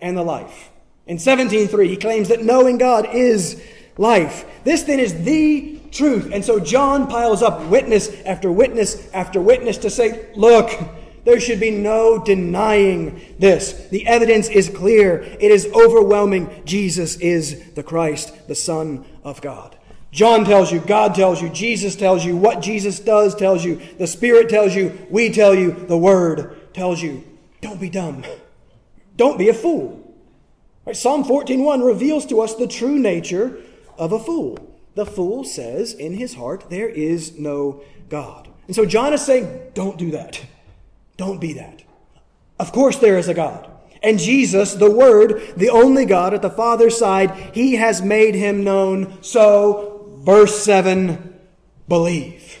and 0.00 0.16
the 0.16 0.22
life. 0.22 0.70
In 1.06 1.18
17:3, 1.18 1.88
he 1.88 1.96
claims 1.96 2.28
that 2.28 2.44
knowing 2.44 2.78
God 2.78 3.06
is 3.12 3.60
life. 3.98 4.44
This 4.64 4.82
then 4.82 4.98
is 4.98 5.24
the 5.24 5.78
truth. 5.92 6.30
And 6.32 6.44
so 6.44 6.58
John 6.58 7.06
piles 7.06 7.42
up 7.42 7.66
witness 7.66 8.10
after 8.24 8.50
witness 8.50 9.08
after 9.12 9.40
witness 9.40 9.76
to 9.78 9.90
say, 9.90 10.26
look, 10.34 10.70
there 11.24 11.40
should 11.40 11.60
be 11.60 11.70
no 11.70 12.18
denying 12.18 13.20
this. 13.38 13.88
The 13.90 14.06
evidence 14.06 14.48
is 14.48 14.70
clear. 14.70 15.20
It 15.38 15.50
is 15.50 15.66
overwhelming. 15.74 16.62
Jesus 16.64 17.16
is 17.16 17.72
the 17.74 17.82
Christ, 17.82 18.48
the 18.48 18.54
Son 18.54 19.04
of 19.22 19.42
God. 19.42 19.76
John 20.12 20.44
tells 20.44 20.72
you, 20.72 20.80
God 20.80 21.14
tells 21.14 21.40
you, 21.40 21.48
Jesus 21.48 21.94
tells 21.94 22.24
you, 22.24 22.36
what 22.36 22.60
Jesus 22.60 22.98
does 22.98 23.34
tells 23.34 23.64
you, 23.64 23.80
the 23.98 24.06
Spirit 24.06 24.48
tells 24.48 24.74
you, 24.74 25.06
we 25.08 25.30
tell 25.30 25.54
you, 25.54 25.72
the 25.72 25.98
Word 25.98 26.74
tells 26.74 27.00
you. 27.00 27.24
Don't 27.60 27.80
be 27.80 27.90
dumb. 27.90 28.24
Don't 29.16 29.38
be 29.38 29.48
a 29.48 29.54
fool. 29.54 30.14
Right? 30.84 30.96
Psalm 30.96 31.24
14.1 31.24 31.86
reveals 31.86 32.26
to 32.26 32.40
us 32.40 32.54
the 32.54 32.66
true 32.66 32.98
nature 32.98 33.58
of 33.98 34.12
a 34.12 34.18
fool. 34.18 34.58
The 34.94 35.06
fool 35.06 35.44
says 35.44 35.92
in 35.92 36.14
his 36.14 36.34
heart, 36.34 36.70
There 36.70 36.88
is 36.88 37.38
no 37.38 37.82
God. 38.08 38.48
And 38.66 38.74
so 38.74 38.84
John 38.86 39.12
is 39.12 39.24
saying, 39.24 39.72
Don't 39.74 39.98
do 39.98 40.10
that. 40.12 40.44
Don't 41.16 41.40
be 41.40 41.52
that. 41.54 41.82
Of 42.58 42.72
course, 42.72 42.96
there 42.96 43.18
is 43.18 43.28
a 43.28 43.34
God. 43.34 43.70
And 44.02 44.18
Jesus, 44.18 44.74
the 44.74 44.90
Word, 44.90 45.54
the 45.56 45.70
only 45.70 46.06
God 46.06 46.32
at 46.32 46.42
the 46.42 46.50
Father's 46.50 46.96
side, 46.98 47.30
He 47.54 47.74
has 47.76 48.00
made 48.00 48.34
Him 48.34 48.64
known. 48.64 49.22
So, 49.22 49.89
verse 50.20 50.62
7, 50.62 51.34
believe. 51.88 52.58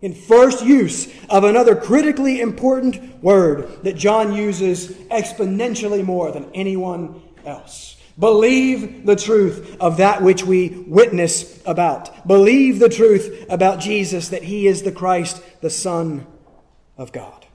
In 0.00 0.14
first 0.14 0.64
use 0.64 1.08
of 1.28 1.44
another 1.44 1.74
critically 1.74 2.40
important 2.40 3.22
word 3.22 3.82
that 3.82 3.96
John 3.96 4.32
uses 4.32 4.88
exponentially 5.10 6.04
more 6.04 6.30
than 6.30 6.50
anyone 6.54 7.20
else. 7.44 7.96
Believe 8.18 9.06
the 9.06 9.16
truth 9.16 9.76
of 9.80 9.98
that 9.98 10.22
which 10.22 10.44
we 10.44 10.84
witness 10.86 11.60
about. 11.66 12.26
Believe 12.26 12.80
the 12.80 12.88
truth 12.88 13.46
about 13.48 13.80
Jesus 13.80 14.30
that 14.30 14.42
he 14.42 14.66
is 14.66 14.82
the 14.82 14.92
Christ, 14.92 15.42
the 15.60 15.70
Son 15.70 16.26
of 16.96 17.12
God. 17.12 17.46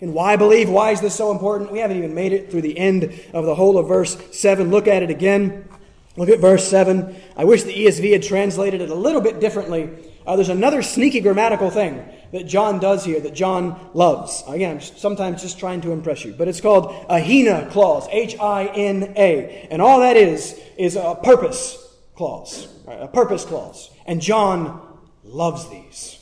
And 0.00 0.14
why 0.14 0.34
believe? 0.34 0.68
Why 0.68 0.90
is 0.90 1.00
this 1.00 1.14
so 1.14 1.30
important? 1.30 1.70
We 1.70 1.78
haven't 1.78 1.98
even 1.98 2.14
made 2.14 2.32
it 2.32 2.50
through 2.50 2.62
the 2.62 2.76
end 2.76 3.04
of 3.32 3.44
the 3.46 3.54
whole 3.54 3.78
of 3.78 3.86
verse 3.86 4.16
7. 4.32 4.70
Look 4.70 4.88
at 4.88 5.02
it 5.04 5.10
again. 5.10 5.68
Look 6.16 6.28
at 6.28 6.40
verse 6.40 6.68
7. 6.68 7.16
I 7.36 7.44
wish 7.44 7.62
the 7.62 7.74
ESV 7.74 8.12
had 8.12 8.22
translated 8.22 8.82
it 8.82 8.90
a 8.90 8.94
little 8.94 9.20
bit 9.20 9.40
differently. 9.40 9.90
Uh, 10.26 10.36
there's 10.36 10.50
another 10.50 10.82
sneaky 10.82 11.20
grammatical 11.20 11.70
thing 11.70 12.04
that 12.32 12.46
John 12.46 12.78
does 12.78 13.04
here 13.04 13.18
that 13.20 13.34
John 13.34 13.90
loves. 13.94 14.44
Again, 14.46 14.76
I'm 14.76 14.80
sometimes 14.80 15.42
just 15.42 15.58
trying 15.58 15.80
to 15.82 15.92
impress 15.92 16.24
you, 16.24 16.32
but 16.32 16.48
it's 16.48 16.60
called 16.60 17.06
a 17.08 17.18
Hina 17.20 17.68
clause, 17.70 18.06
H 18.10 18.38
I 18.38 18.66
N 18.66 19.14
A. 19.16 19.68
And 19.70 19.80
all 19.80 20.00
that 20.00 20.16
is, 20.16 20.60
is 20.78 20.96
a 20.96 21.18
purpose 21.22 21.78
clause, 22.14 22.68
right? 22.86 23.00
a 23.00 23.08
purpose 23.08 23.44
clause. 23.44 23.90
And 24.06 24.20
John 24.20 24.98
loves 25.24 25.68
these. 25.70 26.18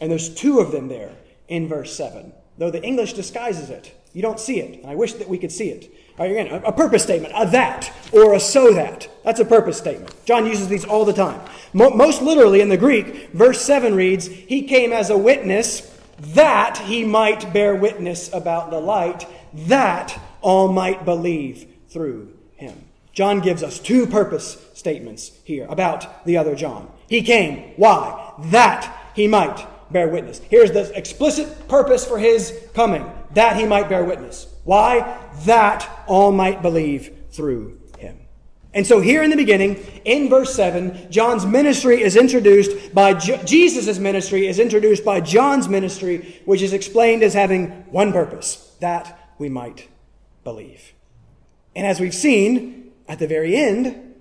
And 0.00 0.10
there's 0.10 0.34
two 0.34 0.60
of 0.60 0.72
them 0.72 0.88
there 0.88 1.12
in 1.48 1.68
verse 1.68 1.94
7, 1.94 2.32
though 2.58 2.70
the 2.70 2.82
English 2.82 3.12
disguises 3.12 3.70
it. 3.70 3.94
You 4.12 4.22
don't 4.22 4.40
see 4.40 4.60
it, 4.60 4.80
and 4.80 4.90
I 4.90 4.94
wish 4.94 5.14
that 5.14 5.28
we 5.28 5.38
could 5.38 5.52
see 5.52 5.70
it. 5.70 5.92
Again, 6.18 6.62
a, 6.64 6.72
purpose 6.72 7.02
statement, 7.02 7.32
a 7.36 7.46
that, 7.46 7.92
or 8.12 8.34
a 8.34 8.40
so 8.40 8.72
that. 8.72 9.08
That's 9.24 9.40
a 9.40 9.44
purpose 9.44 9.78
statement. 9.78 10.14
John 10.24 10.46
uses 10.46 10.68
these 10.68 10.84
all 10.84 11.04
the 11.04 11.12
time. 11.12 11.40
Mo- 11.72 11.90
most 11.90 12.22
literally 12.22 12.60
in 12.60 12.68
the 12.68 12.76
Greek, 12.76 13.30
verse 13.32 13.60
7 13.62 13.94
reads, 13.94 14.26
He 14.26 14.62
came 14.62 14.92
as 14.92 15.10
a 15.10 15.18
witness 15.18 15.90
that 16.20 16.78
he 16.78 17.04
might 17.04 17.52
bear 17.52 17.74
witness 17.74 18.32
about 18.32 18.70
the 18.70 18.80
light, 18.80 19.26
that 19.52 20.20
all 20.40 20.68
might 20.68 21.04
believe 21.04 21.66
through 21.88 22.32
him. 22.54 22.84
John 23.12 23.40
gives 23.40 23.62
us 23.62 23.80
two 23.80 24.06
purpose 24.06 24.64
statements 24.74 25.32
here 25.42 25.66
about 25.68 26.24
the 26.26 26.36
other 26.36 26.54
John. 26.54 26.90
He 27.08 27.22
came. 27.22 27.72
Why? 27.76 28.32
That 28.50 29.12
he 29.14 29.26
might 29.26 29.66
bear 29.90 30.08
witness. 30.08 30.40
Here's 30.48 30.72
the 30.72 30.96
explicit 30.96 31.68
purpose 31.68 32.04
for 32.04 32.18
his 32.18 32.56
coming 32.74 33.10
that 33.32 33.56
he 33.56 33.66
might 33.66 33.88
bear 33.88 34.04
witness. 34.04 34.46
Why? 34.64 35.18
That 35.44 35.88
all 36.06 36.32
might 36.32 36.62
believe 36.62 37.14
through 37.30 37.80
him. 37.98 38.18
And 38.72 38.86
so 38.86 39.00
here 39.00 39.22
in 39.22 39.30
the 39.30 39.36
beginning, 39.36 39.76
in 40.04 40.28
verse 40.28 40.54
7, 40.54 41.10
John's 41.10 41.46
ministry 41.46 42.02
is 42.02 42.16
introduced 42.16 42.92
by, 42.94 43.14
Jesus' 43.14 43.98
ministry 43.98 44.48
is 44.48 44.58
introduced 44.58 45.04
by 45.04 45.20
John's 45.20 45.68
ministry, 45.68 46.40
which 46.44 46.62
is 46.62 46.72
explained 46.72 47.22
as 47.22 47.34
having 47.34 47.68
one 47.90 48.12
purpose, 48.12 48.74
that 48.80 49.32
we 49.38 49.48
might 49.48 49.88
believe. 50.42 50.92
And 51.76 51.86
as 51.86 52.00
we've 52.00 52.14
seen, 52.14 52.92
at 53.06 53.18
the 53.18 53.26
very 53.26 53.56
end, 53.56 54.14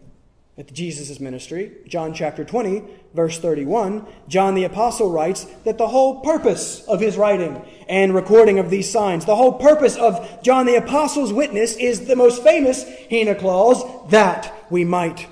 at 0.57 0.71
Jesus' 0.71 1.19
ministry, 1.19 1.71
John 1.87 2.13
chapter 2.13 2.43
20, 2.43 2.83
verse 3.13 3.39
31, 3.39 4.05
John 4.27 4.55
the 4.55 4.63
Apostle 4.63 5.11
writes 5.11 5.45
that 5.65 5.77
the 5.77 5.87
whole 5.87 6.21
purpose 6.21 6.83
of 6.87 6.99
his 6.99 7.15
writing 7.15 7.63
and 7.87 8.13
recording 8.13 8.59
of 8.59 8.69
these 8.69 8.91
signs, 8.91 9.25
the 9.25 9.35
whole 9.35 9.53
purpose 9.53 9.95
of 9.95 10.41
John 10.43 10.65
the 10.65 10.75
Apostle's 10.75 11.31
witness 11.31 11.75
is 11.75 12.07
the 12.07 12.15
most 12.15 12.43
famous 12.43 12.85
Hina 13.09 13.35
clause, 13.35 13.83
that 14.09 14.53
we 14.69 14.83
might 14.83 15.27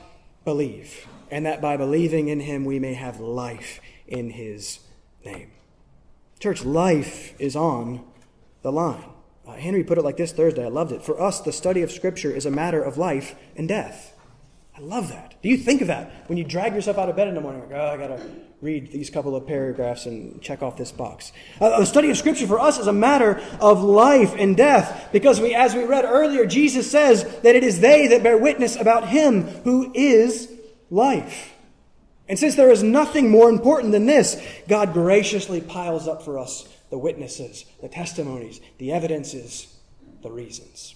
believe, 0.46 1.08
and 1.30 1.46
that 1.46 1.62
by 1.62 1.78
believing 1.78 2.28
in 2.28 2.42
him 2.42 2.66
we 2.66 2.80
may 2.80 2.94
have 2.94 3.20
life 3.20 3.80
in 4.08 4.32
his 4.32 4.80
name. 5.26 5.50
Church, 6.40 6.64
life 6.64 7.40
is 7.40 7.56
on 7.56 8.04
the 8.62 8.72
line. 8.72 9.06
Uh, 9.48 9.54
Henry 9.54 9.84
put 9.84 9.98
it 9.98 10.04
like 10.04 10.18
this 10.18 10.32
Thursday. 10.32 10.66
I 10.66 10.70
loved 10.70 10.92
it. 10.92 11.04
For 11.04 11.20
us, 11.20 11.42
the 11.42 11.52
study 11.52 11.82
of 11.82 11.92
Scripture 11.92 12.32
is 12.32 12.46
a 12.46 12.52
matter 12.52 12.82
of 12.82 12.98
life 12.98 13.36
and 13.56 13.68
death. 13.68 14.14
I 14.78 14.80
love 14.80 15.10
that. 15.10 15.36
Do 15.42 15.50
you 15.50 15.58
think 15.58 15.82
of 15.82 15.88
that 15.88 16.28
when 16.28 16.38
you 16.38 16.44
drag 16.44 16.74
yourself 16.74 16.98
out 16.98 17.10
of 17.10 17.16
bed 17.16 17.28
in 17.28 17.36
the 17.36 17.42
morning? 17.42 17.62
Like, 17.62 17.74
oh, 17.74 17.88
I 17.88 17.98
got 17.98 18.08
to 18.08 18.22
read 18.62 18.92
these 18.92 19.10
couple 19.10 19.36
of 19.36 19.46
paragraphs 19.46 20.06
and 20.06 20.42
check 20.42 20.64
off 20.64 20.78
this 20.78 20.92
box. 20.92 21.34
Uh, 21.60 21.80
the 21.80 21.86
study 21.86 22.10
of 22.10 22.18
Scripture 22.18 22.48
for 22.48 22.60
us 22.60 22.78
is 22.80 22.88
a 22.88 22.94
matter 22.94 23.42
of 23.60 23.84
life 23.84 24.34
and 24.38 24.56
death 24.56 25.10
because 25.12 25.42
we, 25.42 25.54
as 25.54 25.76
we 25.76 25.84
read 25.84 26.06
earlier, 26.06 26.46
Jesus 26.46 26.90
says 26.90 27.24
that 27.42 27.56
it 27.56 27.64
is 27.64 27.82
they 27.82 28.08
that 28.08 28.24
bear 28.24 28.38
witness 28.38 28.76
about 28.78 29.10
Him 29.10 29.44
who 29.64 29.92
is 29.94 30.52
life. 30.90 31.54
And 32.30 32.40
since 32.40 32.56
there 32.56 32.72
is 32.72 32.82
nothing 32.82 33.30
more 33.30 33.50
important 33.50 33.92
than 33.92 34.06
this, 34.06 34.42
God 34.70 34.94
graciously 34.94 35.60
piles 35.60 36.08
up 36.08 36.24
for 36.24 36.40
us 36.40 36.68
the 36.90 36.98
witnesses, 36.98 37.66
the 37.82 37.90
testimonies, 37.90 38.62
the 38.78 38.94
evidences, 38.94 39.76
the 40.22 40.32
reasons. 40.32 40.96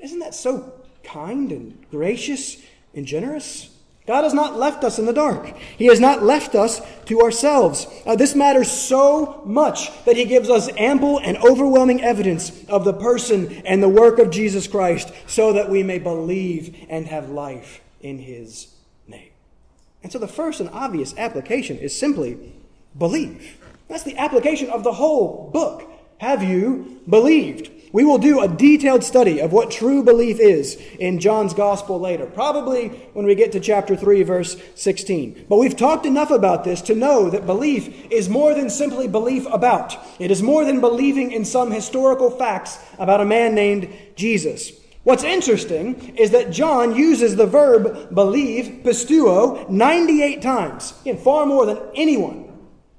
Isn't 0.00 0.20
that 0.20 0.34
so 0.34 0.72
kind 1.02 1.50
and 1.52 1.84
gracious 1.90 2.62
and 2.94 3.06
generous? 3.06 3.70
God 4.06 4.24
has 4.24 4.34
not 4.34 4.58
left 4.58 4.82
us 4.82 4.98
in 4.98 5.06
the 5.06 5.12
dark. 5.12 5.56
He 5.76 5.86
has 5.86 6.00
not 6.00 6.22
left 6.22 6.56
us 6.56 6.80
to 7.04 7.20
ourselves. 7.20 7.86
Uh, 8.04 8.16
this 8.16 8.34
matters 8.34 8.68
so 8.68 9.40
much 9.44 9.90
that 10.04 10.16
He 10.16 10.24
gives 10.24 10.50
us 10.50 10.68
ample 10.76 11.18
and 11.18 11.36
overwhelming 11.38 12.02
evidence 12.02 12.64
of 12.68 12.84
the 12.84 12.92
person 12.92 13.62
and 13.64 13.80
the 13.80 13.88
work 13.88 14.18
of 14.18 14.30
Jesus 14.30 14.66
Christ 14.66 15.12
so 15.28 15.52
that 15.52 15.70
we 15.70 15.82
may 15.82 16.00
believe 16.00 16.86
and 16.88 17.06
have 17.06 17.28
life 17.28 17.80
in 18.00 18.18
His 18.18 18.74
name. 19.06 19.30
And 20.02 20.10
so 20.10 20.18
the 20.18 20.26
first 20.26 20.58
and 20.60 20.70
obvious 20.70 21.14
application 21.16 21.78
is 21.78 21.96
simply 21.96 22.52
believe. 22.98 23.58
That's 23.86 24.02
the 24.02 24.16
application 24.16 24.70
of 24.70 24.82
the 24.82 24.94
whole 24.94 25.50
book. 25.52 25.88
Have 26.18 26.42
you 26.42 27.00
believed? 27.08 27.70
We 27.92 28.04
will 28.04 28.18
do 28.18 28.40
a 28.40 28.48
detailed 28.48 29.02
study 29.02 29.40
of 29.40 29.52
what 29.52 29.70
true 29.70 30.02
belief 30.02 30.38
is 30.38 30.76
in 30.98 31.18
John's 31.18 31.54
gospel 31.54 31.98
later, 31.98 32.26
probably 32.26 32.88
when 33.14 33.26
we 33.26 33.34
get 33.34 33.52
to 33.52 33.60
chapter 33.60 33.96
3, 33.96 34.22
verse 34.22 34.56
16. 34.74 35.46
But 35.48 35.58
we've 35.58 35.76
talked 35.76 36.06
enough 36.06 36.30
about 36.30 36.64
this 36.64 36.80
to 36.82 36.94
know 36.94 37.30
that 37.30 37.46
belief 37.46 38.10
is 38.10 38.28
more 38.28 38.54
than 38.54 38.70
simply 38.70 39.08
belief 39.08 39.46
about. 39.50 39.96
It 40.18 40.30
is 40.30 40.42
more 40.42 40.64
than 40.64 40.80
believing 40.80 41.32
in 41.32 41.44
some 41.44 41.70
historical 41.70 42.30
facts 42.30 42.78
about 42.98 43.20
a 43.20 43.24
man 43.24 43.54
named 43.54 43.92
Jesus. 44.14 44.72
What's 45.02 45.24
interesting 45.24 46.16
is 46.16 46.30
that 46.30 46.50
John 46.50 46.94
uses 46.94 47.36
the 47.36 47.46
verb 47.46 48.14
believe, 48.14 48.82
pisteuo, 48.84 49.68
98 49.68 50.42
times, 50.42 50.94
again, 51.00 51.16
far 51.16 51.46
more 51.46 51.66
than 51.66 51.78
anyone 51.94 52.50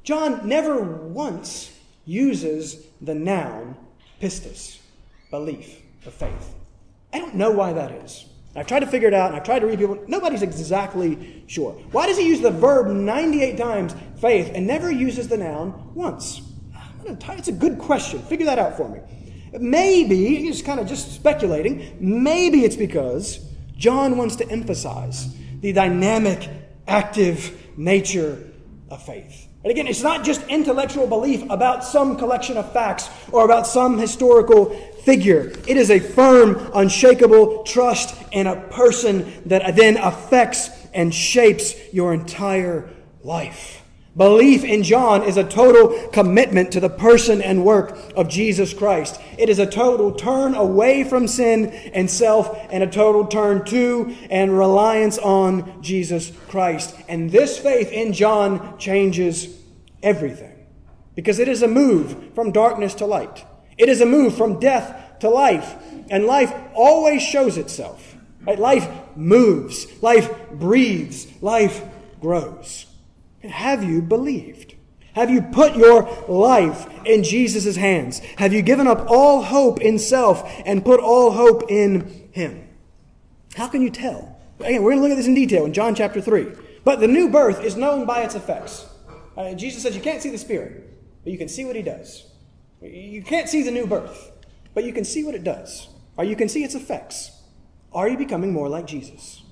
John 0.04 0.48
never 0.48 0.82
once 0.82 1.78
uses 2.06 2.86
the 3.02 3.14
noun 3.14 3.78
pistis, 4.22 4.80
belief 5.32 5.82
or 6.06 6.12
faith. 6.12 6.56
I 7.14 7.18
don't 7.18 7.36
know 7.36 7.52
why 7.52 7.74
that 7.74 7.92
is. 7.92 8.26
I've 8.56 8.68
tried 8.68 8.82
to 8.82 8.88
figure 8.88 9.08
it 9.08 9.14
out 9.14 9.28
and 9.28 9.38
I've 9.38 9.46
tried 9.46 9.60
to 9.60 9.66
read 9.66 9.80
people. 9.80 9.98
Nobody's 10.08 10.42
exactly 10.42 11.44
sure. 11.48 11.72
Why 11.92 12.06
does 12.06 12.18
he 12.18 12.28
use 12.28 12.42
the 12.42 12.52
verb 12.52 12.88
98 12.88 13.58
times, 13.58 13.96
faith, 14.20 14.52
and 14.54 14.68
never 14.68 14.92
uses 14.92 15.30
the 15.30 15.38
noun 15.38 15.94
once? 15.96 16.42
It's 17.06 17.48
a 17.48 17.54
good 17.54 17.80
question. 17.80 18.22
Figure 18.24 18.46
that 18.46 18.60
out 18.60 18.78
for 18.78 18.90
me. 18.90 19.00
Maybe, 19.60 20.48
just 20.48 20.66
kind 20.66 20.80
of 20.80 20.88
just 20.88 21.14
speculating, 21.14 21.98
maybe 22.00 22.64
it's 22.64 22.76
because 22.76 23.40
John 23.76 24.18
wants 24.18 24.36
to 24.38 24.50
emphasize 24.50 25.36
the 25.60 25.74
dynamic, 25.74 26.50
active 26.88 27.58
nature 27.78 28.52
of 28.90 29.04
faith. 29.04 29.48
And 29.64 29.70
again, 29.70 29.88
it's 29.88 30.02
not 30.02 30.24
just 30.24 30.42
intellectual 30.48 31.06
belief 31.06 31.44
about 31.50 31.84
some 31.84 32.18
collection 32.18 32.58
of 32.58 32.72
facts 32.74 33.10
or 33.32 33.46
about 33.46 33.68
some 33.68 33.98
historical 33.98 34.70
figure. 35.04 35.52
It 35.68 35.78
is 35.78 35.90
a 35.90 36.00
firm, 36.00 36.72
unshakable 36.74 37.64
trust 37.64 38.16
in 38.32 38.48
a 38.48 38.62
person 38.70 39.42
that 39.46 39.76
then 39.76 39.98
affects 39.98 40.70
and 40.94 41.14
shapes 41.14 41.76
your 41.94 42.14
entire 42.14 42.90
life. 43.24 43.82
Belief 44.16 44.66
in 44.66 44.84
John 44.84 45.24
is 45.24 45.38
a 45.38 45.44
total 45.44 46.10
commitment 46.10 46.74
to 46.74 46.82
the 46.82 46.90
person 46.90 47.42
and 47.42 47.64
work 47.64 47.98
of 48.18 48.28
Jesus 48.28 48.74
Christ. 48.74 49.22
It 49.38 49.48
is 49.48 49.58
a 49.58 49.66
total 49.66 50.12
turn 50.12 50.54
away 50.54 51.06
from 51.06 51.30
sin 51.30 51.68
and 51.94 52.12
self 52.12 52.68
and 52.72 52.84
a 52.84 52.88
total 52.88 53.26
turn 53.26 53.64
to 53.66 54.14
and 54.30 54.58
reliance 54.58 55.18
on 55.18 55.82
Jesus 55.82 56.34
Christ. 56.50 56.94
And 57.08 57.32
this 57.32 57.58
faith 57.58 57.94
in 57.94 58.12
John 58.12 58.78
changes 58.78 59.58
everything 60.04 60.68
because 61.16 61.40
it 61.40 61.48
is 61.48 61.62
a 61.62 61.68
move 61.70 62.34
from 62.36 62.52
darkness 62.52 62.94
to 62.96 63.06
light. 63.06 63.46
It 63.82 63.90
is 63.90 64.00
a 64.00 64.06
move 64.06 64.38
from 64.38 64.60
death 64.60 65.18
to 65.22 65.30
life. 65.30 65.76
And 66.12 66.26
life 66.26 66.54
always 66.76 67.24
shows 67.24 67.58
itself. 67.58 68.16
Right? 68.46 68.60
Life 68.60 68.88
moves, 69.16 69.88
life 70.04 70.30
breathes, 70.52 71.28
life 71.42 71.84
grows. 72.20 72.86
Have 73.44 73.84
you 73.84 74.04
believed? 74.04 74.76
Have 75.14 75.32
you 75.32 75.42
put 75.42 75.76
your 75.76 76.04
life 76.28 76.88
in 77.06 77.24
Jesus' 77.24 77.76
hands? 77.76 78.20
Have 78.38 78.54
you 78.54 78.62
given 78.62 78.86
up 78.86 79.10
all 79.10 79.42
hope 79.42 79.82
in 79.82 79.98
self 79.98 80.48
and 80.64 80.86
put 80.86 81.00
all 81.00 81.32
hope 81.32 81.64
in 81.70 82.30
Him? 82.32 82.70
How 83.56 83.68
can 83.68 83.82
you 83.82 83.90
tell? 83.90 84.40
Again, 84.60 84.84
we're 84.84 84.92
going 84.92 84.98
to 84.98 85.02
look 85.02 85.12
at 85.12 85.18
this 85.18 85.28
in 85.28 85.34
detail 85.34 85.66
in 85.66 85.74
John 85.74 85.96
chapter 85.96 86.22
3. 86.22 86.50
But 86.84 87.00
the 87.00 87.08
new 87.08 87.30
birth 87.30 87.64
is 87.64 87.76
known 87.76 88.06
by 88.06 88.22
its 88.22 88.36
effects. 88.36 88.86
Uh, 89.36 89.56
Jesus 89.56 89.82
says 89.82 89.96
you 89.96 90.02
can't 90.02 90.22
see 90.22 90.30
the 90.30 90.38
Spirit, 90.38 90.88
but 91.24 91.32
you 91.32 91.40
can 91.40 91.48
see 91.48 91.66
what 91.66 91.76
He 91.76 91.82
does. 91.82 92.31
You 92.82 93.22
can't 93.22 93.48
see 93.48 93.62
the 93.62 93.72
new 93.72 93.86
birth, 93.86 94.32
but 94.74 94.84
you 94.84 94.94
can 94.94 95.06
see 95.06 95.24
what 95.24 95.36
it 95.36 95.44
does, 95.44 95.88
or 96.18 96.24
you 96.24 96.36
can 96.36 96.50
see 96.50 96.64
its 96.64 96.76
effects. 96.76 97.32
Are 97.94 98.10
you 98.10 98.18
becoming 98.18 98.52
more 98.52 98.70
like 98.70 98.88
Jesus? 98.88 99.44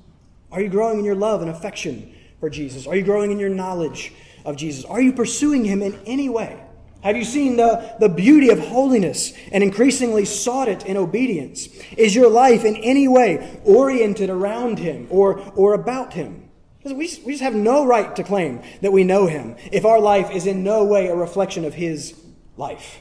Are 0.51 0.61
you 0.61 0.69
growing 0.69 0.99
in 0.99 1.05
your 1.05 1.15
love 1.15 1.41
and 1.41 1.49
affection 1.51 2.15
for 2.39 2.49
Jesus? 2.49 2.87
Are 2.87 2.95
you 2.95 3.03
growing 3.03 3.31
in 3.31 3.39
your 3.39 3.49
knowledge 3.49 4.13
of 4.45 4.55
Jesus? 4.55 4.83
Are 4.85 5.01
you 5.01 5.13
pursuing 5.13 5.63
him 5.63 5.81
in 5.81 5.99
any 6.05 6.29
way? 6.29 6.59
Have 7.01 7.15
you 7.15 7.23
seen 7.23 7.55
the, 7.55 7.95
the 7.99 8.09
beauty 8.09 8.49
of 8.49 8.59
holiness 8.59 9.33
and 9.51 9.63
increasingly 9.63 10.25
sought 10.25 10.67
it 10.67 10.85
in 10.85 10.97
obedience? 10.97 11.67
Is 11.95 12.15
your 12.15 12.29
life 12.29 12.65
in 12.65 12.75
any 12.77 13.07
way 13.07 13.61
oriented 13.63 14.29
around 14.29 14.79
him 14.79 15.07
or, 15.09 15.39
or 15.55 15.75
about 15.75 16.13
him? 16.13 16.49
We 16.83 17.05
just, 17.05 17.23
we 17.23 17.33
just 17.33 17.43
have 17.43 17.55
no 17.55 17.85
right 17.85 18.15
to 18.15 18.23
claim 18.23 18.61
that 18.81 18.91
we 18.91 19.03
know 19.03 19.27
him 19.27 19.55
if 19.71 19.85
our 19.85 19.99
life 19.99 20.31
is 20.31 20.47
in 20.47 20.63
no 20.63 20.83
way 20.83 21.07
a 21.07 21.15
reflection 21.15 21.63
of 21.63 21.75
his 21.75 22.19
life. 22.57 22.99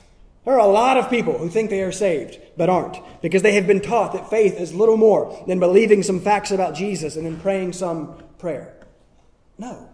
There 0.48 0.58
are 0.58 0.66
a 0.66 0.72
lot 0.72 0.96
of 0.96 1.10
people 1.10 1.36
who 1.36 1.50
think 1.50 1.68
they 1.68 1.82
are 1.82 1.92
saved, 1.92 2.38
but 2.56 2.70
aren't, 2.70 2.96
because 3.20 3.42
they 3.42 3.52
have 3.52 3.66
been 3.66 3.82
taught 3.82 4.14
that 4.14 4.30
faith 4.30 4.58
is 4.58 4.72
little 4.72 4.96
more 4.96 5.44
than 5.46 5.60
believing 5.60 6.02
some 6.02 6.20
facts 6.20 6.50
about 6.50 6.74
Jesus 6.74 7.16
and 7.16 7.26
then 7.26 7.38
praying 7.38 7.74
some 7.74 8.14
prayer. 8.38 8.74
No. 9.58 9.90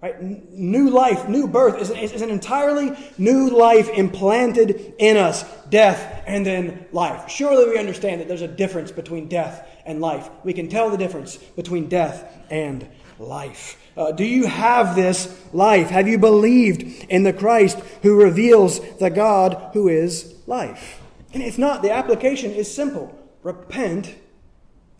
Right? 0.00 0.22
New 0.22 0.88
life, 0.88 1.28
new 1.28 1.48
birth 1.48 1.82
is, 1.82 1.90
is 1.90 2.22
an 2.22 2.30
entirely 2.30 2.96
new 3.18 3.50
life 3.50 3.88
implanted 3.88 4.94
in 5.00 5.16
us. 5.16 5.42
Death 5.68 6.22
and 6.28 6.46
then 6.46 6.86
life. 6.92 7.28
Surely 7.28 7.68
we 7.68 7.76
understand 7.76 8.20
that 8.20 8.28
there's 8.28 8.40
a 8.40 8.46
difference 8.46 8.92
between 8.92 9.26
death 9.26 9.68
and 9.84 10.00
life. 10.00 10.30
We 10.44 10.52
can 10.52 10.68
tell 10.68 10.90
the 10.90 10.96
difference 10.96 11.38
between 11.38 11.88
death 11.88 12.32
and 12.50 12.86
life. 13.18 13.81
Uh, 13.96 14.12
do 14.12 14.24
you 14.24 14.46
have 14.46 14.96
this 14.96 15.38
life? 15.52 15.90
Have 15.90 16.08
you 16.08 16.18
believed 16.18 17.06
in 17.10 17.22
the 17.22 17.32
Christ 17.32 17.78
who 18.02 18.22
reveals 18.22 18.80
the 18.98 19.10
God 19.10 19.70
who 19.74 19.88
is 19.88 20.34
life? 20.46 21.00
And 21.34 21.42
if 21.42 21.58
not, 21.58 21.82
the 21.82 21.92
application 21.92 22.50
is 22.52 22.72
simple 22.72 23.18
repent 23.42 24.14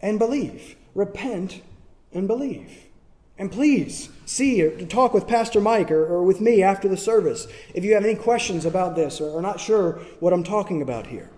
and 0.01 0.19
believe. 0.19 0.77
Repent 0.95 1.63
and 2.13 2.27
believe. 2.27 2.87
And 3.39 3.51
please 3.51 4.11
see 4.27 4.63
or 4.63 4.85
talk 4.87 5.15
with 5.15 5.27
Pastor 5.27 5.61
Mike 5.61 5.91
or, 5.91 6.05
or, 6.05 6.23
with 6.23 6.41
me 6.41 6.63
after 6.63 6.87
the 6.87 6.97
service 6.97 7.47
if 7.75 7.85
you 7.85 7.95
have 7.95 8.05
any 8.05 8.15
questions 8.15 8.65
about 8.65 8.95
this 8.95 9.21
or 9.21 9.39
are 9.39 9.43
not 9.43 9.59
sure 9.59 9.95
what 10.21 10.33
I'm 10.33 10.45
talking 10.45 10.83
about 10.83 11.07
here. 11.07 11.31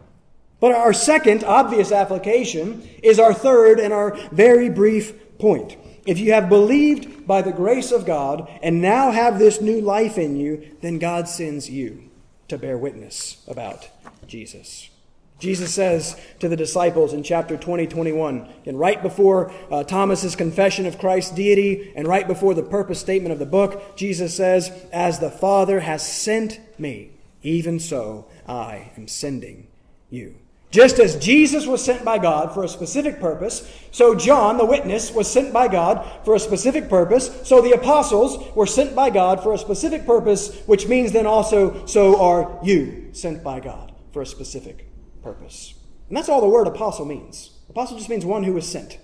But 0.60 0.72
our 0.72 0.92
second 0.92 1.44
obvious 1.44 1.92
application 1.92 2.88
is 3.02 3.18
our 3.18 3.32
third 3.32 3.78
and 3.78 3.92
our 3.92 4.16
very 4.32 4.68
brief 4.68 5.38
point. 5.38 5.76
If 6.06 6.18
you 6.18 6.32
have 6.32 6.48
believed 6.48 7.26
by 7.26 7.42
the 7.42 7.52
grace 7.52 7.90
of 7.90 8.04
God 8.04 8.50
and 8.62 8.82
now 8.82 9.10
have 9.10 9.38
this 9.38 9.60
new 9.60 9.80
life 9.80 10.18
in 10.18 10.36
you, 10.36 10.76
then 10.82 10.98
God 10.98 11.28
sends 11.28 11.70
you 11.70 12.10
to 12.48 12.58
bear 12.58 12.76
witness 12.76 13.42
about 13.48 13.88
Jesus. 14.26 14.90
Jesus 15.38 15.74
says 15.74 16.18
to 16.40 16.48
the 16.48 16.56
disciples 16.56 17.12
in 17.12 17.22
chapter 17.22 17.56
20, 17.56 17.86
21, 17.86 18.48
and 18.66 18.78
right 18.78 19.02
before 19.02 19.52
uh, 19.70 19.82
Thomas's 19.82 20.36
confession 20.36 20.86
of 20.86 20.98
Christ's 20.98 21.34
deity 21.34 21.92
and 21.96 22.06
right 22.06 22.26
before 22.26 22.54
the 22.54 22.62
purpose 22.62 23.00
statement 23.00 23.32
of 23.32 23.38
the 23.38 23.46
book, 23.46 23.96
Jesus 23.96 24.34
says, 24.34 24.70
As 24.92 25.18
the 25.18 25.30
Father 25.30 25.80
has 25.80 26.06
sent 26.06 26.60
me, 26.78 27.10
even 27.42 27.80
so 27.80 28.26
I 28.46 28.92
am 28.96 29.08
sending 29.08 29.66
you. 30.08 30.36
Just 30.74 30.98
as 30.98 31.14
Jesus 31.14 31.68
was 31.68 31.84
sent 31.84 32.04
by 32.04 32.18
God 32.18 32.52
for 32.52 32.64
a 32.64 32.68
specific 32.68 33.20
purpose, 33.20 33.72
so 33.92 34.12
John, 34.12 34.58
the 34.58 34.64
witness, 34.64 35.12
was 35.12 35.30
sent 35.30 35.52
by 35.52 35.68
God 35.68 36.04
for 36.24 36.34
a 36.34 36.40
specific 36.40 36.88
purpose, 36.88 37.30
so 37.44 37.60
the 37.60 37.70
apostles 37.70 38.52
were 38.56 38.66
sent 38.66 38.92
by 38.92 39.08
God 39.08 39.40
for 39.40 39.52
a 39.52 39.58
specific 39.58 40.04
purpose, 40.04 40.52
which 40.66 40.88
means 40.88 41.12
then 41.12 41.26
also, 41.26 41.86
so 41.86 42.20
are 42.20 42.58
you 42.64 43.10
sent 43.12 43.44
by 43.44 43.60
God 43.60 43.94
for 44.12 44.20
a 44.20 44.26
specific 44.26 44.88
purpose. 45.22 45.74
And 46.08 46.16
that's 46.16 46.28
all 46.28 46.40
the 46.40 46.48
word 46.48 46.66
apostle 46.66 47.04
means. 47.04 47.52
Apostle 47.70 47.96
just 47.96 48.10
means 48.10 48.26
one 48.26 48.42
who 48.42 48.56
is 48.56 48.68
sent. 48.68 48.98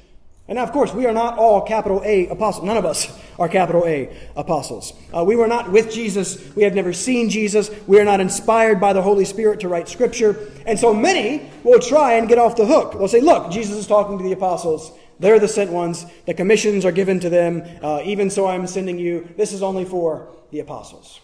And 0.50 0.56
now, 0.56 0.64
of 0.64 0.72
course, 0.72 0.92
we 0.92 1.06
are 1.06 1.12
not 1.12 1.38
all 1.38 1.62
capital 1.62 2.02
A 2.04 2.26
apostles. 2.26 2.66
None 2.66 2.76
of 2.76 2.84
us 2.84 3.16
are 3.38 3.48
capital 3.48 3.86
A 3.86 4.12
apostles. 4.34 4.92
Uh, 5.16 5.22
we 5.22 5.36
were 5.36 5.46
not 5.46 5.70
with 5.70 5.92
Jesus. 5.92 6.44
We 6.56 6.64
have 6.64 6.74
never 6.74 6.92
seen 6.92 7.30
Jesus. 7.30 7.70
We 7.86 8.00
are 8.00 8.04
not 8.04 8.18
inspired 8.18 8.80
by 8.80 8.92
the 8.92 9.00
Holy 9.00 9.24
Spirit 9.24 9.60
to 9.60 9.68
write 9.68 9.88
Scripture. 9.88 10.50
And 10.66 10.76
so 10.76 10.92
many 10.92 11.48
will 11.62 11.78
try 11.78 12.14
and 12.14 12.28
get 12.28 12.38
off 12.38 12.56
the 12.56 12.66
hook. 12.66 12.94
They'll 12.94 13.06
say, 13.06 13.20
look, 13.20 13.52
Jesus 13.52 13.76
is 13.76 13.86
talking 13.86 14.18
to 14.18 14.24
the 14.24 14.32
apostles. 14.32 14.90
They're 15.20 15.38
the 15.38 15.46
sent 15.46 15.70
ones. 15.70 16.04
The 16.26 16.34
commissions 16.34 16.84
are 16.84 16.90
given 16.90 17.20
to 17.20 17.30
them. 17.30 17.62
Uh, 17.80 18.02
even 18.04 18.28
so, 18.28 18.48
I'm 18.48 18.66
sending 18.66 18.98
you. 18.98 19.32
This 19.36 19.52
is 19.52 19.62
only 19.62 19.84
for 19.84 20.34
the 20.50 20.58
apostles. 20.58 21.20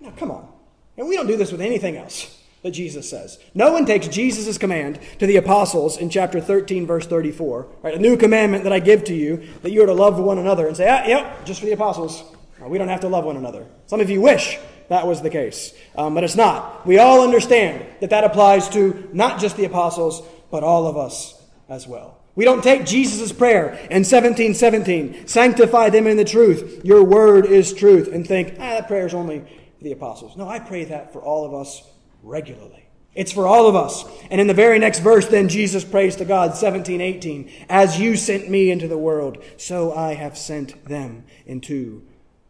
Now, 0.00 0.12
come 0.12 0.30
on. 0.30 0.50
And 0.96 1.06
we 1.06 1.16
don't 1.16 1.26
do 1.26 1.36
this 1.36 1.52
with 1.52 1.60
anything 1.60 1.98
else 1.98 2.41
that 2.62 2.70
Jesus 2.70 3.10
says. 3.10 3.38
No 3.54 3.72
one 3.72 3.86
takes 3.86 4.08
Jesus' 4.08 4.58
command 4.58 5.00
to 5.18 5.26
the 5.26 5.36
apostles 5.36 5.96
in 5.96 6.10
chapter 6.10 6.40
13, 6.40 6.86
verse 6.86 7.06
34. 7.06 7.68
Right, 7.82 7.94
a 7.94 7.98
new 7.98 8.16
commandment 8.16 8.64
that 8.64 8.72
I 8.72 8.78
give 8.78 9.04
to 9.04 9.14
you, 9.14 9.48
that 9.62 9.72
you 9.72 9.82
are 9.82 9.86
to 9.86 9.94
love 9.94 10.18
one 10.18 10.38
another, 10.38 10.66
and 10.68 10.76
say, 10.76 10.88
ah, 10.88 11.04
yep, 11.06 11.44
just 11.44 11.60
for 11.60 11.66
the 11.66 11.72
apostles. 11.72 12.22
We 12.64 12.78
don't 12.78 12.88
have 12.88 13.00
to 13.00 13.08
love 13.08 13.24
one 13.24 13.36
another. 13.36 13.66
Some 13.86 14.00
of 14.00 14.08
you 14.08 14.20
wish 14.20 14.58
that 14.88 15.06
was 15.06 15.22
the 15.22 15.30
case, 15.30 15.74
um, 15.96 16.14
but 16.14 16.22
it's 16.22 16.36
not. 16.36 16.86
We 16.86 16.98
all 16.98 17.22
understand 17.22 17.84
that 18.00 18.10
that 18.10 18.24
applies 18.24 18.68
to 18.70 19.08
not 19.12 19.40
just 19.40 19.56
the 19.56 19.64
apostles, 19.64 20.22
but 20.50 20.62
all 20.62 20.86
of 20.86 20.96
us 20.96 21.40
as 21.68 21.88
well. 21.88 22.18
We 22.34 22.44
don't 22.44 22.62
take 22.62 22.86
Jesus' 22.86 23.32
prayer 23.32 23.70
in 23.90 24.04
1717, 24.04 25.26
sanctify 25.26 25.90
them 25.90 26.06
in 26.06 26.16
the 26.16 26.24
truth, 26.24 26.82
your 26.84 27.04
word 27.04 27.46
is 27.46 27.74
truth, 27.74 28.08
and 28.08 28.26
think, 28.26 28.54
ah, 28.58 28.74
that 28.74 28.88
prayer 28.88 29.06
is 29.06 29.14
only 29.14 29.40
for 29.78 29.84
the 29.84 29.92
apostles. 29.92 30.36
No, 30.36 30.48
I 30.48 30.58
pray 30.58 30.84
that 30.84 31.12
for 31.12 31.20
all 31.20 31.44
of 31.44 31.54
us 31.54 31.82
regularly. 32.22 32.88
It's 33.14 33.32
for 33.32 33.46
all 33.46 33.66
of 33.66 33.76
us. 33.76 34.04
And 34.30 34.40
in 34.40 34.46
the 34.46 34.54
very 34.54 34.78
next 34.78 35.00
verse, 35.00 35.26
then 35.26 35.48
Jesus 35.48 35.84
prays 35.84 36.16
to 36.16 36.24
God, 36.24 36.56
17, 36.56 37.00
18, 37.00 37.50
As 37.68 38.00
you 38.00 38.16
sent 38.16 38.48
me 38.48 38.70
into 38.70 38.88
the 38.88 38.96
world, 38.96 39.42
so 39.58 39.92
I 39.92 40.14
have 40.14 40.38
sent 40.38 40.86
them 40.86 41.24
into 41.44 42.02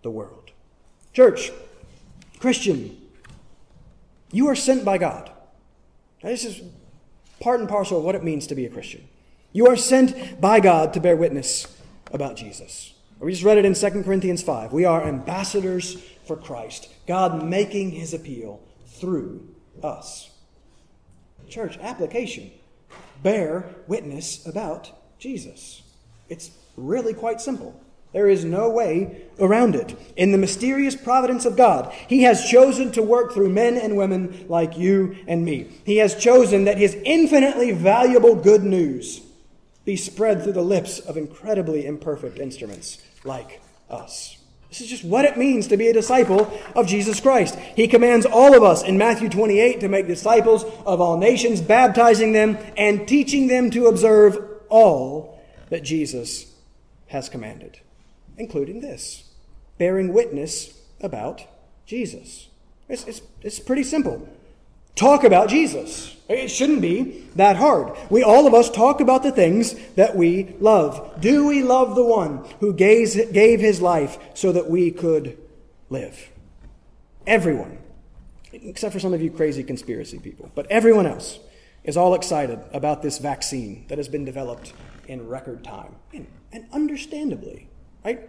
the 0.03 0.11
world. 0.11 0.53
Church, 1.13 1.51
Christian, 2.39 2.97
you 4.31 4.47
are 4.49 4.55
sent 4.55 4.85
by 4.85 4.99
God. 4.99 5.31
This 6.23 6.45
is 6.45 6.63
part 7.41 7.59
and 7.59 7.69
parcel 7.69 7.99
of 7.99 8.05
what 8.05 8.15
it 8.15 8.23
means 8.23 8.47
to 8.47 8.55
be 8.55 8.65
a 8.65 8.71
Christian. 8.71 9.07
You 9.53 9.67
are 9.67 9.77
sent 9.77 10.41
by 10.41 10.61
God 10.61 10.95
to 10.95 11.01
bear 11.01 11.17
witness 11.17 11.67
about 12.13 12.37
Jesus. 12.37 12.95
We 13.19 13.33
just 13.33 13.45
read 13.45 13.59
it 13.59 13.65
in 13.65 13.75
2 13.75 14.03
Corinthians 14.03 14.43
5. 14.43 14.73
We 14.73 14.85
are 14.85 15.05
ambassadors 15.05 15.95
for 16.27 16.37
Christ, 16.37 16.89
God 17.07 17.45
making 17.45 17.91
his 17.91 18.15
appeal 18.15 18.61
through 18.87 19.49
us. 19.85 20.31
Church, 21.49 21.79
application. 21.79 22.51
Bear 23.23 23.67
witness 23.87 24.47
about 24.47 24.91
Jesus. 25.19 25.83
It's 26.29 26.51
really 26.77 27.15
quite 27.15 27.41
simple. 27.41 27.79
There 28.13 28.29
is 28.29 28.45
no 28.45 28.69
way 28.69 29.23
around 29.39 29.75
it. 29.75 29.97
In 30.17 30.33
the 30.33 30.39
mysterious 30.39 30.95
providence 30.95 31.47
of 31.47 31.57
God, 31.57 31.93
He 32.09 32.23
has 32.23 32.49
chosen 32.49 32.93
to 32.93 33.03
work 33.03 33.33
through 33.33 33.49
men 33.49 33.79
and 33.79 33.97
women 33.97 34.47
like 34.49 34.77
you 34.77 35.17
and 35.27 35.45
me. 35.45 35.71
He 35.85 35.97
has 35.97 36.15
chosen 36.15 36.65
that 36.65 36.79
His 36.79 36.97
infinitely 37.05 37.73
valuable 37.73 38.35
good 38.35 38.65
news 38.65 39.23
be 39.85 39.97
spread 39.97 40.43
through 40.43 40.53
the 40.53 40.63
lips 40.63 40.99
of 40.99 41.17
incredibly 41.17 41.87
imperfect 41.87 42.39
instruments 42.39 43.03
like 43.25 43.63
us. 43.89 44.42
This 44.73 44.81
is 44.81 44.89
just 44.89 45.05
what 45.05 45.27
it 45.27 45.37
means 45.37 45.67
to 45.67 45.77
be 45.77 45.89
a 45.89 45.93
disciple 45.93 46.51
of 46.75 46.87
Jesus 46.87 47.21
Christ. 47.21 47.57
He 47.77 47.87
commands 47.87 48.25
all 48.25 48.57
of 48.57 48.63
us 48.63 48.83
in 48.83 48.97
Matthew 48.97 49.29
28 49.29 49.81
to 49.81 49.89
make 49.89 50.07
disciples 50.07 50.65
of 50.87 50.99
all 50.99 51.19
nations, 51.19 51.61
baptizing 51.61 52.33
them 52.33 52.57
and 52.75 53.07
teaching 53.07 53.49
them 53.49 53.71
to 53.73 53.89
observe 53.89 54.39
all 54.71 55.39
that 55.69 55.83
Jesus 55.83 56.55
has 57.09 57.29
commanded, 57.29 57.81
including 58.39 58.81
this 58.81 59.25
bearing 59.77 60.11
witness 60.15 60.81
about 61.03 61.43
Jesus. 61.85 62.49
It's, 62.89 63.05
it's, 63.05 63.21
it's 63.43 63.61
pretty 63.61 63.83
simple 63.83 64.27
talk 64.95 65.25
about 65.25 65.49
Jesus. 65.49 66.17
It 66.29 66.49
shouldn't 66.49 66.81
be 66.81 67.29
that 67.37 67.57
hard. 67.57 67.97
We, 68.09 68.23
all 68.23 68.47
of 68.47 68.55
us, 68.55 68.71
talk 68.71 69.01
about 69.01 69.23
the 69.23 69.33
things 69.33 69.75
that 69.97 70.17
we 70.17 70.55
love. 70.61 71.21
Do 71.21 71.47
we 71.47 71.63
love 71.63 71.95
the 71.95 72.05
one 72.05 72.47
who 72.61 72.73
gave, 72.73 73.33
gave 73.33 73.61
his 73.61 73.83
life 73.83 74.19
so 74.35 74.53
that 74.53 74.71
we 74.71 74.91
could 74.91 75.37
live? 75.91 76.31
Everyone, 77.27 77.79
except 78.53 78.93
for 78.93 79.01
some 79.01 79.13
of 79.13 79.21
you 79.21 79.31
crazy 79.31 79.63
conspiracy 79.63 80.19
people, 80.19 80.51
but 80.55 80.67
everyone 80.71 81.07
else 81.07 81.39
is 81.85 81.97
all 81.97 82.15
excited 82.15 82.61
about 82.73 83.03
this 83.03 83.19
vaccine 83.19 83.85
that 83.89 83.99
has 83.99 84.09
been 84.09 84.25
developed 84.25 84.73
in 85.09 85.29
record 85.29 85.65
time. 85.65 85.95
And, 86.13 86.27
and 86.53 86.67
understandably, 86.73 87.69
right? 88.05 88.29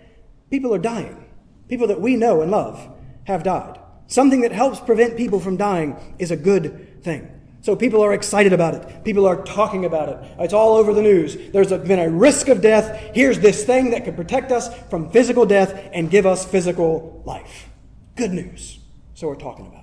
People 0.49 0.73
are 0.73 0.79
dying. 0.79 1.25
People 1.69 1.87
that 1.87 2.01
we 2.01 2.15
know 2.15 2.41
and 2.41 2.51
love 2.51 2.87
have 3.25 3.43
died. 3.43 3.79
Something 4.13 4.41
that 4.41 4.51
helps 4.51 4.79
prevent 4.79 5.17
people 5.17 5.39
from 5.39 5.57
dying 5.57 5.97
is 6.19 6.29
a 6.29 6.37
good 6.37 7.03
thing. 7.03 7.27
So 7.61 7.75
people 7.75 8.03
are 8.03 8.13
excited 8.13 8.53
about 8.53 8.75
it. 8.75 9.03
People 9.03 9.25
are 9.25 9.43
talking 9.43 9.85
about 9.85 10.07
it. 10.07 10.17
It's 10.37 10.53
all 10.53 10.75
over 10.75 10.93
the 10.93 11.01
news. 11.01 11.35
There's 11.51 11.71
a, 11.71 11.79
been 11.79 11.97
a 11.97 12.11
risk 12.11 12.47
of 12.47 12.61
death. 12.61 13.09
Here's 13.15 13.39
this 13.39 13.63
thing 13.63 13.89
that 13.89 14.05
could 14.05 14.15
protect 14.15 14.51
us 14.51 14.69
from 14.83 15.09
physical 15.09 15.47
death 15.47 15.89
and 15.93 16.11
give 16.11 16.27
us 16.27 16.45
physical 16.45 17.23
life. 17.25 17.67
Good 18.15 18.33
news. 18.33 18.77
So 19.15 19.25
we're 19.25 19.35
talking 19.35 19.65
about 19.65 19.82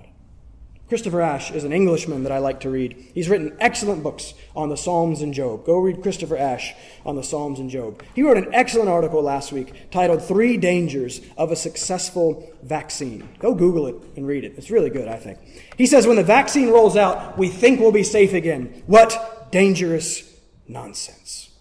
Christopher 0.91 1.21
Ash 1.21 1.51
is 1.51 1.63
an 1.63 1.71
Englishman 1.71 2.23
that 2.23 2.33
I 2.33 2.39
like 2.39 2.59
to 2.59 2.69
read. 2.69 3.11
He's 3.13 3.29
written 3.29 3.55
excellent 3.61 4.03
books 4.03 4.33
on 4.53 4.67
the 4.67 4.75
Psalms 4.75 5.21
and 5.21 5.33
Job. 5.33 5.63
Go 5.63 5.77
read 5.77 6.01
Christopher 6.01 6.35
Ash 6.35 6.73
on 7.05 7.15
the 7.15 7.23
Psalms 7.23 7.59
and 7.59 7.69
Job. 7.69 8.03
He 8.13 8.21
wrote 8.21 8.35
an 8.35 8.53
excellent 8.53 8.89
article 8.89 9.23
last 9.23 9.53
week 9.53 9.89
titled 9.89 10.21
Three 10.21 10.57
Dangers 10.57 11.21
of 11.37 11.49
a 11.49 11.55
Successful 11.55 12.51
Vaccine. 12.61 13.29
Go 13.39 13.55
Google 13.55 13.87
it 13.87 13.95
and 14.17 14.27
read 14.27 14.43
it. 14.43 14.55
It's 14.57 14.69
really 14.69 14.89
good, 14.89 15.07
I 15.07 15.15
think. 15.15 15.39
He 15.77 15.85
says, 15.85 16.05
When 16.05 16.17
the 16.17 16.25
vaccine 16.25 16.67
rolls 16.67 16.97
out, 16.97 17.37
we 17.37 17.47
think 17.47 17.79
we'll 17.79 17.93
be 17.93 18.03
safe 18.03 18.33
again. 18.33 18.83
What 18.85 19.49
dangerous 19.49 20.29
nonsense. 20.67 21.51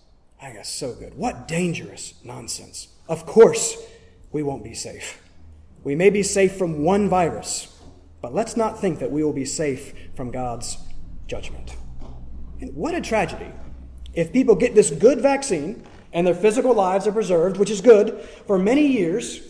I 0.43 0.55
that's 0.55 0.69
so 0.69 0.93
good. 0.93 1.17
What 1.17 1.47
dangerous 1.47 2.15
nonsense. 2.25 2.89
Of 3.09 3.27
course, 3.27 3.77
we 4.33 4.43
won't 4.43 4.65
be 4.65 4.75
safe. 4.75 5.23
We 5.85 5.95
may 5.95 6.11
be 6.11 6.25
safe 6.25 6.57
from 6.57 6.83
one 6.83 7.09
virus 7.09 7.70
but 8.21 8.35
let's 8.35 8.57
not 8.57 8.81
think 8.81 8.99
that 8.99 9.11
we 9.11 9.25
will 9.25 9.33
be 9.33 9.45
safe 9.45 9.95
from 10.15 10.31
God's 10.31 10.79
judgment. 11.27 11.77
And 12.61 12.75
what 12.75 12.95
a 12.95 13.01
tragedy 13.01 13.53
if 14.13 14.33
people 14.33 14.55
get 14.55 14.75
this 14.75 14.91
good 14.91 15.21
vaccine 15.21 15.85
and 16.13 16.27
their 16.27 16.35
physical 16.35 16.75
lives 16.75 17.07
are 17.07 17.13
preserved, 17.13 17.57
which 17.57 17.71
is 17.71 17.81
good, 17.81 18.21
for 18.47 18.59
many 18.59 18.87
years, 18.87 19.41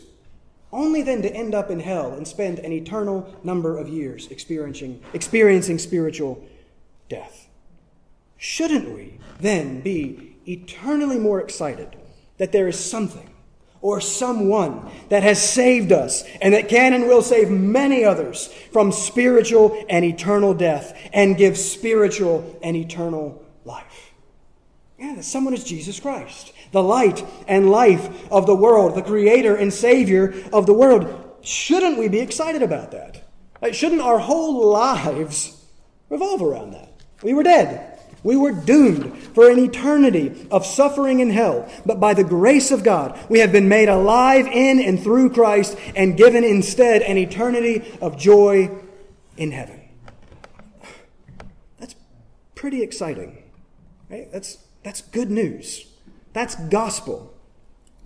only 0.73 1.03
then 1.03 1.23
to 1.23 1.35
end 1.35 1.55
up 1.55 1.71
in 1.71 1.81
hell 1.81 2.13
and 2.13 2.29
spend 2.29 2.59
an 2.59 2.73
eternal 2.73 3.35
number 3.43 3.79
of 3.79 3.89
years 3.89 4.29
experiencing, 4.29 5.03
experiencing 5.15 5.79
spiritual 5.79 6.45
death. 7.09 7.49
Shouldn't 8.37 8.95
we 8.95 9.19
then 9.41 9.81
be 9.81 10.37
eternally 10.47 11.19
more 11.19 11.41
excited 11.41 11.97
that 12.39 12.53
there 12.53 12.69
is 12.69 12.79
something 12.79 13.30
or 13.83 14.01
someone 14.01 14.91
that 15.09 15.23
has 15.23 15.43
saved 15.43 15.93
us 15.93 16.25
and 16.43 16.55
that 16.55 16.69
can 16.69 16.93
and 16.93 17.07
will 17.07 17.23
save 17.23 17.51
many 17.51 18.05
others 18.05 18.49
from 18.73 18.93
spiritual 18.93 19.85
and 19.89 20.05
eternal 20.05 20.55
death 20.55 20.97
and 21.13 21.37
give 21.37 21.57
spiritual 21.57 22.59
and 22.63 22.77
eternal 22.77 23.43
life. 23.65 24.13
Yeah, 24.99 25.15
that 25.15 25.25
someone 25.25 25.55
is 25.55 25.65
Jesus 25.65 25.99
Christ, 25.99 26.53
the 26.73 26.83
light 26.83 27.25
and 27.49 27.71
life 27.71 28.31
of 28.31 28.47
the 28.47 28.55
world, 28.55 28.95
the 28.95 29.03
creator 29.03 29.57
and 29.57 29.73
savior 29.73 30.35
of 30.53 30.67
the 30.67 30.75
world. 30.75 31.39
Shouldn't 31.43 31.99
we 31.99 32.09
be 32.09 32.21
excited 32.21 32.63
about 32.63 32.91
that? 32.91 33.23
Shouldn't 33.75 34.03
our 34.03 34.19
whole 34.19 34.71
lives 34.71 35.65
revolve 36.11 36.43
around 36.43 36.73
that? 36.73 36.93
We 37.23 37.33
were 37.33 37.43
dead. 37.43 37.90
We 38.23 38.37
were 38.37 38.53
doomed 38.53 39.17
for 39.35 39.51
an 39.51 39.59
eternity 39.59 40.47
of 40.51 40.67
suffering 40.67 41.21
in 41.21 41.31
hell, 41.31 41.71
but 41.87 42.01
by 42.01 42.15
the 42.15 42.25
grace 42.25 42.71
of 42.71 42.85
God, 42.85 43.19
we 43.29 43.39
have 43.39 43.53
been 43.53 43.69
made 43.69 43.89
alive 43.89 44.47
in 44.47 44.79
and 44.81 45.03
through 45.03 45.31
Christ 45.31 45.77
and 45.97 46.17
given 46.17 46.45
instead 46.45 47.03
an 47.03 47.17
eternity 47.17 47.91
of 48.01 48.19
joy 48.19 48.71
in 49.37 49.53
heaven. 49.53 49.81
That's 51.79 51.95
pretty 52.55 52.83
exciting. 52.83 53.43
Right? 54.11 54.31
That's, 54.31 54.59
that's 54.83 55.01
good 55.01 55.31
news. 55.31 55.87
That's 56.33 56.55
gospel. 56.55 57.35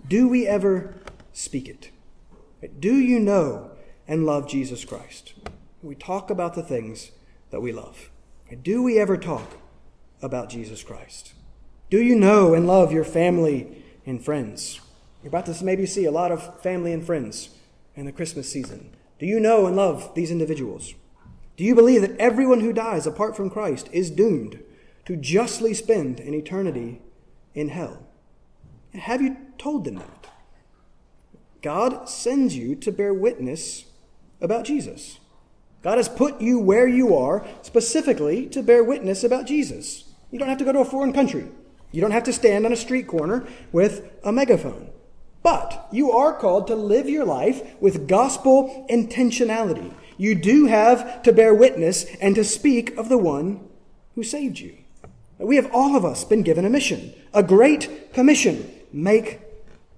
Do 0.07 0.27
we 0.27 0.47
ever 0.47 0.95
speak 1.33 1.67
it? 1.67 1.91
Do 2.79 2.95
you 2.95 3.19
know 3.19 3.71
and 4.07 4.25
love 4.25 4.47
Jesus 4.47 4.85
Christ? 4.85 5.33
We 5.83 5.95
talk 5.95 6.29
about 6.29 6.55
the 6.55 6.63
things 6.63 7.11
that 7.51 7.61
we 7.61 7.71
love. 7.71 8.09
Do 8.63 8.81
we 8.81 8.97
ever 8.97 9.17
talk 9.17 9.57
about 10.21 10.49
Jesus 10.49 10.83
Christ? 10.83 11.33
Do 11.89 12.01
you 12.01 12.15
know 12.15 12.53
and 12.53 12.67
love 12.67 12.91
your 12.91 13.03
family 13.03 13.83
and 14.05 14.23
friends? 14.23 14.81
You're 15.21 15.29
about 15.29 15.45
to 15.47 15.63
maybe 15.63 15.85
see 15.85 16.05
a 16.05 16.11
lot 16.11 16.31
of 16.31 16.61
family 16.61 16.93
and 16.93 17.05
friends 17.05 17.49
in 17.95 18.05
the 18.05 18.11
Christmas 18.11 18.51
season. 18.51 18.95
Do 19.19 19.25
you 19.25 19.39
know 19.39 19.65
and 19.65 19.75
love 19.75 20.13
these 20.15 20.31
individuals? 20.31 20.93
Do 21.57 21.63
you 21.63 21.73
believe 21.73 22.01
that 22.01 22.17
everyone 22.17 22.59
who 22.59 22.73
dies 22.73 23.07
apart 23.07 23.35
from 23.35 23.49
Christ 23.49 23.89
is 23.91 24.11
doomed 24.11 24.61
to 25.05 25.15
justly 25.15 25.73
spend 25.73 26.19
an 26.19 26.33
eternity 26.33 27.01
in 27.53 27.69
hell? 27.69 28.05
Have 28.93 29.21
you 29.21 29.37
told 29.57 29.85
them 29.85 29.95
that? 29.95 30.27
God 31.61 32.09
sends 32.09 32.55
you 32.55 32.75
to 32.75 32.91
bear 32.91 33.13
witness 33.13 33.85
about 34.41 34.65
Jesus. 34.65 35.19
God 35.81 35.97
has 35.97 36.09
put 36.09 36.41
you 36.41 36.59
where 36.59 36.87
you 36.87 37.15
are 37.15 37.45
specifically 37.61 38.47
to 38.47 38.63
bear 38.63 38.83
witness 38.83 39.23
about 39.23 39.45
Jesus. 39.45 40.04
You 40.35 40.39
don't 40.39 40.49
have 40.49 40.57
to 40.57 40.65
go 40.65 40.73
to 40.73 40.79
a 40.79 40.85
foreign 40.85 41.13
country. 41.13 41.47
You 41.93 42.01
don't 42.01 42.11
have 42.11 42.25
to 42.25 42.33
stand 42.33 42.65
on 42.65 42.73
a 42.73 42.75
street 42.75 43.07
corner 43.07 43.47
with 43.71 44.11
a 44.21 44.33
megaphone. 44.33 44.89
But 45.43 45.87
you 45.93 46.11
are 46.11 46.37
called 46.37 46.67
to 46.67 46.75
live 46.75 47.07
your 47.07 47.23
life 47.23 47.79
with 47.79 48.05
gospel 48.05 48.85
intentionality. 48.89 49.93
You 50.17 50.35
do 50.35 50.65
have 50.65 51.23
to 51.23 51.31
bear 51.31 51.55
witness 51.55 52.03
and 52.19 52.35
to 52.35 52.43
speak 52.43 52.97
of 52.97 53.07
the 53.07 53.17
one 53.17 53.65
who 54.15 54.23
saved 54.23 54.59
you. 54.59 54.75
We 55.37 55.55
have 55.55 55.71
all 55.71 55.95
of 55.95 56.03
us 56.03 56.25
been 56.25 56.43
given 56.43 56.65
a 56.65 56.69
mission, 56.69 57.13
a 57.33 57.41
great 57.41 58.11
commission 58.11 58.69
make 58.91 59.39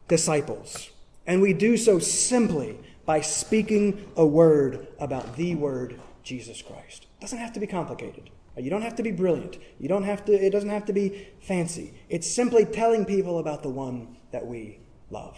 disciples. 0.07 0.91
And 1.25 1.41
we 1.41 1.53
do 1.53 1.77
so 1.77 1.97
simply 1.97 2.77
by 3.07 3.21
speaking 3.21 4.07
a 4.15 4.23
word 4.23 4.85
about 4.99 5.35
the 5.35 5.55
word 5.55 5.99
Jesus 6.21 6.61
Christ. 6.61 7.07
It 7.17 7.21
doesn't 7.21 7.39
have 7.39 7.53
to 7.53 7.59
be 7.59 7.65
complicated. 7.65 8.29
You 8.59 8.69
don't 8.69 8.81
have 8.81 8.95
to 8.95 9.03
be 9.03 9.11
brilliant. 9.11 9.57
You 9.79 9.87
don't 9.87 10.03
have 10.03 10.25
to 10.25 10.33
it 10.33 10.51
doesn't 10.51 10.69
have 10.69 10.85
to 10.85 10.93
be 10.93 11.27
fancy. 11.39 11.93
It's 12.09 12.29
simply 12.29 12.65
telling 12.65 13.05
people 13.05 13.39
about 13.39 13.63
the 13.63 13.69
one 13.69 14.17
that 14.31 14.45
we 14.45 14.79
love. 15.09 15.37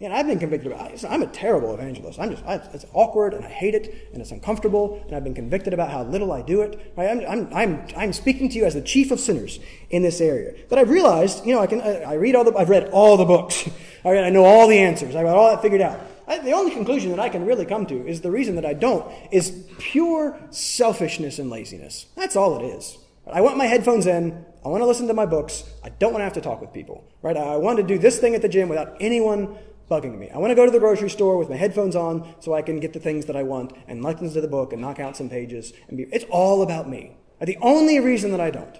And 0.00 0.12
I've 0.12 0.28
been 0.28 0.38
convicted 0.38 0.70
about 0.70 0.92
it. 0.92 1.04
I'm 1.08 1.22
a 1.22 1.26
terrible 1.26 1.74
evangelist. 1.74 2.20
I'm 2.20 2.30
just, 2.30 2.44
I, 2.44 2.54
it's 2.72 2.86
awkward 2.92 3.34
and 3.34 3.44
I 3.44 3.48
hate 3.48 3.74
it 3.74 4.08
and 4.12 4.22
it's 4.22 4.30
uncomfortable 4.30 5.02
and 5.06 5.16
I've 5.16 5.24
been 5.24 5.34
convicted 5.34 5.74
about 5.74 5.90
how 5.90 6.04
little 6.04 6.30
I 6.30 6.40
do 6.40 6.60
it. 6.60 6.92
Right? 6.96 7.10
I'm, 7.10 7.20
I'm, 7.28 7.52
I'm, 7.52 7.86
I'm 7.96 8.12
speaking 8.12 8.48
to 8.50 8.58
you 8.58 8.64
as 8.64 8.74
the 8.74 8.80
chief 8.80 9.10
of 9.10 9.18
sinners 9.18 9.58
in 9.90 10.02
this 10.02 10.20
area. 10.20 10.54
But 10.68 10.78
I've 10.78 10.90
realized, 10.90 11.44
you 11.44 11.52
know, 11.52 11.60
I 11.60 11.66
can, 11.66 11.80
I, 11.80 12.02
I 12.02 12.14
read 12.14 12.36
all 12.36 12.44
the, 12.44 12.56
I've 12.56 12.68
read 12.68 12.90
all 12.90 13.16
the 13.16 13.24
books. 13.24 13.68
I, 14.04 14.16
I 14.16 14.30
know 14.30 14.44
all 14.44 14.68
the 14.68 14.78
answers. 14.78 15.16
I've 15.16 15.24
got 15.24 15.36
all 15.36 15.50
that 15.50 15.62
figured 15.62 15.80
out. 15.80 15.98
I, 16.28 16.38
the 16.38 16.52
only 16.52 16.70
conclusion 16.70 17.10
that 17.10 17.20
I 17.20 17.28
can 17.30 17.46
really 17.46 17.64
come 17.64 17.86
to 17.86 18.06
is 18.06 18.20
the 18.20 18.30
reason 18.30 18.54
that 18.56 18.66
I 18.66 18.74
don't 18.74 19.10
is 19.32 19.66
pure 19.78 20.38
selfishness 20.50 21.38
and 21.38 21.48
laziness. 21.48 22.06
That's 22.16 22.36
all 22.36 22.62
it 22.62 22.66
is. 22.66 22.98
I 23.30 23.40
want 23.40 23.56
my 23.56 23.66
headphones 23.66 24.06
in. 24.06 24.44
I 24.64 24.68
want 24.68 24.82
to 24.82 24.86
listen 24.86 25.06
to 25.08 25.14
my 25.14 25.26
books. 25.26 25.64
I 25.82 25.88
don't 25.88 26.12
want 26.12 26.20
to 26.20 26.24
have 26.24 26.34
to 26.34 26.40
talk 26.40 26.60
with 26.60 26.72
people, 26.72 27.04
right? 27.22 27.36
I 27.36 27.56
want 27.56 27.78
to 27.78 27.82
do 27.82 27.98
this 27.98 28.18
thing 28.18 28.34
at 28.34 28.42
the 28.42 28.48
gym 28.48 28.68
without 28.68 28.96
anyone 29.00 29.58
bugging 29.90 30.18
me. 30.18 30.30
I 30.30 30.38
want 30.38 30.50
to 30.50 30.54
go 30.54 30.66
to 30.66 30.70
the 30.70 30.78
grocery 30.78 31.10
store 31.10 31.38
with 31.38 31.48
my 31.48 31.56
headphones 31.56 31.96
on 31.96 32.34
so 32.40 32.54
I 32.54 32.62
can 32.62 32.78
get 32.80 32.92
the 32.92 33.00
things 33.00 33.26
that 33.26 33.36
I 33.36 33.42
want 33.42 33.72
and 33.86 34.02
listen 34.02 34.32
to 34.32 34.40
the 34.40 34.48
book 34.48 34.72
and 34.72 34.82
knock 34.82 35.00
out 35.00 35.16
some 35.16 35.30
pages. 35.30 35.72
And 35.88 35.96
be, 35.96 36.06
it's 36.12 36.26
all 36.30 36.62
about 36.62 36.88
me. 36.88 37.16
The 37.40 37.56
only 37.60 38.00
reason 38.00 38.30
that 38.32 38.40
I 38.40 38.50
don't 38.50 38.78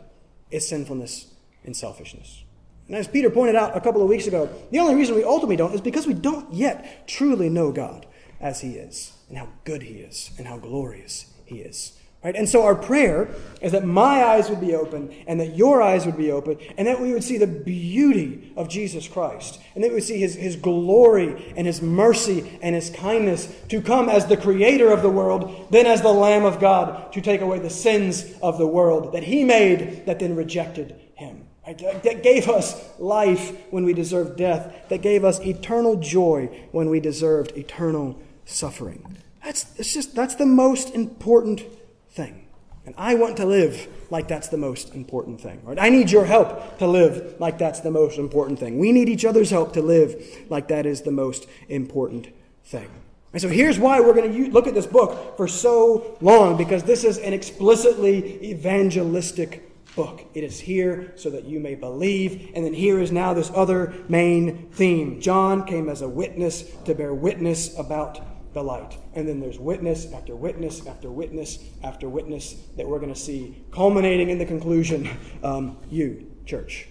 is 0.50 0.68
sinfulness 0.68 1.34
and 1.64 1.76
selfishness. 1.76 2.44
And 2.88 2.96
as 2.96 3.06
Peter 3.06 3.30
pointed 3.30 3.54
out 3.54 3.76
a 3.76 3.80
couple 3.80 4.02
of 4.02 4.08
weeks 4.08 4.26
ago, 4.26 4.48
the 4.70 4.78
only 4.78 4.94
reason 4.94 5.14
we 5.14 5.24
ultimately 5.24 5.56
don't 5.56 5.74
is 5.74 5.80
because 5.80 6.06
we 6.06 6.14
don't 6.14 6.52
yet 6.52 7.06
truly 7.06 7.48
know 7.48 7.70
God 7.70 8.06
as 8.40 8.60
He 8.60 8.72
is, 8.72 9.12
and 9.28 9.36
how 9.36 9.48
good 9.64 9.82
He 9.82 9.96
is, 9.96 10.30
and 10.38 10.46
how 10.46 10.58
glorious 10.58 11.26
He 11.44 11.56
is. 11.56 11.98
Right? 12.24 12.34
And 12.34 12.48
so 12.48 12.64
our 12.64 12.74
prayer 12.74 13.28
is 13.60 13.70
that 13.72 13.84
my 13.84 14.24
eyes 14.24 14.50
would 14.50 14.60
be 14.60 14.74
open 14.74 15.14
and 15.28 15.38
that 15.40 15.54
your 15.54 15.80
eyes 15.80 16.04
would 16.04 16.16
be 16.16 16.32
open 16.32 16.58
and 16.76 16.88
that 16.88 17.00
we 17.00 17.12
would 17.12 17.22
see 17.22 17.38
the 17.38 17.46
beauty 17.46 18.52
of 18.56 18.68
Jesus 18.68 19.06
Christ 19.06 19.60
and 19.76 19.84
that 19.84 19.90
we 19.90 19.94
would 19.94 20.04
see 20.04 20.18
his, 20.18 20.34
his 20.34 20.56
glory 20.56 21.54
and 21.56 21.64
his 21.64 21.80
mercy 21.80 22.58
and 22.60 22.74
his 22.74 22.90
kindness 22.90 23.54
to 23.68 23.80
come 23.80 24.08
as 24.08 24.26
the 24.26 24.36
creator 24.36 24.90
of 24.90 25.02
the 25.02 25.08
world, 25.08 25.68
then 25.70 25.86
as 25.86 26.02
the 26.02 26.12
Lamb 26.12 26.44
of 26.44 26.58
God 26.58 27.12
to 27.12 27.20
take 27.20 27.40
away 27.40 27.60
the 27.60 27.70
sins 27.70 28.24
of 28.42 28.58
the 28.58 28.66
world 28.66 29.12
that 29.12 29.22
he 29.22 29.44
made 29.44 30.04
that 30.06 30.18
then 30.18 30.34
rejected 30.34 30.96
him. 31.14 31.27
That 31.76 32.22
gave 32.22 32.48
us 32.48 32.98
life 32.98 33.56
when 33.70 33.84
we 33.84 33.92
deserved 33.92 34.38
death, 34.38 34.88
that 34.88 35.02
gave 35.02 35.24
us 35.24 35.38
eternal 35.40 35.96
joy 35.96 36.66
when 36.72 36.88
we 36.88 36.98
deserved 36.98 37.52
eternal 37.56 38.18
suffering. 38.46 39.18
That's, 39.44 39.66
it's 39.78 39.92
just, 39.92 40.14
that's 40.14 40.34
the 40.34 40.46
most 40.46 40.94
important 40.94 41.62
thing. 42.10 42.46
And 42.86 42.94
I 42.96 43.16
want 43.16 43.36
to 43.36 43.44
live 43.44 43.86
like 44.08 44.28
that's 44.28 44.48
the 44.48 44.56
most 44.56 44.94
important 44.94 45.42
thing. 45.42 45.60
Right? 45.62 45.78
I 45.78 45.90
need 45.90 46.10
your 46.10 46.24
help 46.24 46.78
to 46.78 46.86
live 46.86 47.34
like 47.38 47.58
that's 47.58 47.80
the 47.80 47.90
most 47.90 48.18
important 48.18 48.58
thing. 48.58 48.78
We 48.78 48.92
need 48.92 49.10
each 49.10 49.26
other's 49.26 49.50
help 49.50 49.74
to 49.74 49.82
live 49.82 50.46
like 50.48 50.68
that 50.68 50.86
is 50.86 51.02
the 51.02 51.10
most 51.10 51.46
important 51.68 52.28
thing. 52.64 52.88
And 53.34 53.42
so 53.42 53.48
here's 53.48 53.78
why 53.78 54.00
we're 54.00 54.14
going 54.14 54.32
to 54.32 54.50
look 54.50 54.66
at 54.66 54.72
this 54.72 54.86
book 54.86 55.36
for 55.36 55.46
so 55.46 56.16
long, 56.22 56.56
because 56.56 56.82
this 56.84 57.04
is 57.04 57.18
an 57.18 57.34
explicitly 57.34 58.42
evangelistic 58.42 59.67
book. 59.98 60.24
It 60.32 60.44
is 60.44 60.60
here 60.60 61.12
so 61.16 61.28
that 61.30 61.44
you 61.44 61.58
may 61.58 61.74
believe. 61.74 62.52
And 62.54 62.64
then 62.64 62.72
here 62.72 63.00
is 63.00 63.10
now 63.10 63.34
this 63.34 63.50
other 63.52 63.92
main 64.08 64.70
theme. 64.70 65.20
John 65.20 65.66
came 65.66 65.88
as 65.88 66.02
a 66.02 66.08
witness 66.08 66.62
to 66.84 66.94
bear 66.94 67.12
witness 67.12 67.76
about 67.76 68.20
the 68.54 68.62
light. 68.62 68.96
And 69.14 69.28
then 69.28 69.40
there's 69.40 69.58
witness 69.58 70.12
after 70.12 70.36
witness 70.36 70.86
after 70.86 71.10
witness 71.10 71.58
after 71.82 72.08
witness 72.08 72.54
that 72.76 72.86
we're 72.86 73.00
going 73.00 73.12
to 73.12 73.18
see 73.18 73.60
culminating 73.72 74.30
in 74.30 74.38
the 74.38 74.46
conclusion 74.46 75.10
um, 75.42 75.76
you, 75.90 76.30
church, 76.46 76.86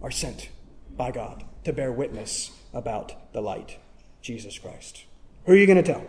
are 0.00 0.10
sent 0.10 0.48
by 0.96 1.10
God 1.10 1.44
to 1.64 1.74
bear 1.74 1.92
witness 1.92 2.52
about 2.72 3.34
the 3.34 3.42
light, 3.42 3.76
Jesus 4.22 4.58
Christ. 4.58 5.04
Who 5.44 5.52
are 5.52 5.56
you 5.56 5.66
going 5.66 5.82
to 5.84 5.92
tell? 5.92 6.06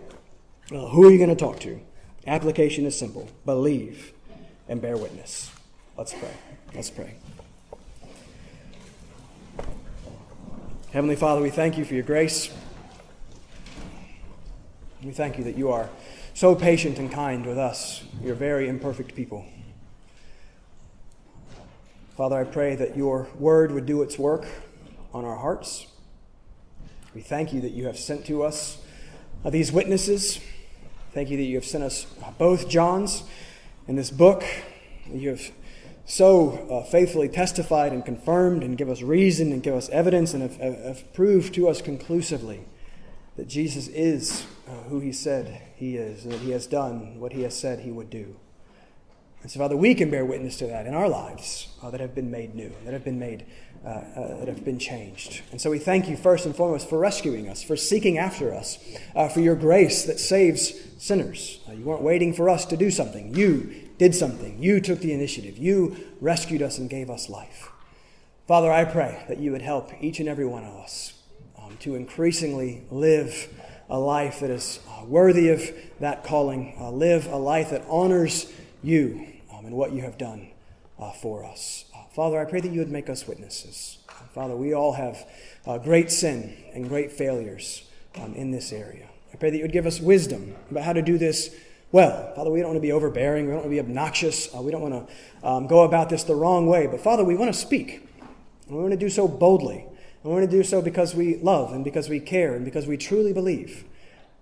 Well, 0.72 0.88
who 0.88 1.06
are 1.06 1.12
you 1.12 1.18
going 1.18 1.30
to 1.30 1.36
talk 1.36 1.60
to? 1.60 1.82
Application 2.26 2.86
is 2.86 2.98
simple 2.98 3.28
believe 3.46 4.14
and 4.70 4.82
bear 4.82 4.96
witness. 4.96 5.52
Let's 5.98 6.14
pray. 6.14 6.34
Let's 6.76 6.92
pray. 6.92 7.16
Heavenly 10.92 11.16
Father, 11.16 11.42
we 11.42 11.50
thank 11.50 11.76
you 11.76 11.86
for 11.86 11.96
your 11.96 12.04
grace. 12.04 12.54
We 15.04 15.10
thank 15.10 15.40
you 15.40 15.44
that 15.46 15.58
you 15.58 15.72
are 15.72 15.90
so 16.36 16.54
patient 16.54 17.00
and 17.00 17.12
kind 17.12 17.44
with 17.48 17.58
us, 17.58 18.04
your 18.22 18.36
very 18.36 18.70
imperfect 18.70 19.16
people. 19.16 19.44
Father, 22.16 22.36
I 22.36 22.44
pray 22.44 22.76
that 22.76 22.96
your 22.96 23.28
word 23.40 23.72
would 23.72 23.88
do 23.88 24.04
its 24.04 24.20
work 24.20 24.46
on 25.16 25.26
our 25.26 25.38
hearts. 25.38 25.88
We 27.16 27.22
thank 27.22 27.54
you 27.54 27.62
that 27.62 27.72
you 27.72 27.88
have 27.88 27.98
sent 27.98 28.24
to 28.28 28.44
us 28.44 28.78
these 29.44 29.72
witnesses. 29.72 30.40
Thank 31.14 31.32
you 31.32 31.38
that 31.38 31.44
you 31.44 31.56
have 31.56 31.66
sent 31.66 31.84
us 31.84 32.06
both 32.38 32.70
Johns 32.70 33.24
in 33.88 33.96
this 33.96 34.12
book. 34.12 34.44
You 35.12 35.30
have 35.30 35.52
so 36.08 36.52
uh, 36.72 36.90
faithfully 36.90 37.28
testified 37.28 37.92
and 37.92 38.04
confirmed 38.06 38.64
and 38.64 38.78
give 38.78 38.90
us 38.90 39.02
reason 39.02 39.52
and 39.52 39.62
give 39.62 39.76
us 39.76 39.90
evidence 39.90 40.34
and 40.34 40.42
have, 40.42 40.56
have 40.56 41.14
proved 41.14 41.54
to 41.54 41.68
us 41.68 41.82
conclusively 41.82 42.62
that 43.36 43.48
Jesus 43.48 43.90
is 43.90 44.48
uh, 44.68 44.72
who 44.90 45.02
he 45.02 45.12
said 45.12 45.62
he 45.76 45.98
is, 45.98 46.24
and 46.24 46.34
that 46.34 46.40
he 46.40 46.52
has 46.52 46.66
done 46.66 47.20
what 47.20 47.34
he 47.34 47.44
has 47.44 47.58
said 47.58 47.82
he 47.82 47.92
would 47.92 48.10
do. 48.10 48.36
And 49.44 49.52
so, 49.52 49.60
Father, 49.60 49.78
we 49.78 49.94
can 49.94 50.10
bear 50.10 50.26
witness 50.26 50.58
to 50.58 50.68
that 50.68 50.88
in 50.88 50.94
our 50.94 51.08
lives 51.08 51.68
uh, 51.84 51.92
that 51.92 52.00
have 52.00 52.16
been 52.16 52.32
made 52.32 52.56
new, 52.56 52.72
that 52.86 52.94
have 52.94 53.04
been 53.04 53.20
made, 53.20 53.46
uh, 53.86 53.90
uh, 53.90 54.38
that 54.40 54.48
have 54.48 54.66
been 54.66 54.80
changed. 54.80 55.42
And 55.52 55.62
so 55.62 55.70
we 55.70 55.78
thank 55.78 56.10
you 56.10 56.18
first 56.18 56.46
and 56.46 56.56
foremost 56.56 56.90
for 56.90 56.98
rescuing 56.98 57.48
us, 57.48 57.62
for 57.62 57.76
seeking 57.76 58.18
after 58.18 58.54
us, 58.54 58.80
uh, 59.16 59.28
for 59.30 59.42
your 59.42 59.56
grace 59.56 60.06
that 60.06 60.20
saves 60.20 60.74
sinners. 60.98 61.60
Uh, 61.68 61.74
you 61.74 61.84
weren't 61.84 62.02
waiting 62.02 62.34
for 62.34 62.50
us 62.50 62.66
to 62.66 62.78
do 62.78 62.90
something. 62.90 63.36
You 63.36 63.87
did 63.98 64.14
something. 64.14 64.62
You 64.62 64.80
took 64.80 65.00
the 65.00 65.14
initiative. 65.14 65.58
You 65.58 65.98
rescued 66.22 66.62
us 66.62 66.78
and 66.78 66.90
gave 66.90 67.10
us 67.10 67.30
life. 67.30 67.70
Father, 68.48 68.72
I 68.72 68.86
pray 68.86 69.26
that 69.28 69.40
you 69.40 69.52
would 69.52 69.62
help 69.62 69.92
each 70.02 70.20
and 70.20 70.30
every 70.30 70.46
one 70.46 70.64
of 70.64 70.74
us 70.76 71.14
um, 71.58 71.76
to 71.82 71.96
increasingly 71.96 72.84
live 72.90 73.50
a 73.90 74.00
life 74.00 74.40
that 74.40 74.50
is 74.50 74.80
uh, 74.90 75.06
worthy 75.06 75.50
of 75.50 75.62
that 76.00 76.24
calling, 76.24 76.76
uh, 76.80 76.92
live 76.92 77.28
a 77.28 77.38
life 77.38 77.72
that 77.72 77.84
honors 77.90 78.52
you 78.84 79.28
um, 79.54 79.66
and 79.66 79.76
what 79.76 79.92
you 79.92 80.02
have 80.02 80.18
done 80.18 80.50
uh, 81.00 81.12
for 81.12 81.44
us. 81.44 81.86
Uh, 81.96 82.04
Father, 82.14 82.40
I 82.40 82.46
pray 82.46 82.62
that 82.62 82.72
you 82.72 82.80
would 82.80 82.92
make 82.92 83.10
us 83.10 83.28
witnesses. 83.28 83.98
Father, 84.34 84.56
we 84.56 84.74
all 84.74 84.94
have 84.94 85.28
uh, 85.66 85.78
great 85.78 86.12
sin 86.12 86.56
and 86.74 86.88
great 86.88 87.12
failures 87.12 87.84
um, 88.16 88.34
in 88.34 88.52
this 88.52 88.72
area. 88.72 89.08
I 89.34 89.38
pray 89.38 89.50
that 89.50 89.58
you 89.58 89.64
would 89.64 89.72
give 89.72 89.86
us 89.86 90.00
wisdom 90.00 90.56
about 90.72 90.84
how 90.84 90.94
to 90.94 91.02
do 91.02 91.18
this 91.18 91.56
well. 91.92 92.34
Father, 92.36 92.52
we 92.52 92.60
don't 92.60 92.70
want 92.70 92.78
to 92.78 92.82
be 92.82 92.92
overbearing. 92.92 93.46
We 93.46 93.52
don't 93.52 93.62
want 93.62 93.66
to 93.66 93.76
be 93.76 93.80
obnoxious. 93.80 94.54
Uh, 94.54 94.62
we 94.62 94.72
don't 94.72 94.82
want 94.82 95.08
to 95.08 95.48
um, 95.48 95.68
go 95.68 95.84
about 95.84 96.10
this 96.10 96.24
the 96.24 96.36
wrong 96.36 96.68
way. 96.68 96.88
But 96.88 97.02
Father, 97.02 97.24
we 97.24 97.36
want 97.36 97.54
to 97.54 97.60
speak. 97.60 98.08
And 98.68 98.76
we 98.76 98.82
want 98.82 98.92
to 98.92 98.98
do 98.98 99.10
so 99.10 99.28
boldly. 99.28 99.80
And 99.80 100.24
we 100.24 100.32
want 100.32 100.50
to 100.50 100.58
do 100.58 100.64
so 100.64 100.82
because 100.82 101.16
we 101.16 101.38
love 101.38 101.74
and 101.74 101.84
because 101.84 102.10
we 102.10 102.20
care 102.20 102.54
and 102.56 102.66
because 102.66 102.88
we 102.88 102.98
truly 102.98 103.34
believe 103.34 103.86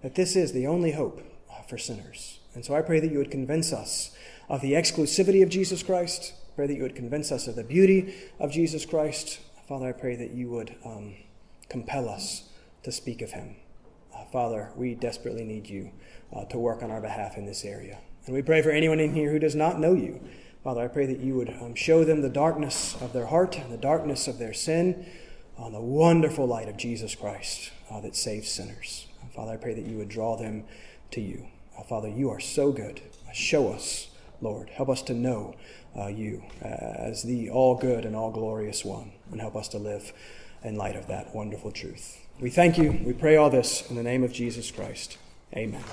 that 0.02 0.16
this 0.16 0.36
is 0.36 0.54
the 0.54 0.68
only 0.68 0.92
hope 0.92 1.22
uh, 1.52 1.62
for 1.64 1.78
sinners. 1.78 2.40
And 2.54 2.64
so 2.66 2.74
I 2.74 2.82
pray 2.82 3.00
that 3.00 3.12
you 3.12 3.18
would 3.18 3.32
convince 3.32 3.74
us 3.74 4.16
of 4.50 4.62
the 4.62 4.74
exclusivity 4.74 5.44
of 5.44 5.50
Jesus 5.50 5.84
Christ. 5.84 6.34
I 6.50 6.56
pray 6.56 6.68
that 6.68 6.76
you 6.76 6.84
would 6.84 6.96
convince 6.96 7.32
us 7.32 7.48
of 7.48 7.56
the 7.56 7.64
beauty 7.64 8.14
of 8.40 8.52
Jesus 8.52 8.86
Christ. 8.86 9.40
Father, 9.68 9.90
I 9.90 9.92
pray 9.92 10.16
that 10.16 10.32
you 10.32 10.50
would 10.50 10.76
um, 10.86 11.16
compel 11.70 12.08
us 12.08 12.50
to 12.84 12.92
speak 12.92 13.22
of 13.22 13.32
him. 13.32 13.56
Uh, 14.16 14.26
Father, 14.32 14.72
we 14.76 14.96
desperately 14.96 15.44
need 15.44 15.68
you 15.68 15.92
uh, 16.34 16.46
to 16.46 16.58
work 16.58 16.84
on 16.84 16.92
our 16.92 17.02
behalf 17.02 17.38
in 17.38 17.46
this 17.46 17.66
area. 17.66 18.00
And 18.26 18.36
we 18.36 18.42
pray 18.42 18.62
for 18.62 18.72
anyone 18.72 19.00
in 19.00 19.14
here 19.14 19.32
who 19.32 19.40
does 19.40 19.56
not 19.56 19.80
know 19.80 19.94
you. 19.94 20.22
Father, 20.64 20.82
I 20.82 20.88
pray 20.88 21.06
that 21.06 21.20
you 21.20 21.36
would 21.36 21.50
um, 21.62 21.76
show 21.76 22.04
them 22.04 22.22
the 22.22 22.30
darkness 22.30 23.00
of 23.00 23.14
their 23.14 23.28
heart 23.28 23.58
and 23.58 23.72
the 23.72 23.78
darkness 23.78 24.28
of 24.28 24.40
their 24.40 24.54
sin 24.54 25.06
on 25.58 25.74
the 25.74 25.82
wonderful 25.82 26.48
light 26.48 26.68
of 26.68 26.76
Jesus 26.76 27.14
Christ 27.14 27.72
uh, 27.92 28.02
that 28.02 28.16
saves 28.16 28.50
sinners. 28.50 29.08
Father, 29.36 29.54
I 29.54 29.58
pray 29.58 29.74
that 29.74 29.86
you 29.86 29.98
would 29.98 30.10
draw 30.10 30.36
them 30.36 30.64
to 31.12 31.22
you. 31.22 31.46
Uh, 31.78 31.84
Father, 31.84 32.10
you 32.10 32.30
are 32.30 32.40
so 32.40 32.72
good. 32.72 33.02
Show 33.34 33.72
us, 33.72 34.08
Lord. 34.42 34.70
Help 34.70 34.90
us 34.90 35.02
to 35.04 35.14
know 35.14 35.56
uh, 35.96 36.08
you 36.08 36.44
uh, 36.64 36.68
as 36.68 37.24
the 37.24 37.50
all 37.50 37.76
good 37.76 38.06
and 38.06 38.16
all 38.16 38.32
glorious 38.32 38.84
one, 38.84 39.12
and 39.32 39.42
help 39.42 39.56
us 39.56 39.68
to 39.70 39.78
live 39.78 40.14
in 40.64 40.76
light 40.76 40.96
of 40.96 41.08
that 41.08 41.36
wonderful 41.36 41.72
truth. 41.72 42.26
We 42.40 42.50
thank 42.50 42.78
you. 42.78 43.00
We 43.06 43.14
pray 43.14 43.36
all 43.36 43.50
this 43.50 43.90
in 43.90 43.96
the 43.96 44.04
name 44.04 44.24
of 44.24 44.34
Jesus 44.34 44.72
Christ. 44.72 45.18
Amen. 45.58 45.84